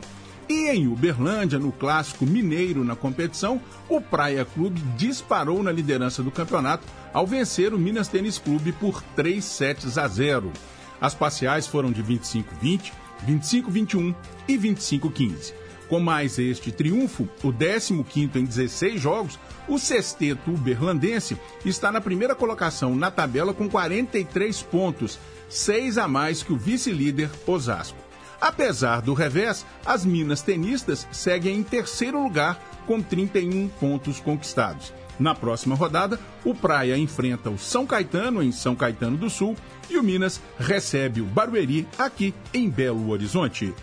E 0.48 0.70
em 0.70 0.88
Uberlândia, 0.88 1.58
no 1.58 1.70
clássico 1.70 2.24
mineiro 2.24 2.82
na 2.82 2.96
competição, 2.96 3.60
o 3.90 4.00
Praia 4.00 4.46
Clube 4.46 4.80
disparou 4.96 5.62
na 5.62 5.70
liderança 5.70 6.22
do 6.22 6.30
campeonato 6.30 6.86
ao 7.12 7.26
vencer 7.26 7.74
o 7.74 7.78
Minas 7.78 8.08
Tênis 8.08 8.38
Clube 8.38 8.72
por 8.72 9.02
3 9.14 9.44
sets 9.44 9.98
a 9.98 10.08
0. 10.08 10.50
As 10.98 11.14
parciais 11.14 11.66
foram 11.66 11.92
de 11.92 12.02
25-20, 12.02 12.90
25-21 13.26 14.14
e 14.48 14.58
25-15. 14.58 15.52
Com 15.88 16.00
mais 16.00 16.38
este 16.38 16.72
triunfo, 16.72 17.28
o 17.44 17.52
15º 17.52 18.36
em 18.36 18.44
16 18.44 19.00
jogos, 19.00 19.38
o 19.68 19.78
sexteto 19.78 20.50
uberlandense 20.50 21.36
está 21.64 21.92
na 21.92 22.00
primeira 22.00 22.34
colocação 22.34 22.96
na 22.96 23.10
tabela 23.10 23.54
com 23.54 23.68
43 23.68 24.62
pontos, 24.62 25.18
seis 25.48 25.96
a 25.96 26.08
mais 26.08 26.42
que 26.42 26.52
o 26.52 26.56
vice-líder 26.56 27.30
Osasco. 27.46 27.98
Apesar 28.40 29.00
do 29.00 29.14
revés, 29.14 29.64
as 29.84 30.04
Minas 30.04 30.42
tenistas 30.42 31.06
seguem 31.12 31.56
em 31.56 31.62
terceiro 31.62 32.22
lugar 32.22 32.60
com 32.86 33.00
31 33.00 33.68
pontos 33.68 34.20
conquistados. 34.20 34.92
Na 35.18 35.34
próxima 35.34 35.74
rodada, 35.74 36.18
o 36.44 36.54
Praia 36.54 36.96
enfrenta 36.96 37.50
o 37.50 37.58
São 37.58 37.86
Caetano 37.86 38.42
em 38.42 38.52
São 38.52 38.74
Caetano 38.74 39.16
do 39.16 39.30
Sul 39.30 39.56
e 39.88 39.96
o 39.96 40.02
Minas 40.02 40.40
recebe 40.58 41.20
o 41.20 41.24
Barueri 41.24 41.86
aqui 41.98 42.34
em 42.52 42.68
Belo 42.68 43.10
Horizonte. 43.10 43.74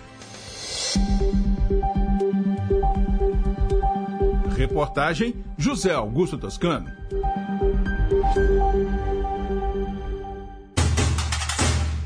Reportagem 4.56 5.36
José 5.58 5.92
Augusto 5.92 6.38
Toscano. 6.38 6.88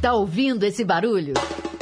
Tá 0.01 0.13
ouvindo 0.13 0.63
esse 0.63 0.85
barulho? 0.85 1.33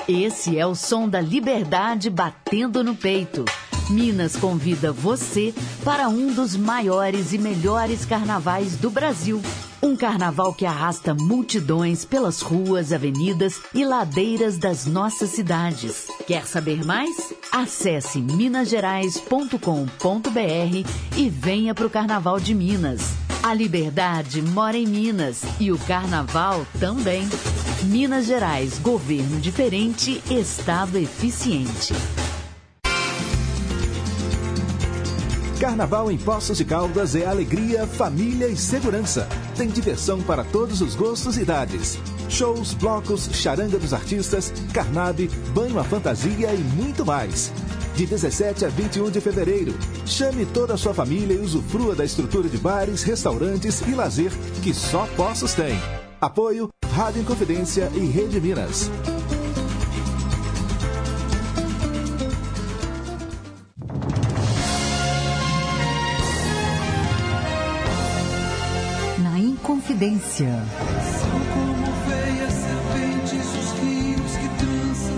Esse 0.07 0.57
é 0.57 0.65
o 0.65 0.75
som 0.75 1.07
da 1.07 1.21
liberdade 1.21 2.09
batendo 2.09 2.83
no 2.83 2.95
peito. 2.95 3.45
Minas 3.89 4.35
convida 4.35 4.91
você 4.91 5.53
para 5.83 6.09
um 6.09 6.33
dos 6.33 6.55
maiores 6.55 7.33
e 7.33 7.37
melhores 7.37 8.05
carnavais 8.05 8.75
do 8.75 8.89
Brasil. 8.89 9.41
Um 9.81 9.95
carnaval 9.95 10.53
que 10.53 10.65
arrasta 10.65 11.13
multidões 11.13 12.03
pelas 12.03 12.41
ruas, 12.41 12.91
avenidas 12.91 13.61
e 13.73 13.85
ladeiras 13.85 14.57
das 14.57 14.87
nossas 14.87 15.29
cidades. 15.29 16.07
Quer 16.25 16.47
saber 16.47 16.83
mais? 16.83 17.33
Acesse 17.51 18.19
minasgerais.com.br 18.19 20.89
e 21.15 21.29
venha 21.29 21.75
para 21.75 21.85
o 21.85 21.89
Carnaval 21.89 22.39
de 22.39 22.55
Minas. 22.55 23.13
A 23.43 23.53
liberdade 23.53 24.41
mora 24.41 24.75
em 24.75 24.87
Minas 24.87 25.43
e 25.59 25.71
o 25.71 25.77
carnaval 25.77 26.65
também. 26.79 27.29
Minas 27.83 28.25
Gerais, 28.25 28.79
governo 28.79 29.39
diferente, 29.39 30.23
estado 30.31 30.97
eficiente. 30.97 31.93
Carnaval 35.65 36.11
em 36.11 36.17
Poços 36.19 36.59
de 36.59 36.63
Caldas 36.63 37.15
é 37.15 37.25
alegria, 37.25 37.87
família 37.87 38.47
e 38.47 38.55
segurança. 38.55 39.27
Tem 39.57 39.67
diversão 39.67 40.21
para 40.21 40.43
todos 40.43 40.79
os 40.79 40.93
gostos 40.93 41.37
e 41.37 41.41
idades. 41.41 41.97
Shows, 42.29 42.75
blocos, 42.75 43.27
charanga 43.33 43.79
dos 43.79 43.91
artistas, 43.91 44.53
carnabe, 44.71 45.27
banho 45.55 45.79
à 45.79 45.83
fantasia 45.83 46.53
e 46.53 46.59
muito 46.59 47.03
mais. 47.03 47.51
De 47.95 48.05
17 48.05 48.63
a 48.63 48.67
21 48.67 49.09
de 49.09 49.19
fevereiro. 49.19 49.73
Chame 50.05 50.45
toda 50.45 50.75
a 50.75 50.77
sua 50.77 50.93
família 50.93 51.33
e 51.33 51.39
usufrua 51.39 51.95
da 51.95 52.05
estrutura 52.05 52.47
de 52.47 52.59
bares, 52.59 53.01
restaurantes 53.01 53.81
e 53.87 53.95
lazer 53.95 54.31
que 54.61 54.71
só 54.71 55.07
Poços 55.17 55.55
tem. 55.55 55.81
Apoio 56.21 56.69
Rádio 56.93 57.23
Inconfidência 57.23 57.91
e 57.95 58.05
Rede 58.05 58.39
Minas. 58.39 58.91
Inconfidência. 69.95 70.49
São 71.21 71.39
como 71.53 71.85
veias 72.07 72.53
serpentes 72.53 73.45
os 73.55 73.71
rios 73.79 74.31
que 74.35 74.49
trançam 74.59 75.17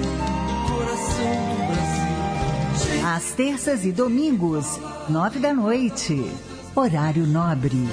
o 0.54 0.72
coração 0.72 1.36
do 1.50 1.66
Brasil. 1.74 3.08
Às 3.08 3.32
terças 3.32 3.86
e 3.86 3.92
domingos, 3.92 4.80
nove 5.10 5.40
da 5.40 5.52
noite. 5.52 6.32
Horário 6.76 7.26
nobre. 7.26 7.88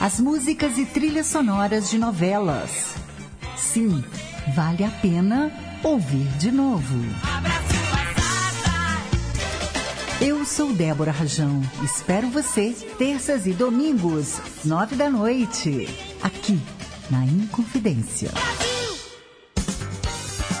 As 0.00 0.18
músicas 0.18 0.78
e 0.78 0.86
trilhas 0.86 1.26
sonoras 1.26 1.90
de 1.90 1.98
novelas. 1.98 2.94
Sim, 3.56 4.02
vale 4.54 4.84
a 4.84 4.90
pena 4.90 5.52
ouvir 5.84 6.28
de 6.38 6.50
novo. 6.50 6.96
Eu 10.24 10.44
sou 10.44 10.72
Débora 10.72 11.10
Rajão. 11.10 11.60
Espero 11.82 12.28
você 12.28 12.72
terças 12.96 13.44
e 13.44 13.52
domingos, 13.52 14.40
nove 14.64 14.94
da 14.94 15.10
noite, 15.10 15.88
aqui 16.22 16.60
na 17.10 17.24
Inconfidência. 17.24 18.30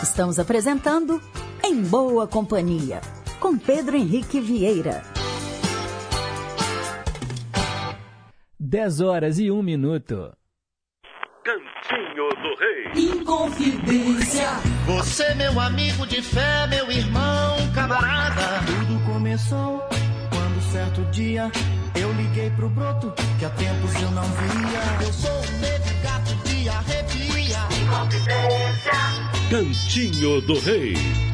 Estamos 0.02 0.40
apresentando 0.40 1.22
Em 1.62 1.80
Boa 1.80 2.26
Companhia, 2.26 3.00
com 3.38 3.56
Pedro 3.56 3.96
Henrique 3.96 4.40
Vieira. 4.40 5.04
10 8.58 9.00
horas 9.00 9.38
e 9.38 9.48
1 9.48 9.62
minuto. 9.62 10.32
Cantinho 11.92 12.28
do 12.40 12.54
Rei. 12.58 13.20
Inconfidência. 13.20 14.48
Você, 14.86 15.34
meu 15.34 15.60
amigo 15.60 16.06
de 16.06 16.22
fé, 16.22 16.66
meu 16.68 16.90
irmão, 16.90 17.56
camarada. 17.74 18.64
Tudo 18.66 19.04
começou 19.04 19.86
quando 20.30 20.72
certo 20.72 21.02
dia 21.10 21.52
eu 21.94 22.10
liguei 22.14 22.50
pro 22.50 22.70
broto 22.70 23.12
que 23.38 23.44
há 23.44 23.50
tempos 23.50 23.94
eu 24.00 24.10
não 24.12 24.24
via. 24.24 25.06
Eu 25.06 25.12
sou 25.12 25.30
um 25.30 25.58
negro 25.60 25.94
gato 26.02 26.34
de 26.48 26.68
arrepia. 26.68 27.12
Cantinho 29.50 30.40
do 30.40 30.58
Rei. 30.60 31.31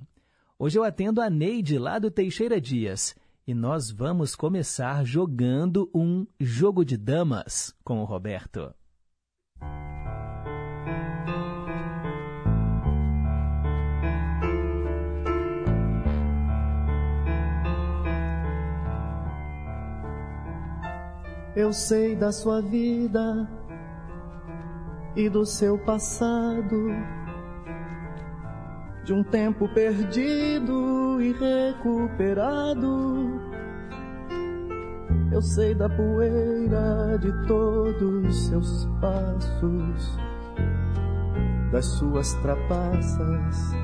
Hoje 0.59 0.77
eu 0.77 0.83
atendo 0.83 1.19
a 1.19 1.31
Neide 1.31 1.79
lá 1.79 1.97
do 1.97 2.11
Teixeira 2.11 2.61
Dias 2.61 3.15
e 3.47 3.53
nós 3.53 3.91
vamos 3.91 4.35
começar 4.35 5.05
jogando 5.05 5.89
um 5.93 6.25
jogo 6.39 6.83
de 6.83 6.97
damas 6.97 7.75
com 7.83 8.01
o 8.01 8.05
Roberto. 8.05 8.73
Eu 21.55 21.71
sei 21.71 22.15
da 22.15 22.31
sua 22.31 22.61
vida 22.61 23.47
e 25.15 25.29
do 25.29 25.45
seu 25.45 25.77
passado, 25.77 26.89
de 29.05 29.13
um 29.13 29.23
tempo 29.23 29.69
perdido 29.69 31.21
e 31.21 31.31
recuperado. 31.31 33.39
Eu 35.31 35.41
sei 35.43 35.75
da 35.75 35.87
poeira 35.87 37.15
de 37.21 37.31
todos 37.45 38.47
seus 38.47 38.89
passos, 38.99 40.17
das 41.71 41.85
suas 41.85 42.33
trapaças, 42.41 43.75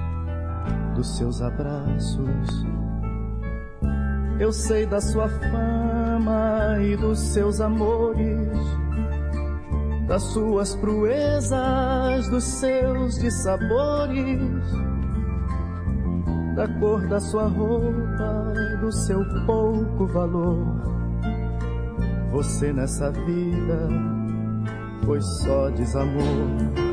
dos 0.96 1.18
seus 1.18 1.40
abraços. 1.40 2.66
Eu 4.40 4.52
sei 4.52 4.88
da 4.88 5.00
sua 5.00 5.30
fama 5.30 6.80
e 6.82 6.98
dos 6.98 7.20
seus 7.20 7.62
amores, 7.62 8.58
das 10.08 10.24
suas 10.24 10.76
proezas, 10.78 12.28
dos 12.28 12.44
seus 12.44 13.20
dissabores, 13.20 14.91
da 16.56 16.68
cor 16.80 17.08
da 17.08 17.20
sua 17.20 17.48
roupa, 17.48 18.54
do 18.80 18.92
seu 18.92 19.24
pouco 19.46 20.06
valor, 20.08 20.66
Você 22.32 22.72
nessa 22.72 23.12
vida 23.12 23.90
foi 25.06 25.22
só 25.22 25.70
desamor. 25.72 26.92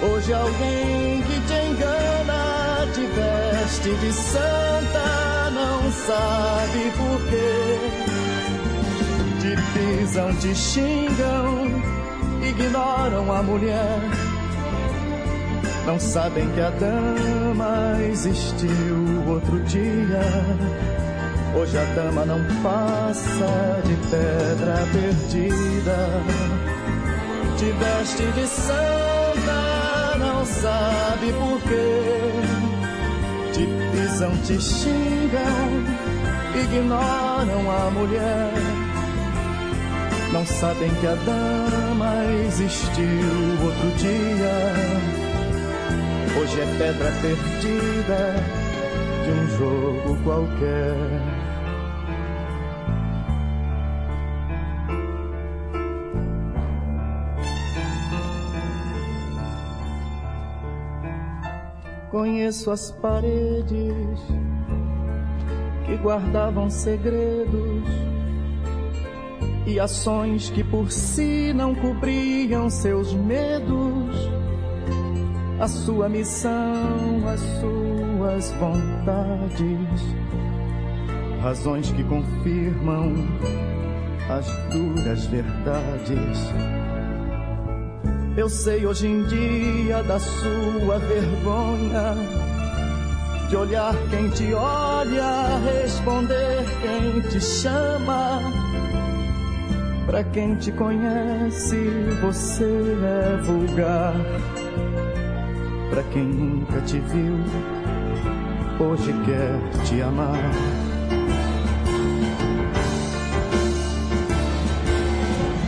Hoje 0.00 0.32
alguém 0.32 1.22
que 1.22 1.40
te 1.46 1.54
engana 1.54 2.86
te 2.92 3.06
veste 3.06 3.90
de 3.96 4.12
santa, 4.12 5.50
não 5.50 5.90
sabe 5.92 6.92
por 6.96 7.20
quê. 7.30 7.78
Te 9.40 9.56
pisam, 9.72 10.34
te 10.36 10.54
xingam, 10.54 11.70
ignoram 12.48 13.32
a 13.32 13.42
mulher. 13.42 14.00
Não 15.86 15.98
sabem 15.98 16.48
que 16.50 16.60
a 16.60 16.70
dama 16.70 17.98
existiu 18.10 19.26
outro 19.26 19.58
dia. 19.64 20.20
Hoje 21.56 21.78
a 21.78 21.84
dama 21.94 22.24
não 22.26 22.40
passa 22.62 23.80
de 23.84 23.94
pedra 24.10 24.76
perdida. 24.92 26.22
Te 27.56 27.72
veste 27.72 28.22
de 28.32 28.46
santa, 28.46 30.18
não 30.18 30.44
sabe 30.44 31.32
por 31.32 31.60
quê. 31.62 32.32
Te 33.52 33.66
pisam, 33.90 34.36
te 34.42 34.60
xingam, 34.60 35.84
ignoram 36.54 37.70
a 37.70 37.90
mulher. 37.90 38.77
Não 40.32 40.44
sabem 40.44 40.94
que 40.96 41.06
a 41.06 41.14
dama 41.14 42.24
existiu 42.46 43.04
outro 43.64 43.90
dia. 43.96 45.08
Hoje 46.38 46.60
é 46.60 46.66
pedra 46.76 47.10
perdida 47.22 48.34
de 49.24 49.30
um 49.30 49.48
jogo 49.56 50.22
qualquer. 50.22 51.48
Conheço 62.10 62.70
as 62.70 62.90
paredes 62.90 64.20
que 65.86 65.96
guardavam 65.96 66.68
segredos 66.68 68.17
e 69.68 69.78
ações 69.78 70.48
que 70.48 70.64
por 70.64 70.90
si 70.90 71.52
não 71.52 71.74
cobriam 71.74 72.70
seus 72.70 73.12
medos 73.12 74.16
a 75.60 75.68
sua 75.68 76.08
missão, 76.08 77.28
as 77.28 77.40
suas 77.60 78.50
vontades, 78.52 80.00
razões 81.42 81.90
que 81.90 82.02
confirmam 82.04 83.12
as 84.30 84.46
duras 84.72 85.26
verdades. 85.26 86.38
Eu 88.36 88.48
sei 88.48 88.86
hoje 88.86 89.06
em 89.06 89.24
dia 89.24 90.02
da 90.04 90.18
sua 90.18 90.98
vergonha, 90.98 92.14
de 93.50 93.56
olhar 93.56 93.94
quem 94.10 94.30
te 94.30 94.54
olha, 94.54 95.58
responder 95.58 96.64
quem 96.80 97.20
te 97.28 97.40
chama. 97.40 98.40
Pra 100.08 100.24
quem 100.24 100.54
te 100.54 100.72
conhece, 100.72 101.76
você 102.22 102.64
é 102.64 103.36
vulgar. 103.42 104.14
Pra 105.90 106.02
quem 106.04 106.24
nunca 106.24 106.80
te 106.80 106.98
viu, 106.98 107.36
hoje 108.80 109.12
quer 109.26 109.84
te 109.84 110.00
amar. 110.00 110.50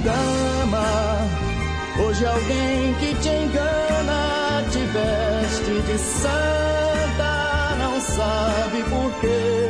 Dama, 0.02 0.86
hoje 2.02 2.24
alguém 2.24 2.94
que 2.94 3.14
te 3.20 3.28
engana 3.28 4.64
te 4.70 4.78
veste 4.78 5.82
de 5.82 5.98
santa, 5.98 7.76
não 7.78 8.00
sabe 8.00 8.84
por 8.84 9.20
quê. 9.20 9.68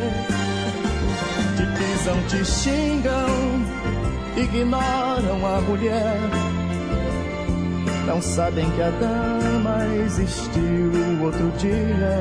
Te 1.57 1.67
pisam, 1.77 2.23
te 2.29 2.45
xingam, 2.45 3.80
ignoram 4.43 5.47
a 5.47 5.61
mulher 5.61 6.51
não 8.11 8.21
sabem 8.21 8.69
que 8.73 8.83
a 8.83 8.91
dama 8.91 9.87
existiu 10.05 10.91
outro 11.23 11.49
dia. 11.59 12.19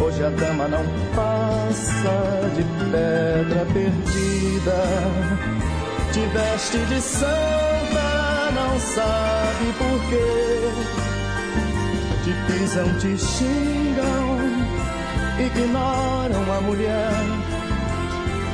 Hoje 0.00 0.24
a 0.24 0.30
dama 0.30 0.66
não 0.68 0.82
passa 1.14 2.48
de 2.56 2.62
pedra 2.90 3.66
perdida. 3.74 4.82
Te 6.12 6.20
veste 6.20 6.78
de 6.78 7.00
santa, 7.02 8.50
não 8.54 8.80
sabe 8.80 9.72
por 9.76 10.00
quê. 10.08 10.70
Te 12.24 12.32
pisam, 12.46 12.98
te 12.98 13.18
xingam, 13.18 14.38
ignoram 15.38 16.56
a 16.56 16.60
mulher. 16.62 17.37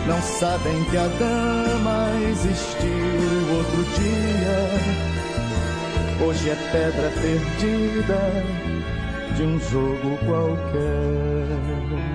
Não 0.06 0.20
sabem 0.20 0.84
que 0.90 0.96
a 0.98 1.06
dama 1.06 2.10
existiu 2.30 3.56
outro 3.56 3.84
dia. 3.94 4.58
Hoje 6.26 6.50
é 6.50 6.56
pedra 6.72 7.10
perdida 7.10 8.20
de 9.34 9.42
um 9.42 9.58
jogo 9.58 10.18
qualquer. 10.26 12.13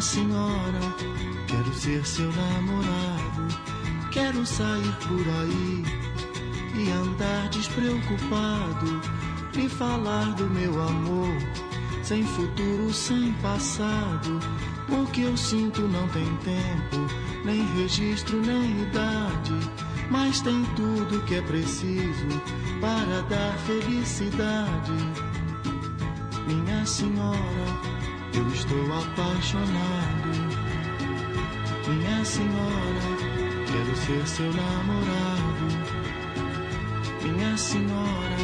Minha 0.00 0.12
senhora, 0.12 0.80
quero 1.46 1.74
ser 1.74 2.06
seu 2.06 2.32
namorado. 2.32 3.48
Quero 4.10 4.46
sair 4.46 4.96
por 5.06 5.28
aí 5.28 5.84
e 6.74 6.90
andar 6.90 7.50
despreocupado. 7.50 8.98
E 9.58 9.68
falar 9.68 10.34
do 10.36 10.48
meu 10.48 10.80
amor, 10.80 11.28
sem 12.02 12.24
futuro, 12.24 12.90
sem 12.94 13.34
passado. 13.42 14.40
O 14.88 15.04
que 15.10 15.20
eu 15.20 15.36
sinto 15.36 15.82
não 15.82 16.08
tem 16.08 16.34
tempo, 16.36 17.14
nem 17.44 17.62
registro, 17.74 18.40
nem 18.40 18.80
idade. 18.80 19.52
Mas 20.10 20.40
tem 20.40 20.64
tudo 20.76 21.22
que 21.26 21.34
é 21.34 21.42
preciso 21.42 22.40
para 22.80 23.20
dar 23.28 23.52
felicidade. 23.66 24.92
Minha 26.46 26.86
senhora, 26.86 27.90
eu 28.34 28.46
estou 28.48 28.84
apaixonado. 28.92 30.30
Minha 31.88 32.24
senhora, 32.24 33.10
quero 33.66 33.96
ser 33.96 34.26
seu 34.26 34.52
namorado. 34.52 35.66
Minha 37.22 37.56
senhora, 37.56 38.36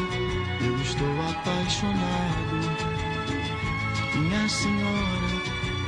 eu 0.60 0.76
estou 0.80 1.22
apaixonado. 1.30 2.96
Minha 4.14 4.48
senhora, 4.48 5.42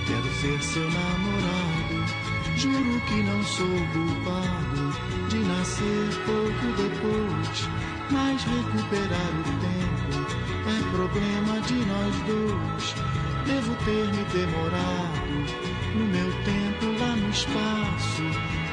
quero 0.06 0.34
ser 0.40 0.62
seu 0.62 0.84
namorado. 0.84 2.28
Juro 2.56 3.00
que 3.06 3.22
não 3.22 3.42
sou 3.44 3.66
culpado 3.92 5.28
de 5.28 5.38
nascer 5.38 6.08
pouco 6.26 6.66
depois, 6.76 7.68
mas 8.10 8.42
recuperar 8.44 9.30
o 9.38 9.44
tempo 9.60 10.48
é 10.68 10.90
problema 10.90 11.60
de 11.62 11.74
nós 11.86 12.14
dois. 12.26 13.07
Devo 13.48 13.74
ter 13.76 14.06
me 14.12 14.24
demorado 14.26 15.68
no 15.94 16.04
meu 16.04 16.30
tempo 16.44 17.00
lá 17.00 17.16
no 17.16 17.30
espaço, 17.30 18.22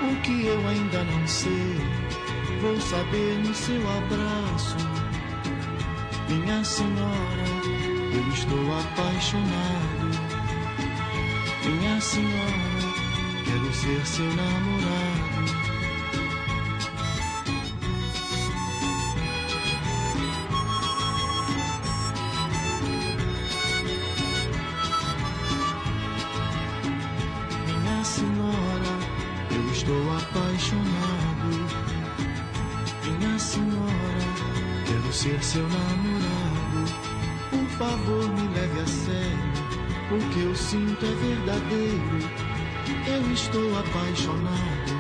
o 0.04 0.22
que 0.22 0.46
eu 0.48 0.68
ainda 0.68 1.02
não 1.06 1.26
sei, 1.26 1.80
vou 2.62 2.78
saber 2.82 3.38
no 3.38 3.54
seu 3.54 3.82
abraço. 3.90 4.76
Minha 6.28 6.62
senhora, 6.66 7.46
eu 8.14 8.28
estou 8.34 8.80
apaixonado. 8.82 10.12
Minha 11.64 12.02
senhora, 12.02 12.84
quero 13.46 13.74
ser 13.74 14.06
seu 14.06 14.26
namorado. 14.26 15.05
Seu 35.56 35.64
namorado. 35.70 36.84
Por 37.50 37.68
favor, 37.78 38.28
me 38.28 38.48
leve 38.54 38.82
a 38.82 38.88
sério. 38.88 39.56
O 40.12 40.34
que 40.34 40.42
eu 40.42 40.54
sinto 40.54 41.06
é 41.06 41.16
verdadeiro. 41.16 42.20
Eu 43.08 43.32
estou 43.32 43.80
apaixonado 43.80 44.92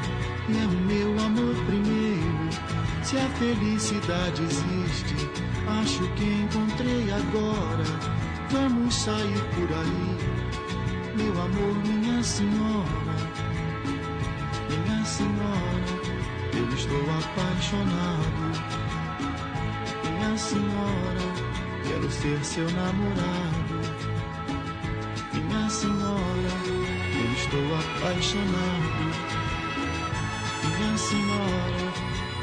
e 0.48 0.57
é 0.57 0.65
o 0.65 0.69
meu 0.69 1.26
amor 1.26 1.56
primeiro. 1.65 2.49
Se 3.03 3.18
a 3.18 3.30
felicidade 3.32 4.44
existe, 4.44 5.15
acho 5.82 6.07
que 6.14 6.23
encontrei 6.23 7.11
agora. 7.11 7.84
Vamos 8.49 8.95
sair 8.95 9.41
por 9.56 9.69
aí, 9.77 10.18
meu 11.18 11.34
amor, 11.41 11.76
minha 11.86 12.23
senhora. 12.23 13.15
Minha 14.69 15.03
senhora, 15.03 15.86
eu 16.53 16.69
estou 16.73 17.02
apaixonado. 17.19 18.85
Senhora, 20.45 21.26
quero 21.88 22.11
ser 22.11 22.45
seu 22.45 22.69
namorado. 22.69 23.81
Minha 25.34 25.67
senhora, 25.72 26.51
eu 27.15 27.34
estou 27.34 27.65
apaixonado. 27.80 29.09
Minha 30.63 30.97
senhora, 30.99 31.93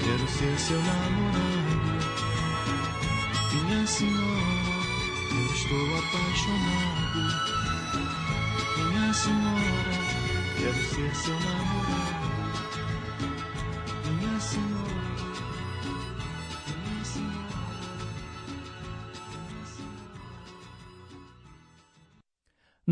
quero 0.00 0.28
ser 0.28 0.58
seu 0.58 0.78
namorado. 0.82 2.02
Minha 3.52 3.86
senhora, 3.86 4.72
eu 5.30 5.46
estou 5.54 5.98
apaixonado. 6.00 7.22
Minha 8.78 9.12
senhora, 9.14 9.94
quero 10.58 10.82
ser 10.86 11.14
seu 11.14 11.34
namorado. 11.34 11.81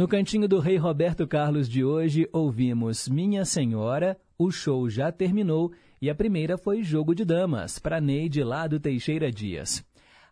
No 0.00 0.08
cantinho 0.08 0.48
do 0.48 0.60
Rei 0.60 0.78
Roberto 0.78 1.26
Carlos 1.26 1.68
de 1.68 1.84
hoje, 1.84 2.26
ouvimos 2.32 3.06
Minha 3.06 3.44
Senhora, 3.44 4.16
o 4.38 4.50
show 4.50 4.88
já 4.88 5.12
terminou 5.12 5.72
e 6.00 6.08
a 6.08 6.14
primeira 6.14 6.56
foi 6.56 6.82
Jogo 6.82 7.14
de 7.14 7.22
Damas, 7.22 7.78
para 7.78 8.00
Neide 8.00 8.42
lá 8.42 8.66
do 8.66 8.80
Teixeira 8.80 9.30
Dias. 9.30 9.84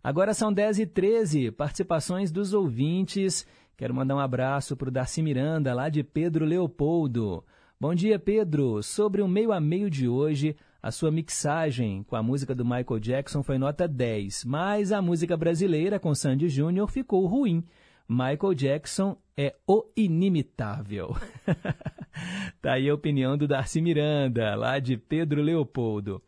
Agora 0.03 0.33
são 0.33 0.51
10 0.51 0.79
e 0.79 0.87
13 0.87 1.51
participações 1.51 2.33
dos 2.33 2.55
ouvintes. 2.55 3.47
Quero 3.77 3.93
mandar 3.93 4.17
um 4.17 4.21
abraço 4.21 4.75
para 4.75 4.89
o 4.89 4.91
Darcy 4.91 5.21
Miranda, 5.21 5.75
lá 5.75 5.91
de 5.91 6.03
Pedro 6.03 6.47
Leopoldo. 6.47 7.45
Bom 7.79 7.95
dia, 7.95 8.19
Pedro. 8.19 8.83
Sobre 8.83 9.21
o 9.21 9.29
meio 9.29 9.53
a 9.53 9.61
meio 9.61 9.91
de 9.91 10.09
hoje, 10.09 10.57
a 10.83 10.91
sua 10.91 11.11
mixagem 11.11 12.03
com 12.05 12.17
a 12.17 12.23
música 12.23 12.55
do 12.55 12.65
Michael 12.65 13.01
Jackson 13.01 13.43
foi 13.43 13.59
nota 13.59 13.87
10, 13.87 14.47
mas 14.47 14.93
a 14.93 15.03
música 15.03 15.37
brasileira 15.37 16.01
com 16.01 16.15
Sandy 16.15 16.49
Júnior 16.49 16.91
ficou 16.91 17.27
ruim. 17.27 17.63
Michael 18.09 18.55
Jackson 18.55 19.19
é 19.37 19.55
o 19.67 19.85
inimitável. 19.95 21.15
tá 22.63 22.73
aí 22.73 22.89
a 22.89 22.95
opinião 22.95 23.37
do 23.37 23.47
Darcy 23.47 23.83
Miranda, 23.83 24.55
lá 24.55 24.79
de 24.79 24.97
Pedro 24.97 25.43
Leopoldo. 25.43 26.23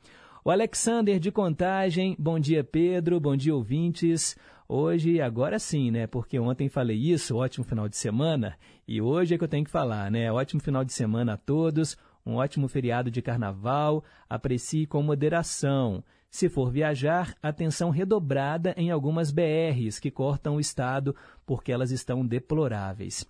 O 0.45 0.51
Alexander 0.51 1.19
de 1.19 1.33
Contagem, 1.33 2.15
bom 2.19 2.39
dia 2.39 2.63
Pedro, 2.63 3.19
bom 3.19 3.35
dia 3.35 3.55
ouvintes. 3.55 4.37
Hoje, 4.69 5.23
agora 5.23 5.59
sim, 5.59 5.91
né? 5.91 6.07
Porque 6.07 6.39
ontem 6.39 6.69
falei 6.69 6.99
isso, 6.99 7.39
ótimo 7.39 7.65
final 7.65 7.89
de 7.89 7.97
semana, 7.97 8.59
e 8.87 9.01
hoje 9.01 9.35
é 9.35 9.39
que 9.39 9.45
eu 9.45 9.49
tenho 9.49 9.65
que 9.65 9.71
falar, 9.71 10.11
né? 10.11 10.31
Ótimo 10.31 10.61
final 10.61 10.85
de 10.85 10.93
semana 10.93 11.33
a 11.33 11.39
todos, 11.39 11.97
um 12.27 12.35
ótimo 12.35 12.69
feriado 12.69 13.11
de 13.11 13.23
carnaval, 13.23 14.05
aprecie 14.29 14.87
com 14.87 15.03
moderação. 15.03 16.05
Se 16.31 16.49
for 16.49 16.71
viajar, 16.71 17.35
atenção 17.43 17.91
redobrada 17.91 18.73
em 18.77 18.91
algumas 18.91 19.33
BRs 19.33 19.99
que 19.99 20.13
cortam 20.13 20.57
o 20.57 20.61
estado 20.61 21.15
porque 21.45 21.73
elas 21.73 21.91
estão 21.91 22.25
deploráveis. 22.25 23.27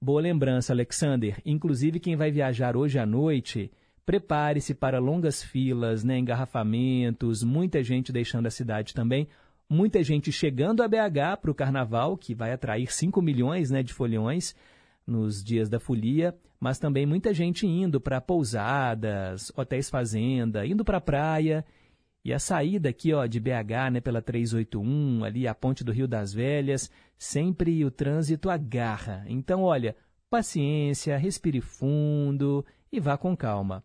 Boa 0.00 0.20
lembrança, 0.20 0.72
Alexander. 0.72 1.42
Inclusive, 1.44 1.98
quem 1.98 2.14
vai 2.14 2.30
viajar 2.30 2.76
hoje 2.76 2.96
à 2.96 3.04
noite, 3.04 3.72
prepare-se 4.06 4.72
para 4.72 5.00
longas 5.00 5.42
filas, 5.42 6.04
né, 6.04 6.16
engarrafamentos, 6.16 7.42
muita 7.42 7.82
gente 7.82 8.12
deixando 8.12 8.46
a 8.46 8.50
cidade 8.50 8.94
também, 8.94 9.26
muita 9.68 10.04
gente 10.04 10.30
chegando 10.30 10.82
a 10.82 10.88
BH 10.88 11.40
para 11.42 11.50
o 11.50 11.54
carnaval, 11.54 12.16
que 12.16 12.36
vai 12.36 12.52
atrair 12.52 12.92
5 12.92 13.20
milhões 13.20 13.68
né, 13.70 13.82
de 13.82 13.92
foliões 13.92 14.54
nos 15.04 15.42
dias 15.42 15.68
da 15.68 15.80
folia, 15.80 16.34
mas 16.60 16.78
também 16.78 17.04
muita 17.04 17.34
gente 17.34 17.66
indo 17.66 18.00
para 18.00 18.20
pousadas, 18.20 19.52
hotéis 19.56 19.90
fazenda, 19.90 20.64
indo 20.64 20.84
para 20.84 20.98
a 20.98 21.00
praia 21.00 21.64
e 22.24 22.32
a 22.32 22.38
saída 22.38 22.88
aqui 22.88 23.12
ó, 23.12 23.26
de 23.26 23.38
BH 23.38 23.92
né, 23.92 24.00
pela 24.00 24.22
381, 24.22 25.24
ali 25.24 25.46
a 25.46 25.54
ponte 25.54 25.84
do 25.84 25.92
Rio 25.92 26.08
das 26.08 26.32
Velhas, 26.32 26.90
sempre 27.18 27.84
o 27.84 27.90
trânsito 27.90 28.48
agarra. 28.48 29.24
Então, 29.28 29.62
olha, 29.62 29.94
paciência, 30.30 31.18
respire 31.18 31.60
fundo 31.60 32.64
e 32.90 32.98
vá 32.98 33.18
com 33.18 33.36
calma. 33.36 33.84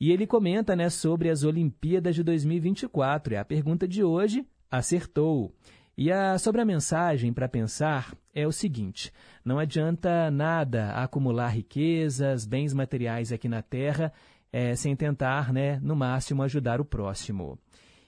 E 0.00 0.10
ele 0.10 0.26
comenta 0.26 0.74
né, 0.74 0.88
sobre 0.88 1.28
as 1.28 1.44
Olimpíadas 1.44 2.14
de 2.14 2.22
2024. 2.22 3.34
É 3.34 3.38
a 3.38 3.44
pergunta 3.44 3.86
de 3.86 4.02
hoje, 4.02 4.46
acertou. 4.70 5.54
E 5.96 6.10
a, 6.10 6.38
sobre 6.38 6.62
a 6.62 6.64
mensagem 6.64 7.34
para 7.34 7.48
pensar 7.48 8.16
é 8.34 8.46
o 8.46 8.50
seguinte: 8.50 9.12
não 9.44 9.58
adianta 9.58 10.30
nada 10.30 10.90
acumular 10.92 11.48
riquezas, 11.48 12.46
bens 12.46 12.72
materiais 12.72 13.30
aqui 13.30 13.46
na 13.46 13.60
Terra 13.60 14.10
é, 14.52 14.74
sem 14.74 14.94
tentar, 14.94 15.52
né, 15.52 15.80
no 15.80 15.96
máximo, 15.96 16.42
ajudar 16.42 16.80
o 16.80 16.84
próximo. 16.84 17.58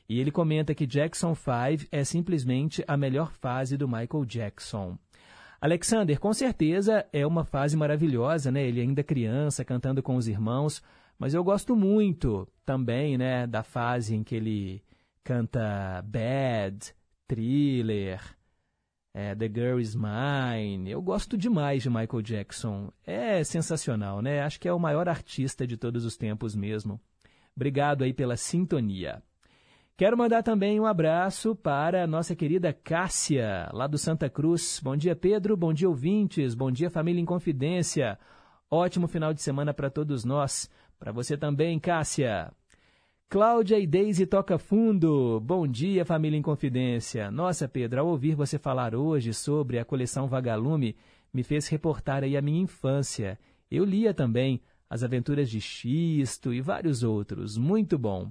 E 0.08 0.20
ele 0.20 0.30
comenta 0.30 0.74
que 0.74 0.86
Jackson 0.86 1.34
5 1.34 1.88
é 1.90 2.04
simplesmente 2.04 2.84
a 2.86 2.96
melhor 2.96 3.32
fase 3.32 3.76
do 3.76 3.88
Michael 3.88 4.24
Jackson. 4.26 4.98
Alexander, 5.60 6.20
com 6.20 6.32
certeza 6.34 7.06
é 7.10 7.26
uma 7.26 7.42
fase 7.42 7.74
maravilhosa, 7.74 8.50
né? 8.50 8.62
Ele 8.62 8.82
ainda 8.82 9.02
criança, 9.02 9.64
cantando 9.64 10.02
com 10.02 10.16
os 10.16 10.28
irmãos, 10.28 10.82
mas 11.18 11.32
eu 11.32 11.42
gosto 11.42 11.74
muito 11.74 12.46
também, 12.66 13.16
né, 13.16 13.46
da 13.46 13.62
fase 13.62 14.14
em 14.14 14.22
que 14.22 14.34
ele 14.34 14.82
canta 15.22 16.02
Bad, 16.02 16.94
Thriller, 17.26 18.20
é, 19.14 19.32
The 19.32 19.46
Girl 19.48 19.78
Is 19.78 19.94
Mine. 19.94 20.90
Eu 20.90 21.00
gosto 21.00 21.38
demais 21.38 21.84
de 21.84 21.88
Michael 21.88 22.20
Jackson. 22.20 22.90
É 23.06 23.44
sensacional, 23.44 24.20
né? 24.20 24.42
Acho 24.42 24.58
que 24.58 24.68
é 24.68 24.72
o 24.72 24.80
maior 24.80 25.08
artista 25.08 25.64
de 25.64 25.76
todos 25.76 26.04
os 26.04 26.16
tempos 26.16 26.56
mesmo. 26.56 27.00
Obrigado 27.54 28.02
aí 28.02 28.12
pela 28.12 28.36
sintonia. 28.36 29.22
Quero 29.96 30.18
mandar 30.18 30.42
também 30.42 30.80
um 30.80 30.86
abraço 30.86 31.54
para 31.54 32.02
a 32.02 32.06
nossa 32.06 32.34
querida 32.34 32.72
Cássia, 32.72 33.70
lá 33.72 33.86
do 33.86 33.96
Santa 33.96 34.28
Cruz. 34.28 34.80
Bom 34.82 34.96
dia, 34.96 35.14
Pedro. 35.14 35.56
Bom 35.56 35.72
dia, 35.72 35.88
ouvintes. 35.88 36.52
Bom 36.52 36.72
dia, 36.72 36.90
família 36.90 37.20
em 37.20 37.24
confidência. 37.24 38.18
Ótimo 38.68 39.06
final 39.06 39.32
de 39.32 39.40
semana 39.40 39.72
para 39.72 39.88
todos 39.88 40.24
nós. 40.24 40.68
Para 40.98 41.12
você 41.12 41.36
também, 41.36 41.78
Cássia. 41.78 42.52
Cláudia 43.28 43.80
e 43.80 43.86
Deise 43.86 44.26
Toca 44.26 44.58
Fundo. 44.58 45.40
Bom 45.40 45.66
dia, 45.66 46.04
família 46.04 46.38
em 46.38 46.42
confidência. 46.42 47.32
Nossa, 47.32 47.68
Pedro, 47.68 48.00
ao 48.00 48.06
ouvir 48.06 48.36
você 48.36 48.58
falar 48.58 48.94
hoje 48.94 49.34
sobre 49.34 49.78
a 49.78 49.84
coleção 49.84 50.28
Vagalume, 50.28 50.94
me 51.32 51.42
fez 51.42 51.66
reportar 51.66 52.22
aí 52.22 52.36
a 52.36 52.42
minha 52.42 52.62
infância. 52.62 53.36
Eu 53.68 53.84
lia 53.84 54.14
também 54.14 54.60
As 54.88 55.02
Aventuras 55.02 55.50
de 55.50 55.60
Xisto 55.60 56.54
e 56.54 56.60
vários 56.60 57.02
outros. 57.02 57.58
Muito 57.58 57.98
bom. 57.98 58.30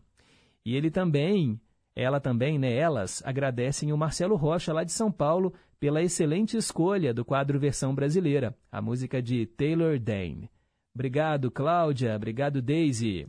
E 0.66 0.74
ele 0.74 0.90
também, 0.90 1.60
ela 1.94 2.22
também, 2.22 2.58
né, 2.58 2.74
elas, 2.74 3.22
agradecem 3.26 3.92
o 3.92 3.98
Marcelo 3.98 4.38
Rocha, 4.38 4.72
lá 4.72 4.86
de 4.86 4.94
São 4.94 5.12
Paulo, 5.12 5.54
pela 5.82 6.02
excelente 6.02 6.56
escolha 6.56 7.14
do 7.14 7.26
quadro 7.26 7.60
versão 7.60 7.94
brasileira, 7.94 8.56
a 8.72 8.82
música 8.82 9.22
de 9.22 9.46
Taylor 9.48 10.00
Dane. 10.00 10.50
Obrigado, 10.96 11.52
Cláudia. 11.52 12.16
Obrigado, 12.16 12.62
Daisy. 12.62 13.28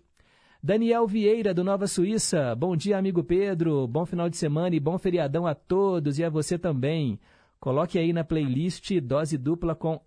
Daniel 0.66 1.06
Vieira, 1.06 1.52
do 1.52 1.62
Nova 1.62 1.86
Suíça. 1.86 2.54
Bom 2.54 2.74
dia, 2.74 2.96
amigo 2.96 3.22
Pedro. 3.22 3.86
Bom 3.86 4.06
final 4.06 4.30
de 4.30 4.38
semana 4.38 4.74
e 4.74 4.80
bom 4.80 4.96
feriadão 4.96 5.46
a 5.46 5.54
todos 5.54 6.18
e 6.18 6.24
a 6.24 6.30
você 6.30 6.58
também. 6.58 7.20
Coloque 7.60 7.98
aí 7.98 8.14
na 8.14 8.24
playlist 8.24 8.98
dose 9.02 9.36
dupla 9.36 9.74
com 9.74 10.00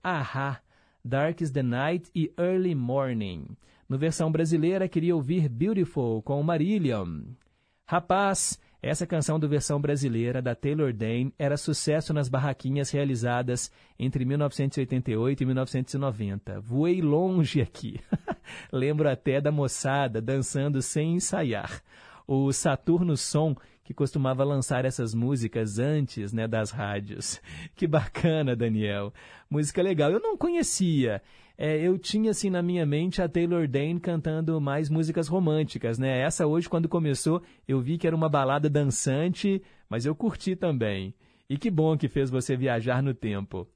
Dark 1.05 1.41
is 1.41 1.51
the 1.51 1.61
Night 1.61 2.09
e 2.15 2.33
Early 2.35 2.73
Morning. 2.73 3.45
No 3.87 3.99
versão 3.99 4.31
brasileira, 4.31 4.89
queria 4.89 5.15
ouvir 5.15 5.47
Beautiful 5.47 6.23
com 6.23 6.41
Marillion. 6.41 7.25
Rapaz, 7.85 8.59
essa 8.81 9.07
canção 9.07 9.39
do 9.39 9.49
versão 9.49 9.81
brasileira 9.81 10.41
da 10.41 10.53
Taylor 10.53 10.93
Dane 10.93 11.33
era 11.37 11.57
sucesso 11.57 12.13
nas 12.13 12.29
barraquinhas 12.29 12.91
realizadas 12.91 13.71
entre 13.97 14.23
1988 14.23 15.41
e 15.41 15.45
1990. 15.45 16.59
Voei 16.59 17.01
longe 17.01 17.59
aqui. 17.59 17.99
Lembro 18.71 19.09
até 19.09 19.41
da 19.41 19.51
moçada 19.51 20.21
dançando 20.21 20.81
sem 20.81 21.15
ensaiar. 21.15 21.81
O 22.27 22.51
Saturno 22.51 23.17
Som, 23.17 23.55
que 23.83 23.93
costumava 23.95 24.43
lançar 24.43 24.85
essas 24.85 25.13
músicas 25.13 25.79
antes 25.79 26.31
né, 26.31 26.47
das 26.47 26.69
rádios. 26.69 27.41
Que 27.75 27.87
bacana, 27.87 28.55
Daniel. 28.55 29.11
Música 29.49 29.81
legal. 29.81 30.11
Eu 30.11 30.19
não 30.19 30.37
conhecia 30.37 31.21
é, 31.57 31.81
eu 31.81 31.97
tinha 31.97 32.31
assim 32.31 32.51
na 32.51 32.61
minha 32.61 32.85
mente 32.85 33.21
a 33.21 33.27
Taylor 33.27 33.67
Dane 33.67 33.99
cantando 33.99 34.61
mais 34.61 34.89
músicas 34.89 35.27
românticas, 35.27 35.97
né? 35.97 36.19
Essa 36.19 36.45
hoje, 36.45 36.69
quando 36.69 36.87
começou, 36.87 37.41
eu 37.67 37.81
vi 37.81 37.97
que 37.97 38.05
era 38.05 38.15
uma 38.15 38.29
balada 38.29 38.69
dançante, 38.69 39.61
mas 39.89 40.05
eu 40.05 40.13
curti 40.13 40.55
também. 40.55 41.15
E 41.49 41.57
que 41.57 41.71
bom 41.71 41.97
que 41.97 42.07
fez 42.07 42.29
você 42.29 42.55
viajar 42.55 43.01
no 43.01 43.13
tempo. 43.13 43.67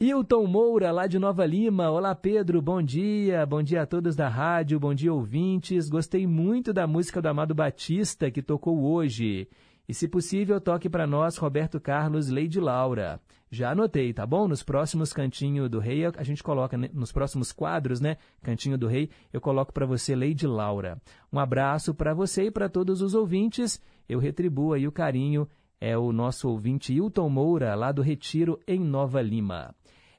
Hilton 0.00 0.46
Moura, 0.46 0.90
lá 0.90 1.06
de 1.06 1.18
Nova 1.18 1.44
Lima. 1.44 1.90
Olá, 1.90 2.14
Pedro, 2.14 2.62
bom 2.62 2.82
dia. 2.82 3.44
Bom 3.44 3.62
dia 3.62 3.82
a 3.82 3.86
todos 3.86 4.16
da 4.16 4.28
rádio, 4.28 4.80
bom 4.80 4.94
dia, 4.94 5.12
ouvintes. 5.12 5.88
Gostei 5.88 6.26
muito 6.26 6.72
da 6.72 6.86
música 6.86 7.20
do 7.20 7.28
Amado 7.28 7.54
Batista 7.54 8.30
que 8.30 8.42
tocou 8.42 8.82
hoje. 8.82 9.48
E, 9.88 9.94
se 9.94 10.08
possível, 10.08 10.60
toque 10.60 10.88
para 10.88 11.06
nós 11.06 11.36
Roberto 11.36 11.80
Carlos 11.80 12.28
Lady 12.28 12.60
Laura. 12.60 13.20
Já 13.50 13.72
anotei, 13.72 14.14
tá 14.14 14.24
bom? 14.24 14.48
Nos 14.48 14.62
próximos 14.62 15.12
Cantinho 15.12 15.68
do 15.68 15.78
Rei, 15.78 16.06
a 16.06 16.22
gente 16.22 16.42
coloca, 16.42 16.78
né? 16.78 16.88
nos 16.94 17.12
próximos 17.12 17.52
quadros, 17.52 18.00
né? 18.00 18.16
Cantinho 18.42 18.78
do 18.78 18.86
Rei, 18.86 19.10
eu 19.32 19.40
coloco 19.40 19.72
para 19.74 19.84
você 19.84 20.16
Lady 20.16 20.46
Laura. 20.46 21.00
Um 21.30 21.38
abraço 21.38 21.94
para 21.94 22.14
você 22.14 22.44
e 22.44 22.50
para 22.50 22.68
todos 22.68 23.02
os 23.02 23.14
ouvintes. 23.14 23.82
Eu 24.08 24.18
retribuo 24.18 24.72
aí 24.72 24.88
o 24.88 24.92
carinho. 24.92 25.46
É 25.78 25.98
o 25.98 26.12
nosso 26.12 26.48
ouvinte 26.48 26.94
Hilton 26.94 27.28
Moura, 27.28 27.74
lá 27.74 27.90
do 27.90 28.02
Retiro, 28.02 28.58
em 28.66 28.78
Nova 28.78 29.20
Lima. 29.20 29.74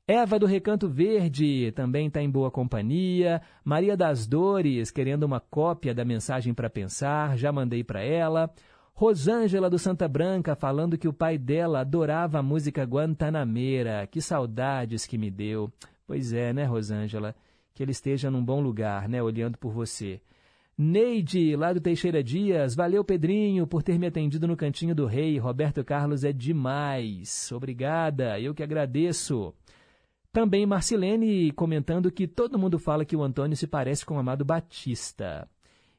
Eva 0.06 0.38
do 0.38 0.46
Recanto 0.46 0.90
Verde 0.90 1.72
também 1.72 2.08
está 2.08 2.22
em 2.22 2.30
boa 2.30 2.52
companhia. 2.52 3.42
Maria 3.64 3.96
das 3.96 4.28
Dores, 4.28 4.92
querendo 4.92 5.24
uma 5.24 5.40
cópia 5.40 5.94
da 5.94 6.04
mensagem 6.04 6.54
para 6.54 6.70
pensar, 6.70 7.38
já 7.38 7.54
mandei 7.54 7.86
para 7.86 8.04
ela. 8.04 8.54
Rosângela 8.96 9.72
do 9.72 9.80
Santa 9.80 10.08
Branca 10.08 10.56
falando 10.56 10.98
que 10.98 11.08
o 11.08 11.14
pai 11.14 11.38
dela 11.38 11.80
adorava 11.80 12.40
a 12.40 12.44
música 12.44 12.84
Guantanameira. 12.84 14.08
Que 14.08 14.22
saudades 14.22 15.08
que 15.08 15.18
me 15.18 15.32
deu. 15.32 15.72
Pois 16.06 16.32
é, 16.32 16.54
né, 16.54 16.64
Rosângela? 16.66 17.36
Que 17.74 17.82
ele 17.82 17.92
esteja 17.92 18.30
num 18.30 18.44
bom 18.44 18.62
lugar, 18.62 19.10
né, 19.10 19.22
olhando 19.22 19.58
por 19.58 19.72
você. 19.72 20.22
Neide, 20.78 21.56
lá 21.56 21.74
do 21.74 21.82
Teixeira 21.82 22.24
Dias, 22.24 22.76
valeu 22.76 23.04
Pedrinho 23.04 23.66
por 23.66 23.84
ter 23.84 24.00
me 24.00 24.08
atendido 24.08 24.48
no 24.48 24.58
Cantinho 24.58 24.94
do 24.94 25.08
Rei. 25.08 25.38
Roberto 25.38 25.84
Carlos 25.84 26.24
é 26.24 26.32
demais. 26.32 27.52
Obrigada, 27.52 28.40
eu 28.40 28.54
que 28.54 28.64
agradeço. 28.64 29.54
Também 30.32 30.66
Marcilene 30.66 31.52
comentando 31.52 32.12
que 32.12 32.28
todo 32.28 32.58
mundo 32.58 32.80
fala 32.80 33.06
que 33.06 33.16
o 33.16 33.24
Antônio 33.24 33.56
se 33.56 33.68
parece 33.68 34.06
com 34.06 34.16
o 34.16 34.20
Amado 34.20 34.44
Batista. 34.44 35.48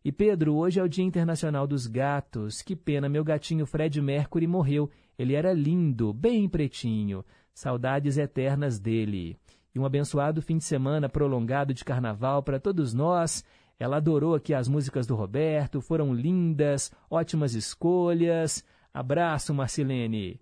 E 0.05 0.13
Pedro, 0.13 0.57
hoje 0.57 0.79
é 0.79 0.83
o 0.83 0.89
Dia 0.89 1.03
Internacional 1.03 1.67
dos 1.67 1.87
Gatos. 1.87 2.61
Que 2.61 2.77
pena, 2.77 3.09
meu 3.09 3.25
gatinho 3.25 3.65
Fred 3.65 4.03
Mercury 4.03 4.47
morreu. 4.47 4.91
Ele 5.19 5.33
era 5.33 5.51
lindo, 5.55 6.13
bem 6.13 6.47
pretinho. 6.47 7.25
Saudades 7.55 8.19
eternas 8.19 8.79
dele. 8.79 9.39
E 9.75 9.79
um 9.79 9.87
abençoado 9.87 10.43
fim 10.43 10.59
de 10.59 10.65
semana 10.65 11.09
prolongado 11.09 11.73
de 11.73 11.83
carnaval 11.83 12.43
para 12.43 12.61
todos 12.61 12.93
nós. 12.93 13.43
Ela 13.79 13.97
adorou 13.97 14.35
aqui 14.35 14.53
as 14.53 14.69
músicas 14.69 15.07
do 15.07 15.15
Roberto, 15.15 15.81
foram 15.81 16.13
lindas, 16.13 16.93
ótimas 17.11 17.55
escolhas. 17.55 18.63
Abraço, 18.93 19.55
Marcilene. 19.55 20.39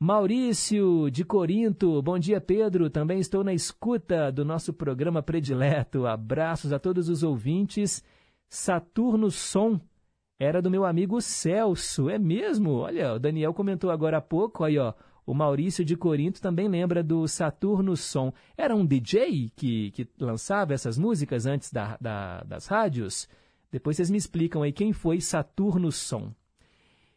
Maurício, 0.00 1.10
de 1.10 1.22
Corinto. 1.22 2.00
Bom 2.00 2.18
dia, 2.18 2.40
Pedro. 2.40 2.88
Também 2.88 3.18
estou 3.18 3.44
na 3.44 3.52
escuta 3.52 4.32
do 4.32 4.42
nosso 4.42 4.72
programa 4.72 5.22
predileto. 5.22 6.06
Abraços 6.06 6.72
a 6.72 6.78
todos 6.78 7.10
os 7.10 7.22
ouvintes. 7.22 8.02
Saturno 8.52 9.30
Som 9.30 9.80
era 10.38 10.60
do 10.60 10.70
meu 10.70 10.84
amigo 10.84 11.22
Celso. 11.22 12.10
É 12.10 12.18
mesmo? 12.18 12.72
Olha, 12.72 13.14
o 13.14 13.18
Daniel 13.18 13.54
comentou 13.54 13.90
agora 13.90 14.18
há 14.18 14.20
pouco. 14.20 14.62
Aí, 14.62 14.76
ó. 14.76 14.92
O 15.24 15.32
Maurício 15.32 15.82
de 15.82 15.96
Corinto 15.96 16.38
também 16.38 16.68
lembra 16.68 17.02
do 17.02 17.26
Saturno 17.26 17.96
Som. 17.96 18.30
Era 18.54 18.76
um 18.76 18.84
DJ 18.84 19.50
que, 19.56 19.90
que 19.92 20.06
lançava 20.20 20.74
essas 20.74 20.98
músicas 20.98 21.46
antes 21.46 21.72
da, 21.72 21.96
da, 21.98 22.42
das 22.42 22.66
rádios? 22.66 23.26
Depois 23.70 23.96
vocês 23.96 24.10
me 24.10 24.18
explicam 24.18 24.62
aí 24.62 24.70
quem 24.70 24.92
foi 24.92 25.18
Saturno 25.22 25.90
Som. 25.90 26.30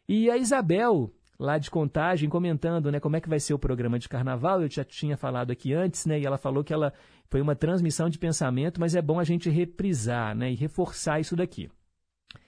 E 0.08 0.30
a 0.30 0.38
Isabel, 0.38 1.12
lá 1.38 1.58
de 1.58 1.70
Contagem, 1.70 2.28
comentando 2.28 2.90
né, 2.90 2.98
como 2.98 3.16
é 3.16 3.20
que 3.20 3.28
vai 3.28 3.38
ser 3.38 3.54
o 3.54 3.58
programa 3.58 3.98
de 3.98 4.08
carnaval. 4.08 4.62
Eu 4.62 4.70
já 4.70 4.84
tinha 4.84 5.16
falado 5.16 5.50
aqui 5.50 5.72
antes, 5.74 6.06
né? 6.06 6.18
E 6.18 6.26
ela 6.26 6.38
falou 6.38 6.64
que 6.64 6.72
ela 6.72 6.92
foi 7.28 7.40
uma 7.40 7.54
transmissão 7.54 8.08
de 8.08 8.18
pensamento, 8.18 8.80
mas 8.80 8.94
é 8.94 9.02
bom 9.02 9.20
a 9.20 9.24
gente 9.24 9.50
reprisar 9.50 10.34
né, 10.34 10.52
e 10.52 10.54
reforçar 10.54 11.20
isso 11.20 11.36
daqui. 11.36 11.70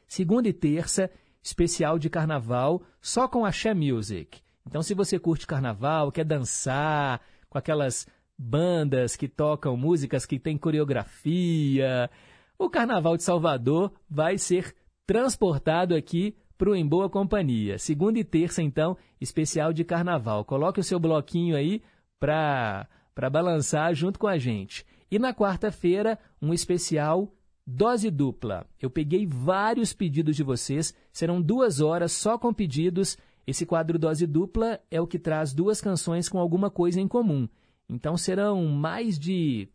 Segunda 0.06 0.48
e 0.48 0.52
terça, 0.52 1.10
especial 1.42 1.98
de 1.98 2.08
carnaval, 2.08 2.82
só 3.00 3.28
com 3.28 3.44
Axé 3.44 3.74
Music. 3.74 4.40
Então, 4.66 4.82
se 4.82 4.94
você 4.94 5.18
curte 5.18 5.46
carnaval, 5.46 6.12
quer 6.12 6.24
dançar 6.24 7.20
com 7.48 7.58
aquelas 7.58 8.06
bandas 8.38 9.16
que 9.16 9.26
tocam 9.28 9.76
músicas 9.76 10.24
que 10.24 10.38
têm 10.38 10.56
coreografia, 10.56 12.10
o 12.58 12.70
Carnaval 12.70 13.16
de 13.16 13.22
Salvador 13.22 13.92
vai 14.08 14.38
ser 14.38 14.74
transportado 15.06 15.94
aqui 15.94 16.36
para 16.58 16.70
o 16.70 16.74
Em 16.74 16.84
Boa 16.84 17.08
Companhia. 17.08 17.78
Segunda 17.78 18.18
e 18.18 18.24
terça, 18.24 18.60
então, 18.60 18.96
especial 19.20 19.72
de 19.72 19.84
carnaval. 19.84 20.44
Coloque 20.44 20.80
o 20.80 20.84
seu 20.84 20.98
bloquinho 20.98 21.56
aí 21.56 21.80
para 22.18 22.88
balançar 23.30 23.94
junto 23.94 24.18
com 24.18 24.26
a 24.26 24.36
gente. 24.36 24.84
E 25.08 25.20
na 25.20 25.32
quarta-feira, 25.32 26.18
um 26.42 26.52
especial 26.52 27.32
dose 27.64 28.10
dupla. 28.10 28.66
Eu 28.82 28.90
peguei 28.90 29.24
vários 29.24 29.92
pedidos 29.92 30.34
de 30.34 30.42
vocês, 30.42 30.92
serão 31.12 31.40
duas 31.40 31.80
horas 31.80 32.10
só 32.10 32.36
com 32.36 32.52
pedidos. 32.52 33.16
Esse 33.46 33.64
quadro 33.64 33.98
dose 33.98 34.26
dupla 34.26 34.80
é 34.90 35.00
o 35.00 35.06
que 35.06 35.18
traz 35.18 35.54
duas 35.54 35.80
canções 35.80 36.28
com 36.28 36.38
alguma 36.38 36.70
coisa 36.70 37.00
em 37.00 37.06
comum. 37.06 37.48
Então 37.88 38.16
serão 38.16 38.66
mais 38.66 39.16
de. 39.16 39.68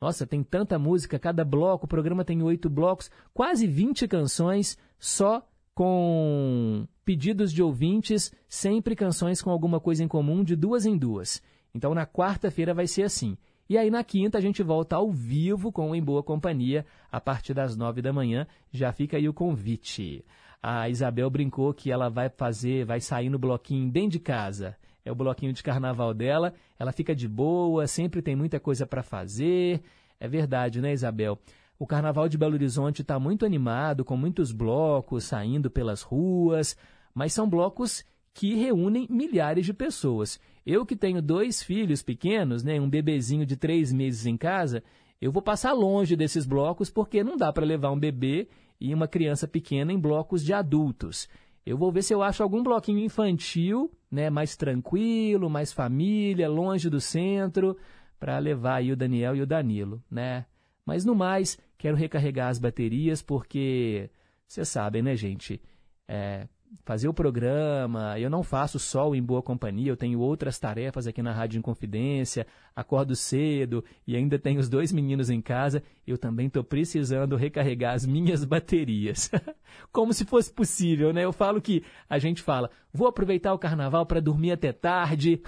Nossa, 0.00 0.26
tem 0.26 0.42
tanta 0.42 0.78
música, 0.78 1.18
cada 1.18 1.44
bloco, 1.44 1.84
o 1.84 1.88
programa 1.88 2.24
tem 2.24 2.42
oito 2.42 2.68
blocos, 2.70 3.10
quase 3.32 3.68
20 3.68 4.08
canções 4.08 4.76
só 4.98 5.46
com 5.74 6.86
pedidos 7.04 7.52
de 7.52 7.62
ouvintes, 7.62 8.32
sempre 8.48 8.94
canções 8.94 9.42
com 9.42 9.50
alguma 9.50 9.80
coisa 9.80 10.04
em 10.04 10.08
comum, 10.08 10.44
de 10.44 10.54
duas 10.54 10.86
em 10.86 10.96
duas. 10.96 11.42
Então 11.74 11.94
na 11.94 12.06
quarta-feira 12.06 12.74
vai 12.74 12.86
ser 12.86 13.04
assim. 13.04 13.36
E 13.68 13.78
aí 13.78 13.90
na 13.90 14.04
quinta 14.04 14.38
a 14.38 14.40
gente 14.40 14.62
volta 14.62 14.96
ao 14.96 15.10
vivo 15.10 15.72
com 15.72 15.90
o 15.90 15.94
Em 15.94 16.02
Boa 16.02 16.22
Companhia, 16.22 16.84
a 17.10 17.20
partir 17.20 17.54
das 17.54 17.76
nove 17.76 18.02
da 18.02 18.12
manhã. 18.12 18.46
Já 18.70 18.92
fica 18.92 19.16
aí 19.16 19.28
o 19.28 19.32
convite. 19.32 20.24
A 20.62 20.88
Isabel 20.88 21.28
brincou 21.30 21.72
que 21.72 21.90
ela 21.90 22.08
vai 22.08 22.28
fazer, 22.28 22.84
vai 22.84 23.00
sair 23.00 23.28
no 23.28 23.38
bloquinho 23.38 23.90
dentro 23.90 24.10
de 24.10 24.20
casa. 24.20 24.76
É 25.04 25.10
o 25.10 25.14
bloquinho 25.14 25.52
de 25.52 25.62
carnaval 25.62 26.14
dela. 26.14 26.54
Ela 26.78 26.92
fica 26.92 27.14
de 27.14 27.26
boa, 27.26 27.86
sempre 27.86 28.22
tem 28.22 28.36
muita 28.36 28.60
coisa 28.60 28.86
para 28.86 29.02
fazer. 29.02 29.82
É 30.20 30.28
verdade, 30.28 30.80
né, 30.80 30.92
Isabel? 30.92 31.38
O 31.78 31.86
Carnaval 31.86 32.28
de 32.28 32.38
Belo 32.38 32.54
Horizonte 32.54 33.02
está 33.02 33.18
muito 33.18 33.44
animado, 33.44 34.04
com 34.04 34.16
muitos 34.16 34.52
blocos 34.52 35.24
saindo 35.24 35.70
pelas 35.70 36.02
ruas, 36.02 36.76
mas 37.14 37.32
são 37.32 37.48
blocos 37.48 38.04
que 38.34 38.54
reúnem 38.54 39.06
milhares 39.10 39.66
de 39.66 39.74
pessoas. 39.74 40.40
Eu 40.64 40.86
que 40.86 40.96
tenho 40.96 41.20
dois 41.20 41.62
filhos 41.62 42.02
pequenos, 42.02 42.62
né, 42.62 42.80
um 42.80 42.88
bebezinho 42.88 43.44
de 43.44 43.56
três 43.56 43.92
meses 43.92 44.26
em 44.26 44.36
casa, 44.36 44.82
eu 45.20 45.30
vou 45.30 45.42
passar 45.42 45.72
longe 45.72 46.16
desses 46.16 46.46
blocos 46.46 46.90
porque 46.90 47.22
não 47.22 47.36
dá 47.36 47.52
para 47.52 47.66
levar 47.66 47.90
um 47.90 47.98
bebê 47.98 48.48
e 48.80 48.92
uma 48.94 49.06
criança 49.06 49.46
pequena 49.46 49.92
em 49.92 49.98
blocos 49.98 50.44
de 50.44 50.52
adultos. 50.52 51.28
Eu 51.64 51.78
vou 51.78 51.92
ver 51.92 52.02
se 52.02 52.12
eu 52.12 52.22
acho 52.22 52.42
algum 52.42 52.62
bloquinho 52.62 52.98
infantil, 52.98 53.90
né, 54.10 54.30
mais 54.30 54.56
tranquilo, 54.56 55.48
mais 55.48 55.72
família, 55.72 56.48
longe 56.48 56.90
do 56.90 57.00
centro, 57.00 57.76
para 58.18 58.38
levar 58.38 58.76
aí 58.76 58.90
o 58.90 58.96
Daniel 58.96 59.36
e 59.36 59.42
o 59.42 59.46
Danilo, 59.46 60.02
né? 60.10 60.44
Mas 60.84 61.04
no 61.04 61.14
mais, 61.14 61.58
quero 61.78 61.96
recarregar 61.96 62.48
as 62.48 62.58
baterias 62.58 63.22
porque 63.22 64.10
vocês 64.46 64.68
sabem, 64.68 65.02
né, 65.02 65.16
gente? 65.16 65.62
É, 66.08 66.46
fazer 66.84 67.08
o 67.08 67.14
programa, 67.14 68.18
eu 68.18 68.30
não 68.30 68.42
faço 68.42 68.78
o 68.78 69.14
Em 69.14 69.22
Boa 69.22 69.42
Companhia, 69.42 69.90
eu 69.90 69.96
tenho 69.96 70.18
outras 70.20 70.58
tarefas 70.58 71.06
aqui 71.06 71.22
na 71.22 71.32
Rádio 71.32 71.58
Inconfidência, 71.58 72.46
acordo 72.74 73.14
cedo 73.14 73.84
e 74.06 74.16
ainda 74.16 74.38
tenho 74.38 74.58
os 74.58 74.68
dois 74.68 74.92
meninos 74.92 75.30
em 75.30 75.40
casa, 75.40 75.82
eu 76.06 76.16
também 76.16 76.46
estou 76.46 76.64
precisando 76.64 77.36
recarregar 77.36 77.94
as 77.94 78.06
minhas 78.06 78.44
baterias. 78.46 79.30
Como 79.92 80.12
se 80.12 80.24
fosse 80.24 80.52
possível, 80.52 81.12
né? 81.12 81.24
Eu 81.24 81.32
falo 81.32 81.60
que 81.60 81.84
a 82.08 82.18
gente 82.18 82.42
fala, 82.42 82.70
vou 82.92 83.08
aproveitar 83.08 83.54
o 83.54 83.58
carnaval 83.58 84.04
para 84.04 84.20
dormir 84.20 84.52
até 84.52 84.72
tarde. 84.72 85.40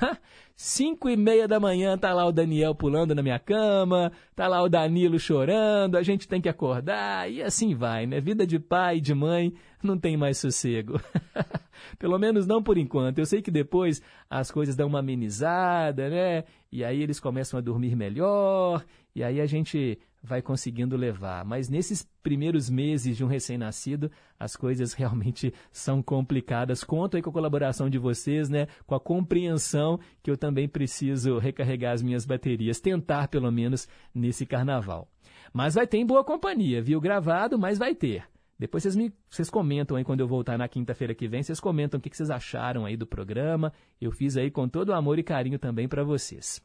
Cinco 0.56 1.08
e 1.08 1.16
meia 1.16 1.48
da 1.48 1.58
manhã 1.58 1.98
tá 1.98 2.14
lá 2.14 2.24
o 2.24 2.32
Daniel 2.32 2.74
pulando 2.74 3.14
na 3.14 3.22
minha 3.22 3.38
cama, 3.38 4.12
tá 4.36 4.46
lá 4.46 4.62
o 4.62 4.68
Danilo 4.68 5.18
chorando, 5.18 5.96
a 5.96 6.02
gente 6.02 6.28
tem 6.28 6.40
que 6.40 6.48
acordar 6.48 7.30
e 7.30 7.42
assim 7.42 7.74
vai, 7.74 8.06
né? 8.06 8.20
Vida 8.20 8.46
de 8.46 8.58
pai 8.58 8.98
e 8.98 9.00
de 9.00 9.12
mãe 9.14 9.52
não 9.82 9.98
tem 9.98 10.16
mais 10.16 10.38
sossego. 10.38 11.00
Pelo 11.98 12.18
menos 12.18 12.46
não 12.46 12.62
por 12.62 12.78
enquanto. 12.78 13.18
Eu 13.18 13.26
sei 13.26 13.42
que 13.42 13.50
depois 13.50 14.00
as 14.30 14.50
coisas 14.50 14.76
dão 14.76 14.86
uma 14.86 15.00
amenizada, 15.00 16.08
né? 16.08 16.44
E 16.70 16.84
aí 16.84 17.02
eles 17.02 17.18
começam 17.18 17.58
a 17.58 17.62
dormir 17.62 17.96
melhor, 17.96 18.84
e 19.14 19.22
aí 19.22 19.40
a 19.40 19.46
gente 19.46 19.98
vai 20.24 20.40
conseguindo 20.40 20.96
levar. 20.96 21.44
Mas 21.44 21.68
nesses 21.68 22.08
primeiros 22.22 22.70
meses 22.70 23.16
de 23.16 23.22
um 23.22 23.28
recém-nascido, 23.28 24.10
as 24.40 24.56
coisas 24.56 24.94
realmente 24.94 25.52
são 25.70 26.02
complicadas. 26.02 26.82
Conto 26.82 27.16
aí 27.16 27.22
com 27.22 27.30
a 27.30 27.32
colaboração 27.32 27.90
de 27.90 27.98
vocês, 27.98 28.48
né? 28.48 28.66
Com 28.86 28.94
a 28.94 29.00
compreensão 29.00 30.00
que 30.22 30.30
eu 30.30 30.36
também 30.36 30.66
preciso 30.66 31.38
recarregar 31.38 31.92
as 31.92 32.02
minhas 32.02 32.24
baterias, 32.24 32.80
tentar 32.80 33.28
pelo 33.28 33.52
menos 33.52 33.86
nesse 34.14 34.46
carnaval. 34.46 35.06
Mas 35.52 35.74
vai 35.74 35.86
ter 35.86 35.98
em 35.98 36.06
boa 36.06 36.24
companhia, 36.24 36.82
viu? 36.82 37.00
Gravado, 37.00 37.58
mas 37.58 37.78
vai 37.78 37.94
ter. 37.94 38.24
Depois 38.58 38.82
vocês, 38.82 38.96
me, 38.96 39.12
vocês 39.28 39.50
comentam 39.50 39.96
aí 39.96 40.04
quando 40.04 40.20
eu 40.20 40.28
voltar 40.28 40.56
na 40.56 40.68
quinta-feira 40.68 41.14
que 41.14 41.28
vem, 41.28 41.42
vocês 41.42 41.60
comentam 41.60 41.98
o 41.98 42.00
que, 42.00 42.08
que 42.08 42.16
vocês 42.16 42.30
acharam 42.30 42.86
aí 42.86 42.96
do 42.96 43.06
programa. 43.06 43.72
Eu 44.00 44.10
fiz 44.10 44.36
aí 44.36 44.50
com 44.50 44.68
todo 44.68 44.88
o 44.88 44.94
amor 44.94 45.18
e 45.18 45.22
carinho 45.22 45.58
também 45.58 45.86
para 45.86 46.04
vocês. 46.04 46.62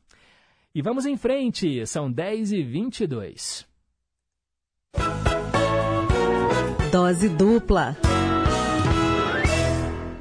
E 0.73 0.83
vamos 0.83 1.07
em 1.07 1.17
frente, 1.17 1.83
são 1.87 2.11
10 2.11 2.51
e 2.51 2.61
22 2.61 3.67
Dose 6.91 7.27
dupla. 7.29 7.97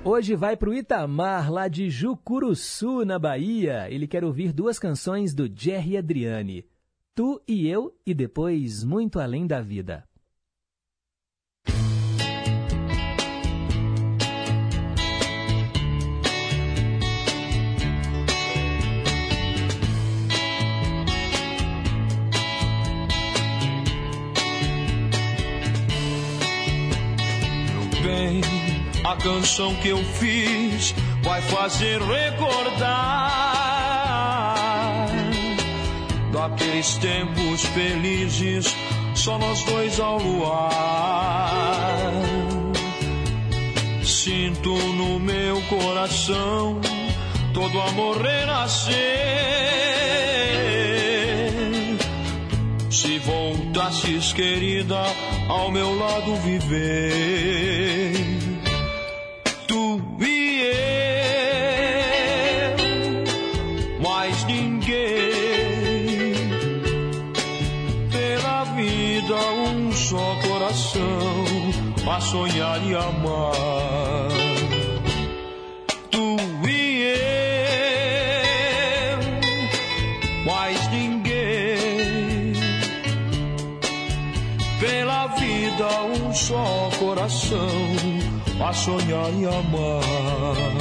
Hoje 0.03 0.35
vai 0.35 0.57
para 0.57 0.71
o 0.71 0.75
Itamar, 0.75 1.53
lá 1.53 1.69
de 1.69 1.91
Jucuruçu, 1.91 3.05
na 3.05 3.19
Bahia. 3.19 3.89
Ele 3.91 4.07
quer 4.07 4.25
ouvir 4.25 4.55
duas 4.55 4.79
canções 4.79 5.35
do 5.35 5.47
Jerry 5.55 5.99
Adriani. 5.99 6.65
Tu 7.15 7.39
e 7.47 7.69
eu 7.69 7.95
e 8.07 8.15
depois 8.15 8.83
Muito 8.85 9.21
Além 9.21 9.47
da 9.47 9.61
Vida. 9.61 10.08
Bem, 28.19 28.41
a 29.05 29.15
canção 29.17 29.75
que 29.77 29.89
eu 29.89 30.03
fiz 30.05 30.95
vai 31.23 31.41
fazer 31.43 32.01
recordar 32.01 33.39
daqueles 36.33 36.97
tempos 36.97 37.65
felizes, 37.67 38.75
só 39.15 39.39
nós 39.39 39.63
dois 39.65 40.01
ao 40.01 40.19
luar. 40.19 41.53
Sinto 44.03 44.75
no 44.75 45.21
meu 45.21 45.61
coração 45.63 46.81
todo 47.53 47.81
amor 47.81 48.21
renascer 48.21 49.39
voltasses, 53.29 54.33
querida, 54.33 55.03
ao 55.49 55.71
meu 55.71 55.97
lado 55.99 56.35
viver. 56.37 57.98
Sonhar 72.31 72.79
e 72.85 72.95
amar. 72.95 74.29
Tu 76.11 76.37
e 76.69 77.03
eu, 79.13 79.19
mais 80.45 80.89
ninguém. 80.89 82.53
Pela 84.79 85.27
vida, 85.29 85.89
um 86.03 86.35
só 86.35 86.91
coração 86.99 87.69
a 88.61 88.73
sonhar 88.75 89.33
e 89.33 89.47
amar. 89.47 90.78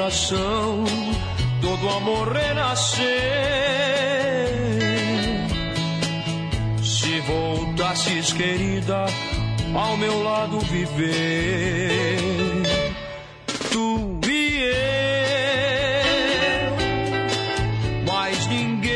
Coração 0.00 0.84
todo 1.60 1.90
amor 1.90 2.32
renascer. 2.32 3.04
Se 6.82 7.20
voltasses, 7.20 8.32
querida, 8.32 9.04
ao 9.74 9.98
meu 9.98 10.22
lado 10.22 10.58
viver. 10.60 12.16
Tu 13.70 14.18
e 14.26 14.62
eu, 16.64 16.76
mais 18.10 18.46
ninguém. 18.46 18.88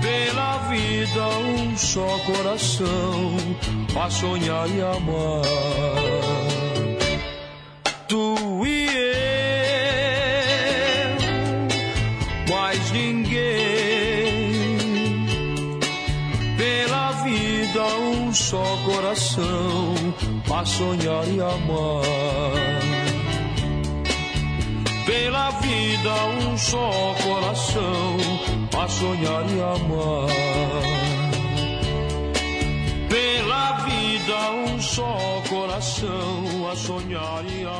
Pela 0.00 0.58
vida, 0.68 1.28
um 1.48 1.76
só 1.76 2.16
coração 2.26 3.34
a 4.00 4.08
sonhar 4.08 4.70
e 4.70 4.80
amar. 4.80 6.51
A 20.62 20.64
sonhar 20.64 21.26
e 21.26 21.40
amar. 21.40 22.04
Pela 25.04 25.50
vida, 25.50 26.14
um 26.40 26.56
só 26.56 27.14
coração 27.24 28.16
a 28.80 28.88
sonhar 28.88 29.44
e 29.50 29.60
amar. 29.60 30.28
Pela 33.08 33.72
vida, 33.86 34.52
um 34.52 34.80
só 34.80 35.42
coração 35.48 36.70
a 36.70 36.76
sonhar 36.76 37.44
e 37.44 37.64
amar. 37.64 37.71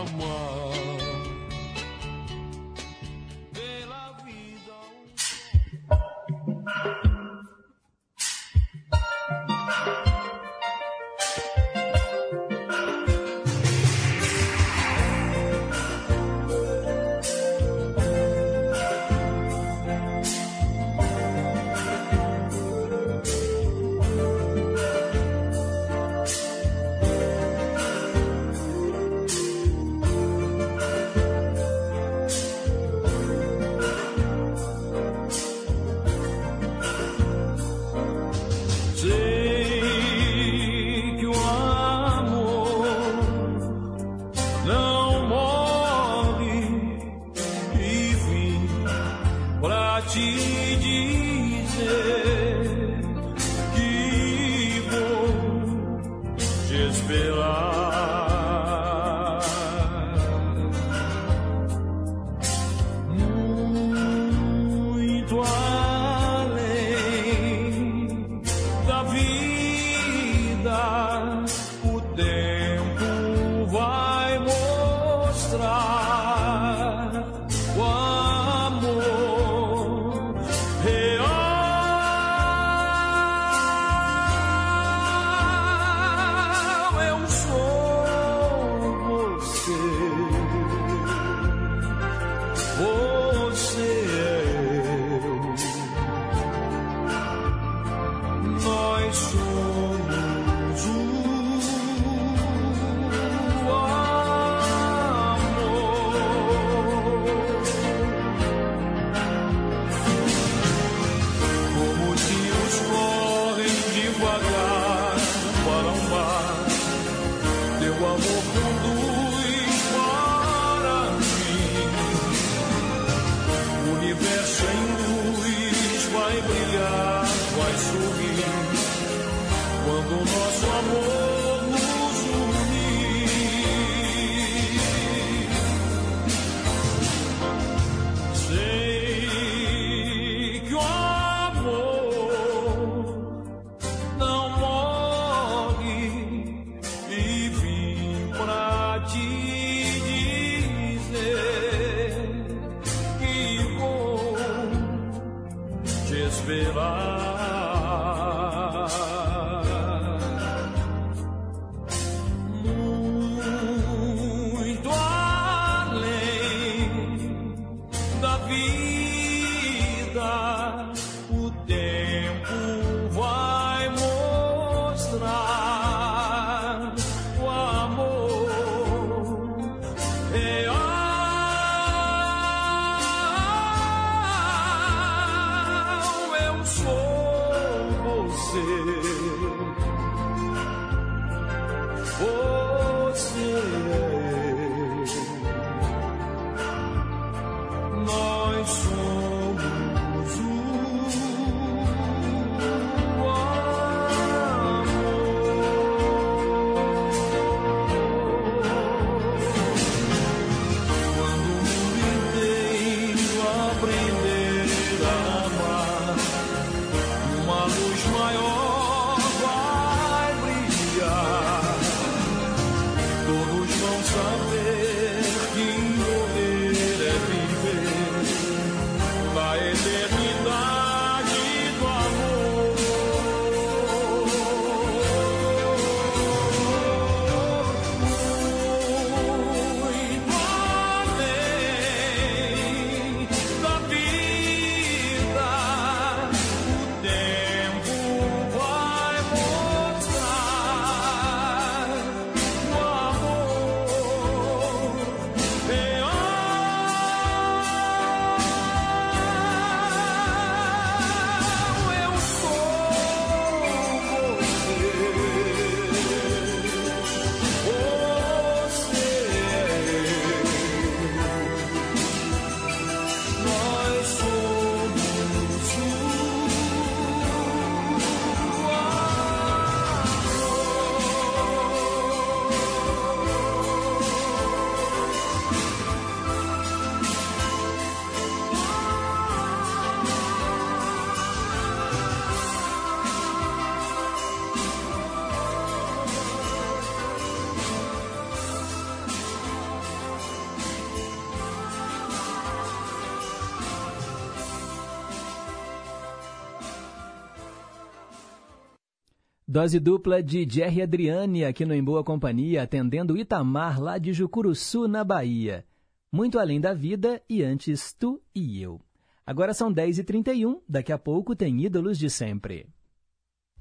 Dose 309.52 309.78
dupla 309.78 310.22
de 310.22 310.48
Jerry 310.48 310.80
Adriane 310.80 311.44
aqui 311.44 311.66
no 311.66 311.74
Em 311.74 311.84
Boa 311.84 312.02
Companhia, 312.02 312.62
atendendo 312.62 313.18
Itamar 313.18 313.78
lá 313.78 313.98
de 313.98 314.10
Jucuruçu, 314.10 314.88
na 314.88 315.04
Bahia. 315.04 315.62
Muito 316.10 316.38
além 316.38 316.58
da 316.58 316.72
vida 316.72 317.20
e 317.28 317.42
antes 317.42 317.92
tu 317.92 318.18
e 318.34 318.62
eu. 318.62 318.80
Agora 319.26 319.52
são 319.52 319.70
10h31, 319.70 320.60
daqui 320.66 320.90
a 320.90 320.96
pouco 320.96 321.36
tem 321.36 321.62
Ídolos 321.62 321.98
de 321.98 322.08
Sempre. 322.08 322.66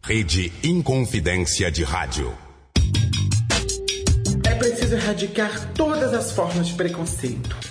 Rede 0.01 0.53
Inconfidência 0.63 1.69
de 1.69 1.83
Rádio. 1.83 2.33
É 4.47 4.55
preciso 4.55 4.95
erradicar 4.95 5.73
todas 5.73 6.13
as 6.13 6.31
formas 6.31 6.69
de 6.69 6.73
preconceito. 6.75 7.70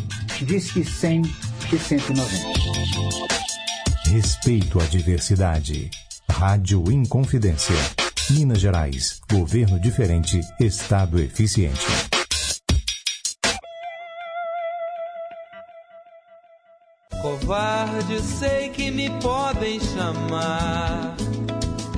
Diz 0.43 0.71
que 0.71 0.83
100 0.83 1.21
e 1.71 1.77
190. 1.77 3.31
Respeito 4.09 4.79
à 4.79 4.85
diversidade. 4.85 5.91
Rádio 6.29 6.91
Inconfidência. 6.91 7.75
Minas 8.31 8.59
Gerais. 8.59 9.21
Governo 9.31 9.79
diferente. 9.79 10.41
Estado 10.59 11.19
eficiente. 11.19 11.85
Covarde, 17.21 18.19
sei 18.21 18.69
que 18.69 18.89
me 18.89 19.11
podem 19.21 19.79
chamar. 19.79 21.15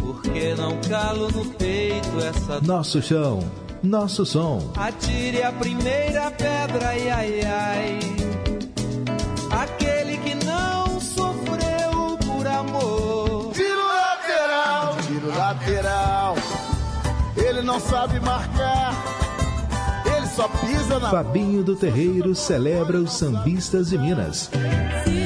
Porque 0.01 0.53
não 0.55 0.81
calo 0.81 1.31
no 1.31 1.45
peito 1.53 2.19
essa 2.19 2.59
Nosso 2.59 3.01
chão. 3.01 3.39
Nosso 3.81 4.25
som. 4.25 4.71
Atire 4.75 5.43
a 5.43 5.51
primeira 5.53 6.29
pedra, 6.31 6.89
ai 6.89 7.09
ai 7.09 7.41
ai. 7.41 8.22
Aquele 9.51 10.17
que 10.17 10.35
não 10.45 10.99
sofreu 10.99 12.17
por 12.25 12.47
amor. 12.47 13.51
Tiro 13.53 13.87
lateral, 13.87 14.97
tiro 15.07 15.37
lateral. 15.37 16.35
Ele 17.35 17.61
não 17.61 17.79
sabe 17.79 18.19
marcar. 18.19 18.93
Ele 20.05 20.27
só 20.27 20.47
pisa 20.47 20.99
na. 20.99 21.09
Fabinho 21.09 21.63
do 21.63 21.75
Terreiro 21.75 22.35
celebra 22.35 22.97
os 22.99 23.13
sambistas 23.13 23.89
de 23.89 23.97
Minas. 23.97 24.49
Zilda 25.03 25.22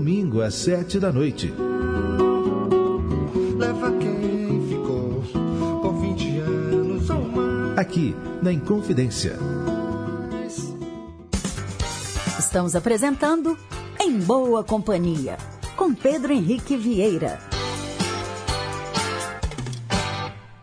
Domingo 0.00 0.40
às 0.40 0.54
sete 0.54 0.98
da 0.98 1.12
noite. 1.12 1.52
Leva 3.58 3.92
quem 3.98 4.66
ficou 4.66 5.22
por 5.82 5.92
20 6.00 6.38
anos 6.38 7.10
ou 7.10 7.22
mais. 7.28 7.78
Aqui 7.78 8.16
na 8.42 8.50
Inconfidência. 8.50 9.36
Estamos 12.38 12.74
apresentando 12.74 13.58
Em 14.00 14.18
Boa 14.20 14.64
Companhia, 14.64 15.36
com 15.76 15.94
Pedro 15.94 16.32
Henrique 16.32 16.78
Vieira. 16.78 17.38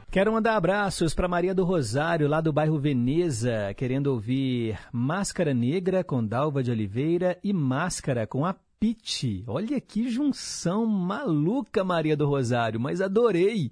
Quero 0.10 0.34
mandar 0.34 0.56
abraços 0.56 1.14
para 1.14 1.28
Maria 1.28 1.54
do 1.54 1.64
Rosário, 1.64 2.28
lá 2.28 2.42
do 2.42 2.52
bairro 2.52 2.80
Veneza, 2.80 3.72
querendo 3.78 4.08
ouvir 4.08 4.80
Máscara 4.92 5.54
Negra 5.54 6.04
com 6.04 6.26
Dalva 6.26 6.64
de 6.64 6.72
Oliveira 6.72 7.38
e 7.44 7.54
Máscara 7.54 8.26
com 8.26 8.44
a 8.44 8.56
Pete. 8.80 9.44
Olha 9.48 9.82
que 9.82 10.08
junção 10.08 10.86
maluca, 10.86 11.84
Maria 11.84 12.16
do 12.16 12.28
Rosário, 12.28 12.80
mas 12.80 13.02
adorei. 13.02 13.72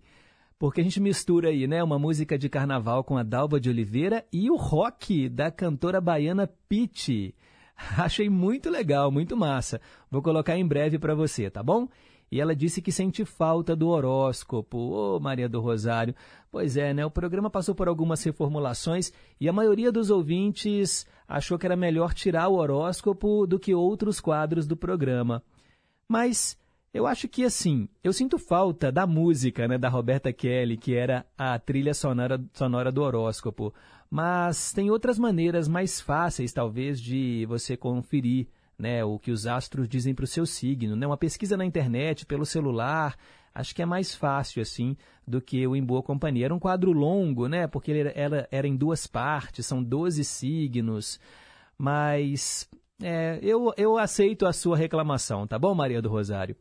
Porque 0.57 0.81
a 0.81 0.83
gente 0.83 0.99
mistura 0.99 1.49
aí, 1.49 1.67
né, 1.67 1.83
uma 1.83 1.99
música 1.99 2.39
de 2.39 2.49
carnaval 2.49 3.03
com 3.03 3.15
a 3.15 3.21
Dalva 3.21 3.59
de 3.59 3.69
Oliveira 3.69 4.25
e 4.33 4.49
o 4.49 4.55
rock 4.55 5.29
da 5.29 5.51
cantora 5.51 6.01
baiana 6.01 6.49
Pete. 6.67 7.35
Achei 7.97 8.29
muito 8.29 8.67
legal, 8.67 9.11
muito 9.11 9.37
massa. 9.37 9.79
Vou 10.09 10.23
colocar 10.23 10.57
em 10.57 10.65
breve 10.65 10.97
para 10.97 11.13
você, 11.13 11.51
tá 11.51 11.61
bom? 11.61 11.87
E 12.31 12.41
ela 12.41 12.55
disse 12.55 12.81
que 12.81 12.91
sente 12.91 13.23
falta 13.23 13.75
do 13.75 13.89
horóscopo. 13.89 14.77
Ô, 14.77 15.19
Maria 15.19 15.47
do 15.47 15.61
Rosário. 15.61 16.15
Pois 16.51 16.77
é, 16.77 16.95
né? 16.95 17.05
O 17.05 17.11
programa 17.11 17.49
passou 17.51 17.75
por 17.75 17.87
algumas 17.87 18.23
reformulações 18.23 19.13
e 19.39 19.47
a 19.47 19.53
maioria 19.53 19.91
dos 19.91 20.09
ouvintes 20.09 21.05
achou 21.27 21.57
que 21.57 21.65
era 21.65 21.75
melhor 21.75 22.13
tirar 22.13 22.47
o 22.47 22.55
horóscopo 22.55 23.45
do 23.47 23.59
que 23.59 23.73
outros 23.73 24.19
quadros 24.19 24.67
do 24.67 24.77
programa. 24.77 25.43
Mas 26.07 26.57
eu 26.93 27.05
acho 27.05 27.27
que 27.27 27.43
assim, 27.43 27.89
eu 28.03 28.13
sinto 28.13 28.37
falta 28.37 28.91
da 28.91 29.05
música, 29.05 29.67
né, 29.67 29.77
da 29.77 29.89
Roberta 29.89 30.31
Kelly, 30.31 30.77
que 30.77 30.95
era 30.95 31.25
a 31.37 31.59
trilha 31.59 31.93
sonora, 31.93 32.41
sonora 32.53 32.91
do 32.91 33.01
horóscopo. 33.01 33.73
Mas 34.09 34.71
tem 34.71 34.89
outras 34.89 35.19
maneiras 35.19 35.67
mais 35.67 35.99
fáceis, 35.99 36.53
talvez, 36.53 37.01
de 37.01 37.45
você 37.47 37.75
conferir 37.75 38.47
né, 38.77 39.03
o 39.03 39.19
que 39.19 39.31
os 39.31 39.47
astros 39.47 39.89
dizem 39.89 40.13
para 40.13 40.25
o 40.25 40.27
seu 40.27 40.45
signo. 40.45 40.95
Né? 40.95 41.05
Uma 41.05 41.17
pesquisa 41.17 41.57
na 41.57 41.65
internet, 41.65 42.25
pelo 42.25 42.45
celular, 42.45 43.17
acho 43.55 43.73
que 43.73 43.81
é 43.81 43.85
mais 43.85 44.13
fácil 44.13 44.61
assim 44.61 44.95
do 45.25 45.41
que 45.41 45.65
o 45.65 45.75
Em 45.75 45.83
Boa 45.83 46.03
Companhia. 46.03 46.45
Era 46.45 46.53
um 46.53 46.59
quadro 46.59 46.91
longo, 46.91 47.47
né, 47.47 47.65
porque 47.65 47.91
ele 47.91 48.11
era, 48.13 48.47
era 48.51 48.67
em 48.67 48.75
duas 48.75 49.07
partes, 49.07 49.65
são 49.65 49.81
12 49.81 50.23
signos, 50.23 51.19
mas 51.77 52.69
é, 53.01 53.39
eu, 53.41 53.73
eu 53.77 53.97
aceito 53.97 54.45
a 54.45 54.53
sua 54.53 54.77
reclamação, 54.77 55.47
tá 55.47 55.57
bom, 55.57 55.73
Maria 55.73 56.01
do 56.01 56.09
Rosário? 56.09 56.55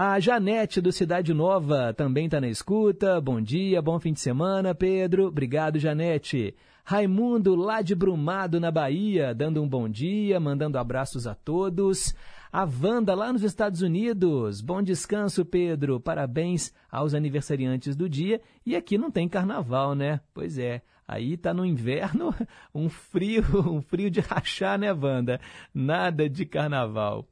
A 0.00 0.20
Janete 0.20 0.80
do 0.80 0.92
Cidade 0.92 1.34
Nova 1.34 1.92
também 1.92 2.26
está 2.26 2.40
na 2.40 2.46
escuta. 2.46 3.20
Bom 3.20 3.40
dia, 3.40 3.82
bom 3.82 3.98
fim 3.98 4.12
de 4.12 4.20
semana, 4.20 4.72
Pedro. 4.72 5.26
Obrigado, 5.26 5.76
Janete. 5.76 6.54
Raimundo, 6.84 7.56
lá 7.56 7.82
de 7.82 7.96
Brumado, 7.96 8.60
na 8.60 8.70
Bahia, 8.70 9.34
dando 9.34 9.60
um 9.60 9.68
bom 9.68 9.88
dia, 9.88 10.38
mandando 10.38 10.78
abraços 10.78 11.26
a 11.26 11.34
todos. 11.34 12.14
A 12.50 12.64
Wanda, 12.64 13.14
lá 13.14 13.30
nos 13.32 13.42
Estados 13.42 13.82
Unidos. 13.82 14.62
Bom 14.62 14.82
descanso, 14.82 15.44
Pedro. 15.44 16.00
Parabéns 16.00 16.72
aos 16.90 17.12
aniversariantes 17.12 17.94
do 17.94 18.08
dia. 18.08 18.40
E 18.64 18.74
aqui 18.74 18.96
não 18.96 19.10
tem 19.10 19.28
carnaval, 19.28 19.94
né? 19.94 20.20
Pois 20.32 20.58
é. 20.58 20.80
Aí 21.06 21.36
tá 21.36 21.52
no 21.54 21.64
inverno, 21.64 22.34
um 22.74 22.88
frio, 22.88 23.42
um 23.70 23.80
frio 23.80 24.10
de 24.10 24.20
rachar, 24.20 24.78
né, 24.78 24.92
Wanda? 24.92 25.40
Nada 25.74 26.28
de 26.28 26.44
carnaval. 26.46 27.26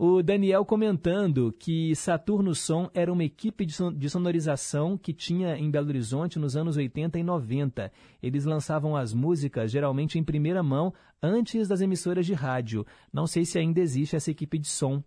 O 0.00 0.22
Daniel 0.22 0.64
comentando 0.64 1.52
que 1.58 1.92
Saturno 1.96 2.54
Som 2.54 2.88
era 2.94 3.12
uma 3.12 3.24
equipe 3.24 3.66
de 3.66 4.08
sonorização 4.08 4.96
que 4.96 5.12
tinha 5.12 5.58
em 5.58 5.68
Belo 5.68 5.88
Horizonte 5.88 6.38
nos 6.38 6.56
anos 6.56 6.76
80 6.76 7.18
e 7.18 7.24
90. 7.24 7.92
Eles 8.22 8.44
lançavam 8.44 8.94
as 8.94 9.12
músicas 9.12 9.72
geralmente 9.72 10.16
em 10.16 10.22
primeira 10.22 10.62
mão 10.62 10.94
antes 11.20 11.66
das 11.66 11.80
emissoras 11.80 12.24
de 12.24 12.32
rádio. 12.32 12.86
Não 13.12 13.26
sei 13.26 13.44
se 13.44 13.58
ainda 13.58 13.80
existe 13.80 14.14
essa 14.14 14.30
equipe 14.30 14.56
de 14.56 14.68
som. 14.68 15.02